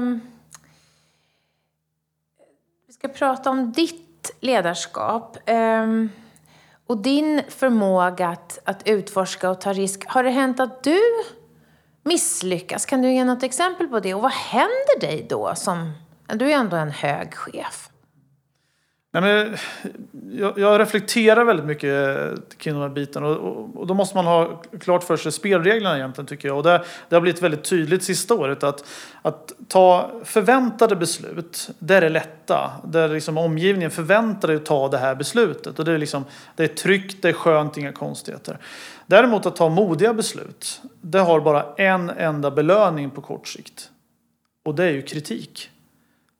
vi 2.86 2.92
ska 2.92 3.08
prata 3.08 3.50
om 3.50 3.72
ditt 3.72 4.36
ledarskap. 4.40 5.36
Ehm, 5.46 6.10
och 6.90 6.98
din 6.98 7.42
förmåga 7.48 8.28
att, 8.28 8.58
att 8.64 8.88
utforska 8.88 9.50
och 9.50 9.60
ta 9.60 9.72
risk. 9.72 10.06
Har 10.06 10.22
det 10.22 10.30
hänt 10.30 10.60
att 10.60 10.82
du 10.82 11.00
misslyckas? 12.02 12.86
Kan 12.86 13.02
du 13.02 13.12
ge 13.12 13.24
något 13.24 13.42
exempel 13.42 13.86
på 13.86 14.00
det? 14.00 14.14
Och 14.14 14.22
vad 14.22 14.32
händer 14.32 15.00
dig 15.00 15.26
då? 15.28 15.52
Som, 15.54 15.92
du 16.34 16.52
är 16.52 16.56
ändå 16.56 16.76
en 16.76 16.90
hög 16.90 17.34
chef. 17.34 17.90
Nej, 19.12 19.22
men 19.22 19.56
jag, 20.38 20.58
jag, 20.58 20.80
reflekterar 20.80 21.44
väldigt 21.44 21.66
mycket 21.66 21.88
kring 22.58 22.74
de 22.74 22.80
här 22.80 22.88
bitarna 22.88 23.26
och, 23.26 23.36
och, 23.36 23.76
och, 23.76 23.86
då 23.86 23.94
måste 23.94 24.16
man 24.16 24.26
ha 24.26 24.62
klart 24.80 25.04
för 25.04 25.16
sig 25.16 25.32
spelreglerna 25.32 25.96
egentligen 25.96 26.26
tycker 26.26 26.48
jag. 26.48 26.56
Och 26.56 26.62
det, 26.62 26.84
det 27.08 27.16
har 27.16 27.20
blivit 27.20 27.42
väldigt 27.42 27.64
tydligt 27.64 28.02
sista 28.02 28.34
året 28.34 28.62
att, 28.64 28.84
att 29.22 29.52
ta 29.68 30.10
förväntade 30.24 30.96
beslut, 30.96 31.70
det 31.78 31.96
är 31.96 32.00
det 32.00 32.08
lätta. 32.08 32.70
Där 32.84 33.08
liksom 33.08 33.38
omgivningen 33.38 33.90
förväntar 33.90 34.48
dig 34.48 34.56
att 34.56 34.66
ta 34.66 34.88
det 34.88 34.98
här 34.98 35.14
beslutet 35.14 35.78
och 35.78 35.84
det 35.84 35.92
är, 35.92 35.98
liksom, 35.98 36.24
det 36.56 36.64
är 36.64 36.68
tryggt, 36.68 37.22
det 37.22 37.28
är 37.28 37.32
skönt, 37.32 37.76
inga 37.76 37.92
konstigheter. 37.92 38.58
Däremot 39.10 39.46
att 39.46 39.56
ta 39.56 39.68
modiga 39.68 40.14
beslut, 40.14 40.82
det 41.00 41.18
har 41.18 41.40
bara 41.40 41.64
en 41.76 42.10
enda 42.10 42.50
belöning 42.50 43.10
på 43.10 43.20
kort 43.20 43.48
sikt. 43.48 43.90
Och 44.64 44.74
det 44.74 44.84
är 44.84 44.90
ju 44.90 45.02
kritik. 45.02 45.70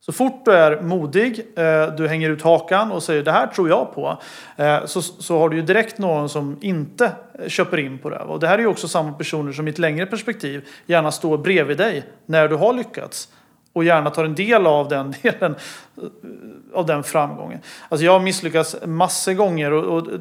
Så 0.01 0.13
fort 0.13 0.45
du 0.45 0.53
är 0.53 0.81
modig, 0.81 1.47
eh, 1.57 1.95
du 1.95 2.09
hänger 2.09 2.31
ut 2.31 2.43
hakan 2.43 2.93
och 2.93 3.03
säger 3.03 3.23
det 3.23 3.33
här 3.33 3.47
tror 3.47 3.69
jag 3.69 3.95
på. 3.95 4.19
Eh, 4.57 4.87
så, 4.87 5.03
så 5.03 5.39
har 5.39 5.49
du 5.49 5.57
ju 5.57 5.63
direkt 5.63 5.99
någon 5.99 6.29
som 6.29 6.59
inte 6.61 7.13
köper 7.47 7.79
in 7.79 7.99
på 7.99 8.11
det. 8.11 8.19
Och 8.19 8.41
det 8.41 8.49
här 8.49 8.55
är 8.55 8.63
ju 8.63 8.67
också 8.67 8.89
samma 8.89 9.13
personer 9.13 9.53
som 9.53 9.67
i 9.67 9.71
ett 9.71 9.79
längre 9.79 10.07
perspektiv 10.07 10.69
gärna 10.87 11.13
står 11.13 11.39
bredvid 11.39 11.79
dig 11.79 12.05
när 12.27 12.49
du 12.49 12.57
har 12.57 12.73
lyckats. 12.73 13.29
Och 13.73 13.85
gärna 13.85 14.11
tar 14.11 14.25
en 14.25 14.35
del 14.35 14.67
av 14.67 14.89
den 14.89 15.15
delen 15.23 15.55
eh, 15.97 16.05
av 16.75 16.87
den 16.87 17.03
framgången. 17.03 17.61
Alltså 17.89 18.05
jag 18.05 18.13
har 18.13 18.21
misslyckats 18.21 18.77
massor 18.87 19.33
gånger 19.33 19.73
och, 19.73 19.97
och 19.97 20.21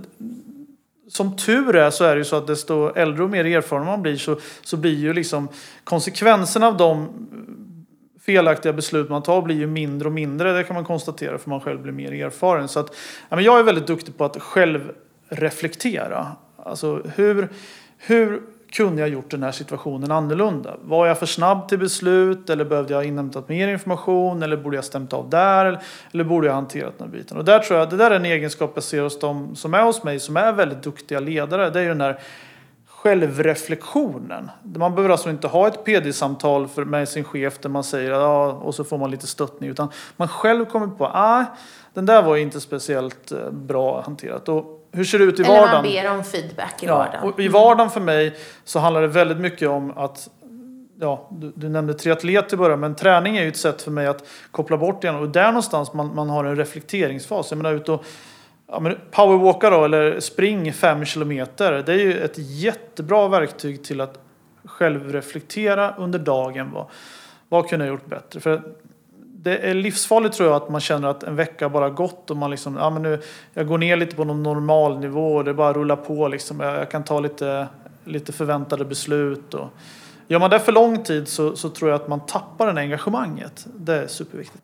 som 1.10 1.36
tur 1.36 1.76
är 1.76 1.89
så 1.89 2.04
är 2.04 2.15
det 2.15 2.17
ju 2.17 2.26
så 2.26 2.36
att 2.36 2.48
desto 2.48 2.91
äldre 2.95 3.24
och 3.24 3.30
mer 3.30 3.45
erfaren 3.45 3.86
man 3.86 4.02
blir 4.02 4.15
så, 4.15 4.38
så 4.62 4.78
blir 4.78 4.95
ju 4.95 5.13
liksom 5.13 5.48
konsekvenserna 5.84 6.67
av 6.67 6.78
de 6.78 7.10
felaktiga 8.22 8.74
beslut 8.74 9.10
man 9.10 9.24
tar 9.24 9.41
blir 9.41 9.56
ju 9.56 9.67
mindre 9.67 10.08
och 10.08 10.13
mindre. 10.13 10.54
Det 10.54 10.63
kan 10.63 10.74
man 10.74 10.86
konstatera 10.86 11.38
för 11.38 11.50
man 11.50 11.62
själv 11.62 11.82
blir 11.82 11.93
mer 11.93 12.13
erfaren. 12.13 12.67
Så 12.67 12.80
att, 12.80 12.95
ja, 13.30 13.36
men 13.36 13.45
jag 13.45 13.60
är 13.60 13.63
väldigt 13.63 13.88
duktig 13.88 14.17
på 14.17 14.26
att 14.26 14.41
själv 14.41 14.91
reflektera. 15.30 16.28
Alltså 16.56 17.02
hur, 17.15 17.50
hur 17.98 18.41
kunde 18.71 19.01
jag 19.01 19.10
gjort 19.10 19.32
den 19.32 19.43
här 19.43 19.51
situationen 19.51 20.12
annorlunda? 20.12 20.77
Var 20.82 21.08
jag 21.08 21.19
för 21.19 21.25
snabb 21.25 21.69
till 21.69 21.79
beslut 21.79 22.49
eller 22.49 22.65
behövde 22.65 22.93
jag 22.93 23.05
inhämtat 23.05 23.49
mer 23.49 23.67
information 23.67 24.43
eller 24.43 24.58
borde 24.58 24.75
jag 24.75 24.86
stämt 24.86 25.13
av 25.13 25.29
där 25.29 25.82
eller, 26.12 26.23
borde 26.23 26.47
jag 26.47 26.53
hanterat 26.53 26.97
den 26.97 27.10
här 27.10 27.17
biten? 27.17 27.38
Och 27.38 27.45
där 27.45 27.60
tror 27.60 27.79
jag, 27.79 27.89
det 27.89 27.97
där 27.97 28.12
är 28.12 28.15
en 28.15 28.25
egenskap 28.25 28.71
jag 28.75 28.84
ser 28.84 29.01
hos 29.01 29.19
de 29.19 29.55
som 29.55 29.73
är 29.73 29.84
hos 29.84 30.03
mig 30.03 30.19
som 30.19 30.38
är 30.38 30.53
väldigt 30.53 30.84
duktiga 30.84 31.19
ledare. 31.19 31.69
Det 31.69 31.79
är 31.79 31.84
ju 31.84 31.89
den 31.89 32.01
här 32.01 32.19
självreflektionen. 32.88 34.51
Man 34.63 34.95
behöver 34.95 35.10
alltså 35.10 35.29
inte 35.29 35.47
ha 35.47 35.67
ett 35.67 35.86
PD-samtal 35.86 36.67
med 36.75 37.10
sin 37.10 37.23
chef 37.23 37.60
där 37.60 37.69
man 37.69 37.84
säger 37.84 38.12
ja, 38.12 38.51
och 38.51 38.75
så 38.75 38.84
får 38.84 38.97
man 38.97 39.12
lite 39.12 39.27
stöttning. 39.27 39.69
Utan 39.69 39.89
man 40.15 40.27
själv 40.27 40.65
kommer 40.65 40.88
på 40.88 41.05
att 41.05 41.15
ah, 41.15 41.45
den 41.93 42.05
där 42.05 42.21
var 42.21 42.38
inte 42.38 42.62
speciellt 42.62 43.32
eh, 43.32 43.51
bra 43.51 44.01
hanterat. 44.01 44.49
Och 44.49 44.79
hur 44.91 45.04
ser 45.04 45.19
det 45.19 45.25
ut 45.25 45.39
i 45.39 45.43
vardagen? 45.43 45.86
Eller 45.86 46.04
man 46.04 46.13
ber 46.13 46.17
om 46.17 46.23
feedback 46.23 46.84
i 46.84 46.86
ja, 46.86 46.97
vardagen. 46.97 47.34
Och 47.34 47.39
I 47.39 47.47
vardagen 47.47 47.89
för 47.89 48.02
mig 48.02 48.36
så 48.63 48.80
handlar 48.80 49.02
det 49.02 49.08
väldigt 49.08 49.38
mycket 49.38 49.69
om 49.69 49.97
att 49.97 50.30
Ja, 51.02 51.28
du, 51.32 51.52
du 51.56 51.69
nämnde 51.69 51.93
triatlet 51.93 52.54
i 52.54 52.58
början, 52.58 52.80
men 52.80 52.95
träning 52.95 53.38
är 53.38 53.41
ju 53.41 53.47
ett 53.47 53.58
sätt 53.58 53.82
för 53.82 53.91
mig 53.91 54.08
att 54.08 54.23
koppla 54.52 54.78
bort 54.78 55.04
igen. 55.04 55.15
Och 55.15 55.30
där 55.30 55.45
någonstans 55.45 55.93
man, 55.93 56.15
man 56.15 56.30
har 56.30 56.45
en 56.45 56.56
reflekteringsfas. 56.56 57.52
Jag 57.52 57.58
menar, 57.58 57.73
ut 57.73 57.89
och 57.89 58.06
ja, 58.67 58.80
men 58.80 58.97
powerwalka 59.12 59.69
då, 59.69 59.86
eller 59.86 60.19
spring 60.19 60.73
fem 60.73 61.06
kilometer. 61.06 61.84
Det 61.86 61.93
är 61.93 61.97
ju 61.97 62.23
ett 62.23 62.38
jättebra 62.38 63.28
verktyg 63.28 63.84
till 63.84 64.02
att 64.02 64.19
själv 64.65 65.13
reflektera 65.13 65.95
under 65.97 66.19
dagen. 66.19 66.71
Vad, 66.73 66.86
vad 67.49 67.69
kunde 67.69 67.86
jag 67.86 67.93
gjort 67.93 68.06
bättre? 68.06 68.39
För 68.39 68.62
det 69.43 69.58
är 69.58 69.73
livsfarligt 69.73 70.36
tror 70.36 70.49
jag 70.49 70.56
att 70.56 70.69
man 70.69 70.82
känner 70.82 71.08
att 71.08 71.23
en 71.23 71.36
vecka 71.36 71.69
bara 71.69 71.89
gått 71.89 72.32
och 72.32 72.38
man 72.38 72.52
liksom, 72.52 72.75
ja 72.75 72.89
men 72.89 73.02
nu, 73.02 73.21
jag 73.54 73.67
går 73.67 73.78
ner 73.78 73.97
lite 73.97 74.15
på 74.15 74.23
någon 74.23 74.43
normal 74.43 74.99
nivå 74.99 75.36
och 75.36 75.43
det 75.43 75.54
bara 75.54 75.73
rullar 75.73 75.95
på 75.95 76.28
liksom. 76.28 76.60
Jag, 76.60 76.75
jag 76.75 76.91
kan 76.91 77.04
ta 77.04 77.19
lite, 77.19 77.67
lite 78.04 78.32
förväntade 78.32 78.86
beslut 78.86 79.54
och 79.54 79.67
gör 80.28 80.39
man 80.39 80.49
det 80.49 80.60
för 80.60 80.71
lång 80.71 81.04
tid 81.04 81.28
så, 81.28 81.56
så 81.56 81.69
tror 81.69 81.91
jag 81.91 82.02
att 82.02 82.08
man 82.08 82.19
tappar 82.19 82.73
det 82.73 82.82
engagemanget. 82.82 83.67
Det 83.75 83.95
är 83.95 84.08
superviktigt. 84.08 84.63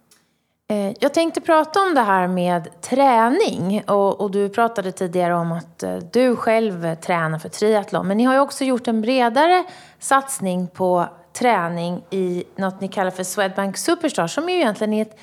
Eh, 0.69 0.93
jag 0.99 1.13
tänkte 1.13 1.41
prata 1.41 1.79
om 1.81 1.95
det 1.95 2.01
här 2.01 2.27
med 2.27 2.81
träning 2.81 3.83
och, 3.87 4.21
och, 4.21 4.31
du 4.31 4.49
pratade 4.49 4.91
tidigare 4.91 5.35
om 5.35 5.51
att 5.51 5.83
eh, 5.83 5.97
du 6.13 6.35
själv 6.35 6.95
tränar 6.95 7.39
för 7.39 7.49
triathlon. 7.49 8.07
Men 8.07 8.17
ni 8.17 8.23
har 8.23 8.33
ju 8.33 8.39
också 8.39 8.63
gjort 8.63 8.87
en 8.87 9.01
bredare 9.01 9.63
satsning 9.99 10.67
på 10.67 11.05
träning 11.35 12.03
i 12.09 12.43
något 12.55 12.81
ni 12.81 12.87
kallar 12.87 13.11
för 13.11 13.23
Swedbank 13.23 13.77
Superstar 13.77 14.27
som 14.27 14.49
ju 14.49 14.55
egentligen 14.55 14.93
är 14.93 15.01
ett 15.01 15.19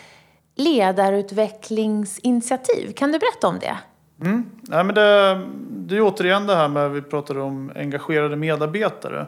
ledarutvecklingsinitiativ. 0.56 2.92
Kan 2.92 3.12
du 3.12 3.18
berätta 3.18 3.48
om 3.48 3.58
det? 3.58 3.78
Mm. 4.20 4.50
Nej, 4.62 4.84
men 4.84 4.94
det, 4.94 5.40
det 5.70 5.96
är 5.96 6.00
återigen 6.00 6.46
det 6.46 6.56
här 6.56 6.68
med 6.68 6.90
vi 6.90 7.02
pratade 7.02 7.40
om 7.40 7.72
engagerade 7.76 8.36
medarbetare. 8.36 9.26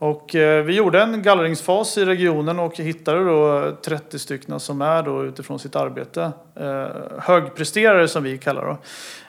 Och 0.00 0.34
eh, 0.34 0.64
vi 0.64 0.74
gjorde 0.74 1.02
en 1.02 1.22
gallringsfas 1.22 1.98
i 1.98 2.04
regionen 2.04 2.58
och 2.58 2.76
hittade 2.76 3.24
då 3.24 3.72
30 3.84 4.18
stycken 4.18 4.60
som 4.60 4.82
är 4.82 5.02
då 5.02 5.24
utifrån 5.24 5.58
sitt 5.58 5.76
arbete 5.76 6.32
eh, 6.54 6.86
högpresterare 7.18 8.08
som 8.08 8.22
vi 8.22 8.38
kallar 8.38 8.78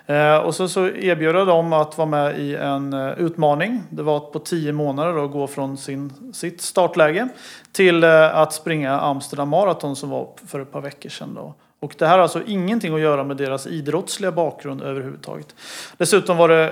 det. 0.05 0.13
Eh, 0.13 0.37
och 0.37 0.55
så, 0.55 0.67
så 0.67 0.87
erbjöd 0.87 1.35
jag 1.35 1.47
dem 1.47 1.73
att 1.73 1.97
vara 1.97 2.07
med 2.07 2.39
i 2.39 2.55
en 2.55 2.93
utmaning. 2.93 3.83
Det 3.89 4.03
var 4.03 4.19
på 4.19 4.39
tio 4.39 4.71
månader 4.73 5.25
att 5.25 5.31
gå 5.31 5.47
från 5.47 5.77
sin, 5.77 6.31
sitt 6.33 6.61
startläge 6.61 7.29
till 7.71 8.03
att 8.03 8.53
springa 8.53 8.99
Amsterdam 8.99 9.49
Marathon 9.49 9.95
som 9.95 10.09
var 10.09 10.29
för 10.47 10.59
ett 10.59 10.71
par 10.71 10.81
veckor 10.81 11.09
sedan. 11.09 11.33
Då. 11.33 11.53
Och 11.81 11.95
det 11.97 12.07
här 12.07 12.13
har 12.13 12.19
alltså 12.19 12.41
ingenting 12.47 12.93
att 12.93 12.99
göra 12.99 13.23
med 13.23 13.37
deras 13.37 13.67
idrottsliga 13.67 14.31
bakgrund 14.31 14.81
överhuvudtaget. 14.81 15.55
Dessutom 15.97 16.37
var 16.37 16.47
det 16.47 16.71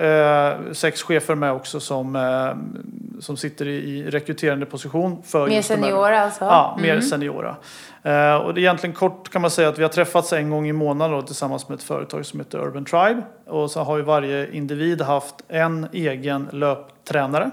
eh, 0.67 0.73
sex 0.73 1.03
chefer 1.03 1.35
med 1.35 1.51
också 1.51 1.79
som, 1.79 2.15
eh, 2.15 3.21
som 3.21 3.37
sitter 3.37 3.67
i, 3.67 3.75
i 3.75 4.09
rekryterande 4.09 4.65
position. 4.65 5.23
För 5.25 5.47
mer 5.47 5.61
seniora 5.61 6.21
alltså? 6.21 6.45
Ja, 6.45 6.77
mer 6.81 6.91
mm. 6.91 7.01
seniora. 7.01 7.55
Eh, 8.03 8.35
och 8.35 8.53
det 8.53 8.59
är 8.59 8.63
egentligen 8.63 8.95
kort 8.95 9.29
kan 9.29 9.41
man 9.41 9.51
säga 9.51 9.69
att 9.69 9.79
vi 9.79 9.83
har 9.83 9.89
träffats 9.89 10.33
en 10.33 10.49
gång 10.49 10.67
i 10.67 10.73
månaden 10.73 11.15
då, 11.15 11.21
tillsammans 11.21 11.69
med 11.69 11.75
ett 11.75 11.83
företag 11.83 12.25
som 12.25 12.39
heter 12.39 12.59
Urban 12.59 12.85
Tribe. 12.85 13.21
Och 13.45 13.71
så 13.71 13.83
har 13.83 13.97
ju 13.97 14.03
varje 14.03 14.51
individ 14.51 15.01
haft 15.01 15.35
en 15.47 15.87
egen 15.93 16.49
löptränare. 16.51 17.51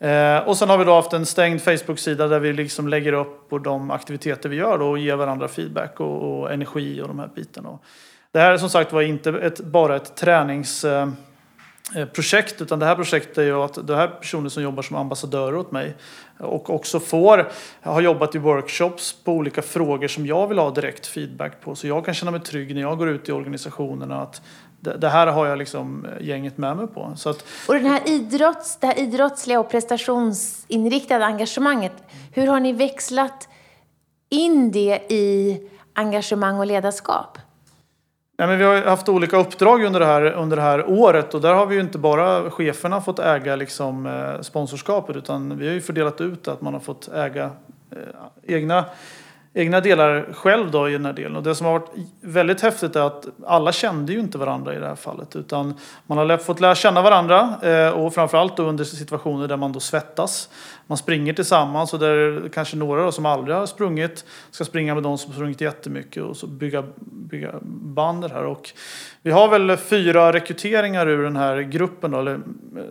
Eh, 0.00 0.38
och 0.38 0.56
sen 0.56 0.68
har 0.68 0.78
vi 0.78 0.84
då 0.84 0.94
haft 0.94 1.12
en 1.12 1.26
stängd 1.26 1.62
Facebook-sida 1.62 2.28
där 2.28 2.40
vi 2.40 2.52
liksom 2.52 2.88
lägger 2.88 3.12
upp 3.12 3.50
på 3.50 3.58
de 3.58 3.90
aktiviteter 3.90 4.48
vi 4.48 4.56
gör 4.56 4.78
då 4.78 4.88
och 4.88 4.98
ger 4.98 5.16
varandra 5.16 5.48
feedback 5.48 6.00
och, 6.00 6.40
och 6.40 6.52
energi 6.52 7.02
och 7.02 7.08
de 7.08 7.18
här 7.18 7.30
bitarna. 7.34 7.78
Det 8.32 8.38
här 8.38 8.52
är 8.52 8.58
som 8.58 8.70
sagt 8.70 8.92
var 8.92 9.02
inte 9.02 9.30
ett, 9.30 9.60
bara 9.60 9.96
ett 9.96 10.16
träningsprojekt 10.16 12.52
eh, 12.52 12.58
eh, 12.58 12.62
utan 12.62 12.78
det 12.78 12.86
här 12.86 12.94
projektet 12.94 13.38
är 13.38 13.42
ju 13.42 13.62
att 13.62 13.86
det 13.86 13.96
här 13.96 14.08
personer 14.08 14.48
som 14.48 14.62
jobbar 14.62 14.82
som 14.82 14.96
ambassadörer 14.96 15.56
åt 15.56 15.72
mig 15.72 15.96
och 16.38 16.70
också 16.70 17.00
får, 17.00 17.48
har 17.82 18.00
jobbat 18.00 18.34
i 18.34 18.38
workshops 18.38 19.24
på 19.24 19.32
olika 19.32 19.62
frågor 19.62 20.08
som 20.08 20.26
jag 20.26 20.48
vill 20.48 20.58
ha 20.58 20.70
direkt 20.70 21.06
feedback 21.06 21.60
på 21.60 21.74
så 21.74 21.86
jag 21.86 22.04
kan 22.04 22.14
känna 22.14 22.30
mig 22.30 22.40
trygg 22.40 22.74
när 22.74 22.82
jag 22.82 22.98
går 22.98 23.08
ut 23.08 23.28
i 23.28 23.32
organisationerna 23.32 24.22
att 24.22 24.42
det, 24.80 24.96
det, 24.96 25.08
här 25.08 25.26
har 25.26 25.46
jag 25.46 25.58
liksom 25.58 26.04
eh, 26.04 26.26
gänget 26.26 26.58
med 26.58 26.76
mig 26.76 26.86
på. 26.86 27.12
Så 27.16 27.30
att, 27.30 27.44
och 27.68 27.74
den 27.74 27.86
här 27.86 28.00
idrotts, 28.08 28.76
det 28.76 28.86
här 28.86 28.98
idrottsliga 28.98 29.60
och 29.60 29.70
prestationsinriktade 29.70 31.24
engagemanget, 31.24 31.92
hur 32.32 32.46
har 32.46 32.60
ni 32.60 32.72
växlat 32.72 33.48
in 34.28 34.70
det 34.70 35.12
i 35.12 35.60
engagemang 35.94 36.58
och 36.58 36.66
ledarskap? 36.66 37.38
Nej, 38.38 38.48
men 38.48 38.58
vi 38.58 38.64
har 38.64 38.82
haft 38.82 39.08
olika 39.08 39.36
uppdrag 39.36 39.84
under 39.84 40.00
det, 40.00 40.06
här, 40.06 40.22
under 40.22 40.56
det 40.56 40.62
här 40.62 40.90
året 40.90 41.34
och 41.34 41.40
där 41.40 41.54
har 41.54 41.66
vi 41.66 41.74
ju 41.74 41.80
inte 41.80 41.98
bara 41.98 42.50
cheferna 42.50 43.00
fått 43.00 43.18
äga 43.18 43.56
liksom, 43.56 44.06
eh, 44.06 44.40
sponsorskapet 44.40 45.16
utan 45.16 45.58
vi 45.58 45.66
har 45.66 45.74
ju 45.74 45.80
fördelat 45.80 46.20
ut 46.20 46.48
att 46.48 46.60
man 46.60 46.72
har 46.72 46.80
fått 46.80 47.08
äga 47.08 47.50
eh, 47.90 48.54
egna 48.54 48.84
egna 49.54 49.80
delar 49.80 50.32
själv 50.32 50.70
då 50.70 50.88
i 50.88 50.92
den 50.92 51.04
här 51.04 51.12
delen. 51.12 51.36
Och 51.36 51.42
det 51.42 51.54
som 51.54 51.66
har 51.66 51.72
varit 51.72 51.90
väldigt 52.20 52.60
häftigt 52.60 52.96
är 52.96 53.00
att 53.00 53.26
alla 53.46 53.72
kände 53.72 54.12
ju 54.12 54.20
inte 54.20 54.38
varandra 54.38 54.74
i 54.74 54.78
det 54.78 54.86
här 54.86 54.94
fallet. 54.94 55.36
Utan 55.36 55.74
man 56.06 56.18
har 56.18 56.36
fått 56.36 56.60
lära 56.60 56.74
känna 56.74 57.02
varandra 57.02 57.54
eh, 57.62 57.90
och 57.90 58.14
framförallt 58.14 58.56
då 58.56 58.62
under 58.62 58.84
situationer 58.84 59.48
där 59.48 59.56
man 59.56 59.72
då 59.72 59.80
svettas. 59.80 60.48
Man 60.86 60.98
springer 60.98 61.32
tillsammans 61.32 61.92
och 61.92 61.98
där 61.98 62.48
kanske 62.48 62.76
några 62.76 63.02
då 63.02 63.12
som 63.12 63.26
aldrig 63.26 63.56
har 63.56 63.66
sprungit 63.66 64.24
ska 64.50 64.64
springa 64.64 64.94
med 64.94 65.02
de 65.02 65.18
som 65.18 65.32
sprungit 65.32 65.60
jättemycket 65.60 66.22
och 66.22 66.36
så 66.36 66.46
bygga, 66.46 66.84
bygga 67.30 67.54
band 67.62 68.24
här. 68.24 68.44
Och 68.44 68.70
vi 69.22 69.30
har 69.30 69.48
väl 69.48 69.76
fyra 69.76 70.32
rekryteringar 70.32 71.06
ur 71.06 71.24
den 71.24 71.36
här 71.36 71.60
gruppen 71.60 72.10
då, 72.10 72.18
eller 72.18 72.40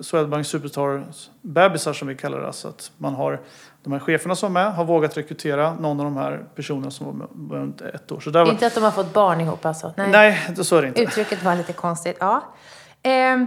Swedbank 0.01 0.45
Superstar 0.45 1.03
bebisar 1.41 1.93
som 1.93 2.07
vi 2.07 2.15
kallar 2.15 2.39
det. 2.41 2.53
Så 2.53 2.67
att 2.67 2.91
man 2.97 3.13
har 3.13 3.41
de 3.83 3.93
här 3.93 3.99
cheferna 3.99 4.35
som 4.35 4.57
är 4.57 4.63
med 4.63 4.73
har 4.73 4.85
vågat 4.85 5.17
rekrytera 5.17 5.73
någon 5.73 5.99
av 5.99 6.05
de 6.05 6.17
här 6.17 6.45
personerna 6.55 6.91
som 6.91 7.27
var 7.31 7.57
runt 7.57 7.81
ett 7.81 8.11
år. 8.11 8.19
Så 8.19 8.29
där 8.29 8.45
var... 8.45 8.51
Inte 8.51 8.67
att 8.67 8.75
de 8.75 8.83
har 8.83 8.91
fått 8.91 9.13
barn 9.13 9.41
ihop 9.41 9.65
alltså? 9.65 9.93
Nej, 9.97 10.11
Nej 10.11 10.55
så 10.63 10.75
är 10.75 10.81
det 10.81 10.87
inte. 10.87 11.01
Uttrycket 11.01 11.43
var 11.43 11.55
lite 11.55 11.73
konstigt. 11.73 12.17
Ja. 12.19 12.43
Eh, 13.03 13.37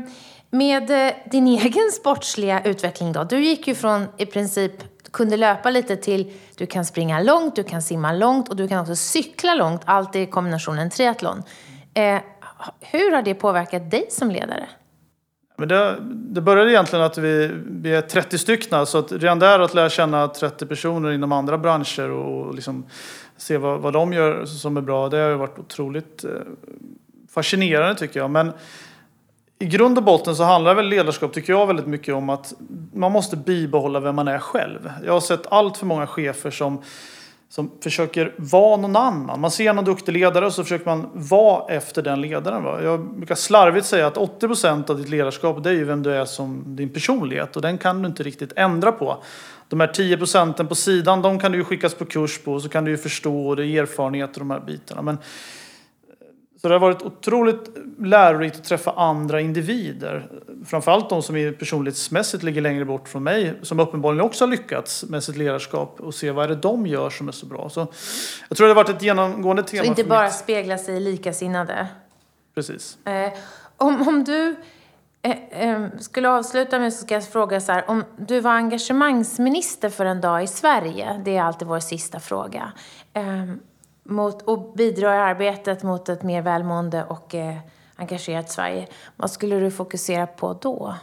med 0.51 1.07
eh, 1.09 1.15
din 1.31 1.47
egen 1.59 1.91
sportsliga 1.93 2.63
utveckling 2.65 3.13
då? 3.13 3.25
Du 3.25 3.41
gick 3.41 3.69
ju 3.69 3.75
från 3.75 4.07
i 4.17 4.27
princip 4.27 4.73
kunde 5.13 5.37
löpa 5.37 5.71
lite 5.71 5.97
till 5.97 6.33
du 6.57 6.67
kan 6.67 6.85
springa 6.85 7.21
långt, 7.21 7.57
du 7.57 7.65
kan 7.65 7.83
simma 7.83 8.13
långt 8.13 8.49
och 8.49 8.57
du 8.57 8.69
kan 8.69 8.81
också 8.81 8.97
cykla 8.97 9.55
långt. 9.55 9.83
Allt 9.85 10.17
i 10.17 10.27
kombinationen 10.27 10.91
triathlon. 10.91 11.43
Eh, 11.95 12.21
hur 12.81 13.13
har 13.13 13.23
det 13.23 13.35
påverkat 13.35 13.91
dig 13.91 14.07
som 14.11 14.31
ledare? 14.31 14.69
Men 15.57 15.69
det, 15.69 15.97
det 16.11 16.41
började 16.41 16.71
egentligen 16.71 17.05
att 17.05 17.19
vi, 17.19 17.51
vi 17.67 17.95
är 17.95 18.01
30 18.01 18.39
stycken. 18.39 18.87
Så 18.87 18.99
att 18.99 19.13
redan 19.13 19.39
där 19.39 19.61
att 19.61 19.75
lära 19.75 19.91
känna 19.91 20.29
30 20.29 20.67
personer 20.67 21.11
inom 21.11 21.33
andra 21.33 21.59
branscher 21.59 22.11
och 22.11 22.55
liksom 22.55 22.85
se 23.37 23.59
vad, 23.59 23.81
vad 23.81 23.93
de 23.93 24.13
gör 24.13 24.45
som 24.45 24.77
är 24.77 24.81
bra. 24.81 25.09
Det 25.09 25.17
har 25.17 25.33
varit 25.33 25.59
otroligt 25.59 26.25
eh, 26.25 26.31
fascinerande 27.31 27.95
tycker 27.95 28.21
jag. 28.21 28.31
Men 28.31 28.53
i 29.63 29.67
grund 29.67 29.99
och 29.99 30.05
botten 30.05 30.37
så 30.37 30.45
handlar 30.45 30.75
väl 30.75 30.89
ledarskap 30.89 31.33
tycker 31.33 31.53
jag 31.53 31.67
väldigt 31.67 31.87
mycket 31.87 32.15
om 32.15 32.31
att 32.31 32.55
man 32.95 33.13
måste 33.13 33.37
bibehålla 33.37 34.01
vem 34.01 34.17
man 34.17 34.29
är 34.29 34.39
själv. 34.39 34.93
Jag 35.05 35.13
har 35.13 35.21
sett 35.21 35.53
allt 35.53 35.77
för 35.77 35.87
många 35.87 36.07
chefer 36.07 36.51
som 36.51 36.83
som 37.51 37.71
försöker 37.83 38.35
vara 38.37 38.77
någon 38.77 38.97
annan. 38.97 39.41
Man 39.41 39.51
ser 39.51 39.73
någon 39.73 39.85
duktig 39.85 40.13
ledare 40.13 40.47
och 40.47 40.53
så 40.53 40.63
försöker 40.63 40.87
man 40.87 41.11
vara 41.13 41.75
efter 41.75 42.03
den 42.03 42.21
ledaren. 42.21 42.63
Va? 42.63 42.83
Jag 42.83 43.01
brukar 43.01 43.35
slarvigt 43.35 43.87
säga 43.87 44.07
att 44.07 44.17
80% 44.17 44.91
av 44.91 44.99
ditt 44.99 45.09
ledarskap 45.09 45.63
det 45.63 45.71
är 45.71 45.75
ju 45.75 45.85
vem 45.85 46.03
du 46.03 46.13
är 46.13 46.25
som 46.25 46.77
din 46.77 46.89
personlighet 46.89 47.57
och 47.57 47.63
den 47.63 47.79
kan 47.79 48.03
du 48.03 48.09
inte 48.09 48.23
riktigt 48.23 48.53
ändra 48.57 48.93
på. 48.93 49.23
De 49.69 49.81
här 49.81 49.87
10 49.87 50.17
procenten 50.17 50.67
på 50.67 50.75
sidan 50.75 51.23
de 51.23 51.39
kan 51.39 51.53
du 51.53 51.59
ju 51.59 51.65
skickas 51.65 51.95
på 51.95 52.05
kurs 52.05 52.39
på 52.39 52.53
och 52.53 52.63
så 52.63 52.69
kan 52.69 52.85
du 52.85 52.91
ju 52.91 52.97
förstå 52.97 53.49
och 53.49 53.57
det 53.57 53.67
är 53.67 53.83
erfarenhet 53.83 54.33
och 54.33 54.39
de 54.39 54.51
här 54.51 54.61
bitarna. 54.61 55.03
Men 55.03 55.19
så 56.63 56.69
det 56.69 56.75
har 56.75 56.81
varit 56.81 57.03
otroligt 57.03 57.71
lärorikt 57.99 58.57
att 58.57 58.65
träffa 58.65 58.93
andra 58.93 59.41
individer. 59.41 60.31
Framförallt 60.67 61.11
de 61.11 61.23
som 61.23 61.55
personlighetsmässigt 61.59 62.43
ligger 62.43 62.61
längre 62.61 62.85
bort 62.85 63.09
från 63.09 63.23
mig. 63.23 63.55
Som 63.63 63.81
uppenbarligen 63.81 64.25
också 64.25 64.45
har 64.45 64.51
lyckats 64.51 65.05
med 65.05 65.25
sitt 65.25 65.37
ledarskap. 65.37 66.01
Och 66.01 66.15
se 66.15 66.31
vad 66.31 66.45
är 66.45 66.49
det 66.49 66.55
de 66.55 66.87
gör 66.87 67.11
som 67.11 67.29
är 67.29 67.33
så 67.33 67.47
bra. 67.47 67.69
Så 67.69 67.81
jag 68.49 68.57
tror 68.57 68.67
det 68.67 68.75
har 68.75 68.85
varit 68.85 68.89
ett 68.89 69.03
genomgående 69.03 69.63
tema. 69.63 69.85
Så 69.85 69.89
inte 69.91 70.05
bara 70.05 70.25
mitt... 70.25 70.35
spegla 70.35 70.79
sig 70.79 70.97
i 70.97 71.01
likasinnade? 71.01 71.87
Precis. 72.55 72.99
Eh, 73.07 73.33
om, 73.77 74.09
om 74.09 74.25
du 74.25 74.57
eh, 75.23 75.71
eh, 75.71 75.87
skulle 76.01 76.29
avsluta 76.29 76.79
med 76.79 76.93
så 76.93 77.03
ska 77.03 77.15
jag 77.15 77.29
fråga 77.29 77.61
så 77.61 77.73
här. 77.73 77.85
Om 77.91 78.05
du 78.19 78.41
var 78.41 78.51
engagemangsminister 78.51 79.91
för 79.91 80.05
en 80.05 80.21
dag 80.21 80.43
i 80.43 80.47
Sverige. 80.47 81.23
Det 81.25 81.37
är 81.37 81.43
alltid 81.43 81.69
vår 81.69 81.81
sista 81.81 82.21
fråga. 82.21 82.73
Mot, 84.03 84.43
och 84.43 84.73
bidrar 84.77 85.15
i 85.15 85.19
arbetet 85.19 85.83
mot 85.83 86.09
ett 86.09 86.23
mer 86.23 86.43
välmående 86.43 87.05
och 87.05 87.35
eh, 87.35 87.57
engagerat 87.97 88.51
Sverige. 88.51 88.87
Vad 89.17 89.31
skulle 89.31 89.61
du 89.61 89.71
fokusera 89.71 90.27
på 90.27 90.59
då? 90.63 90.95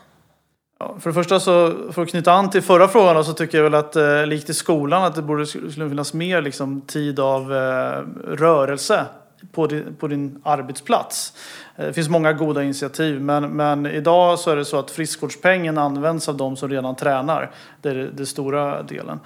Ja, 0.79 0.95
för 0.99 1.09
det 1.09 1.13
första 1.13 1.39
så, 1.39 1.73
för 1.91 2.01
att 2.01 2.09
knyta 2.09 2.31
an 2.31 2.49
till 2.49 2.61
förra 2.61 2.87
frågan 2.87 3.25
så 3.25 3.33
tycker 3.33 3.57
jag 3.57 3.63
väl 3.63 3.73
att 3.73 3.95
eh, 3.95 4.25
likt 4.25 4.49
i 4.49 4.53
skolan 4.53 5.03
att 5.03 5.15
det 5.15 5.21
borde 5.21 5.45
skulle 5.45 5.89
finnas 5.89 6.13
mer 6.13 6.41
liksom, 6.41 6.81
tid 6.81 7.19
av 7.19 7.53
eh, 7.53 8.03
rörelse 8.27 9.05
på 9.51 9.67
din, 9.67 9.95
på 9.99 10.07
din 10.07 10.41
arbetsplats. 10.43 11.33
Eh, 11.75 11.85
det 11.85 11.93
finns 11.93 12.09
många 12.09 12.33
goda 12.33 12.63
initiativ 12.63 13.21
men, 13.21 13.49
men 13.49 13.85
idag 13.85 14.39
så 14.39 14.51
är 14.51 14.55
det 14.55 14.65
så 14.65 14.79
att 14.79 14.91
friskvårdspengen 14.91 15.77
används 15.77 16.29
av 16.29 16.37
de 16.37 16.57
som 16.57 16.69
redan 16.69 16.95
tränar. 16.95 17.51
Det 17.81 17.89
är 17.89 18.11
den 18.13 18.25
stora 18.25 18.83
delen. 18.83 19.19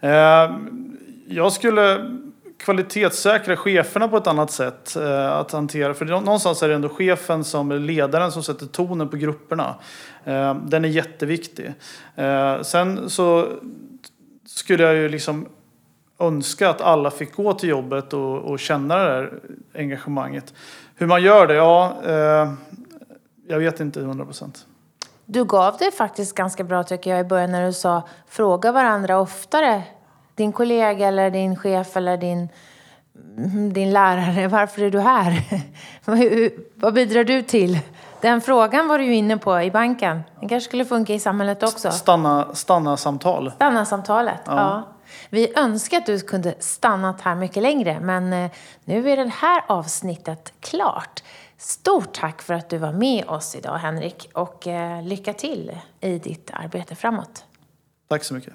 Eh, 0.00 0.56
jag 1.26 1.52
skulle 1.52 2.10
kvalitetssäkra 2.64 3.56
cheferna 3.56 4.08
på 4.08 4.16
ett 4.16 4.26
annat 4.26 4.50
sätt 4.50 4.96
eh, 4.96 5.32
att 5.32 5.52
hantera. 5.52 5.94
För 5.94 6.04
någonstans 6.04 6.62
är 6.62 6.68
det 6.68 6.74
ändå 6.74 6.88
chefen 6.88 7.44
som 7.44 7.70
är 7.70 7.78
ledaren 7.78 8.32
som 8.32 8.42
sätter 8.42 8.66
tonen 8.66 9.08
på 9.08 9.16
grupperna. 9.16 9.74
Eh, 10.24 10.54
den 10.54 10.84
är 10.84 10.88
jätteviktig. 10.88 11.72
Eh, 12.14 12.60
sen 12.62 13.10
så 13.10 13.48
skulle 14.46 14.82
jag 14.82 14.94
ju 14.94 15.08
liksom 15.08 15.48
önska 16.18 16.70
att 16.70 16.80
alla 16.80 17.10
fick 17.10 17.34
gå 17.34 17.52
till 17.52 17.68
jobbet 17.68 18.12
och, 18.12 18.38
och 18.38 18.58
känna 18.58 18.96
det 18.96 19.04
där 19.04 19.40
engagemanget. 19.74 20.54
Hur 20.94 21.06
man 21.06 21.22
gör 21.22 21.46
det, 21.46 21.54
ja, 21.54 21.96
eh, 22.06 22.52
jag 23.48 23.58
vet 23.58 23.80
inte 23.80 24.00
hundra 24.00 24.24
procent. 24.24 24.66
Du 25.26 25.44
gav 25.44 25.76
det 25.78 25.90
faktiskt 25.90 26.34
ganska 26.34 26.64
bra 26.64 26.82
tycker 26.82 27.10
jag 27.10 27.20
i 27.20 27.24
början 27.24 27.52
när 27.52 27.66
du 27.66 27.72
sa 27.72 28.02
fråga 28.28 28.72
varandra 28.72 29.18
oftare 29.18 29.82
din 30.34 30.52
kollega 30.52 31.06
eller 31.08 31.30
din 31.30 31.56
chef 31.56 31.96
eller 31.96 32.16
din, 32.16 32.48
din 33.72 33.92
lärare, 33.92 34.48
varför 34.48 34.82
är 34.82 34.90
du 34.90 35.00
här? 35.00 35.42
Vad 36.74 36.94
bidrar 36.94 37.24
du 37.24 37.42
till? 37.42 37.78
Den 38.20 38.40
frågan 38.40 38.88
var 38.88 38.98
du 38.98 39.04
ju 39.04 39.14
inne 39.14 39.36
på 39.36 39.60
i 39.60 39.70
banken. 39.70 40.22
Den 40.40 40.48
kanske 40.48 40.68
skulle 40.68 40.84
funka 40.84 41.14
i 41.14 41.18
samhället 41.18 41.62
också. 41.62 41.90
Stanna, 41.90 42.54
stanna 42.54 42.96
samtal. 42.96 43.52
Stanna 43.56 43.84
samtalet, 43.84 44.40
ja. 44.46 44.54
ja. 44.56 44.82
Vi 45.30 45.58
önskar 45.58 45.98
att 45.98 46.06
du 46.06 46.20
kunde 46.20 46.54
stannat 46.58 47.20
här 47.20 47.34
mycket 47.34 47.62
längre, 47.62 48.00
men 48.00 48.32
eh, 48.32 48.50
nu 48.84 49.10
är 49.10 49.16
det 49.16 49.32
här 49.34 49.62
avsnittet 49.66 50.52
klart. 50.60 51.22
Stort 51.58 52.12
tack 52.12 52.42
för 52.42 52.54
att 52.54 52.68
du 52.68 52.78
var 52.78 52.92
med 52.92 53.24
oss 53.28 53.54
idag, 53.54 53.78
Henrik, 53.78 54.30
och 54.34 54.66
eh, 54.66 55.02
lycka 55.02 55.32
till 55.32 55.78
i 56.00 56.18
ditt 56.18 56.50
arbete 56.54 56.94
framåt. 56.94 57.44
Tack 58.08 58.24
så 58.24 58.34
mycket. 58.34 58.54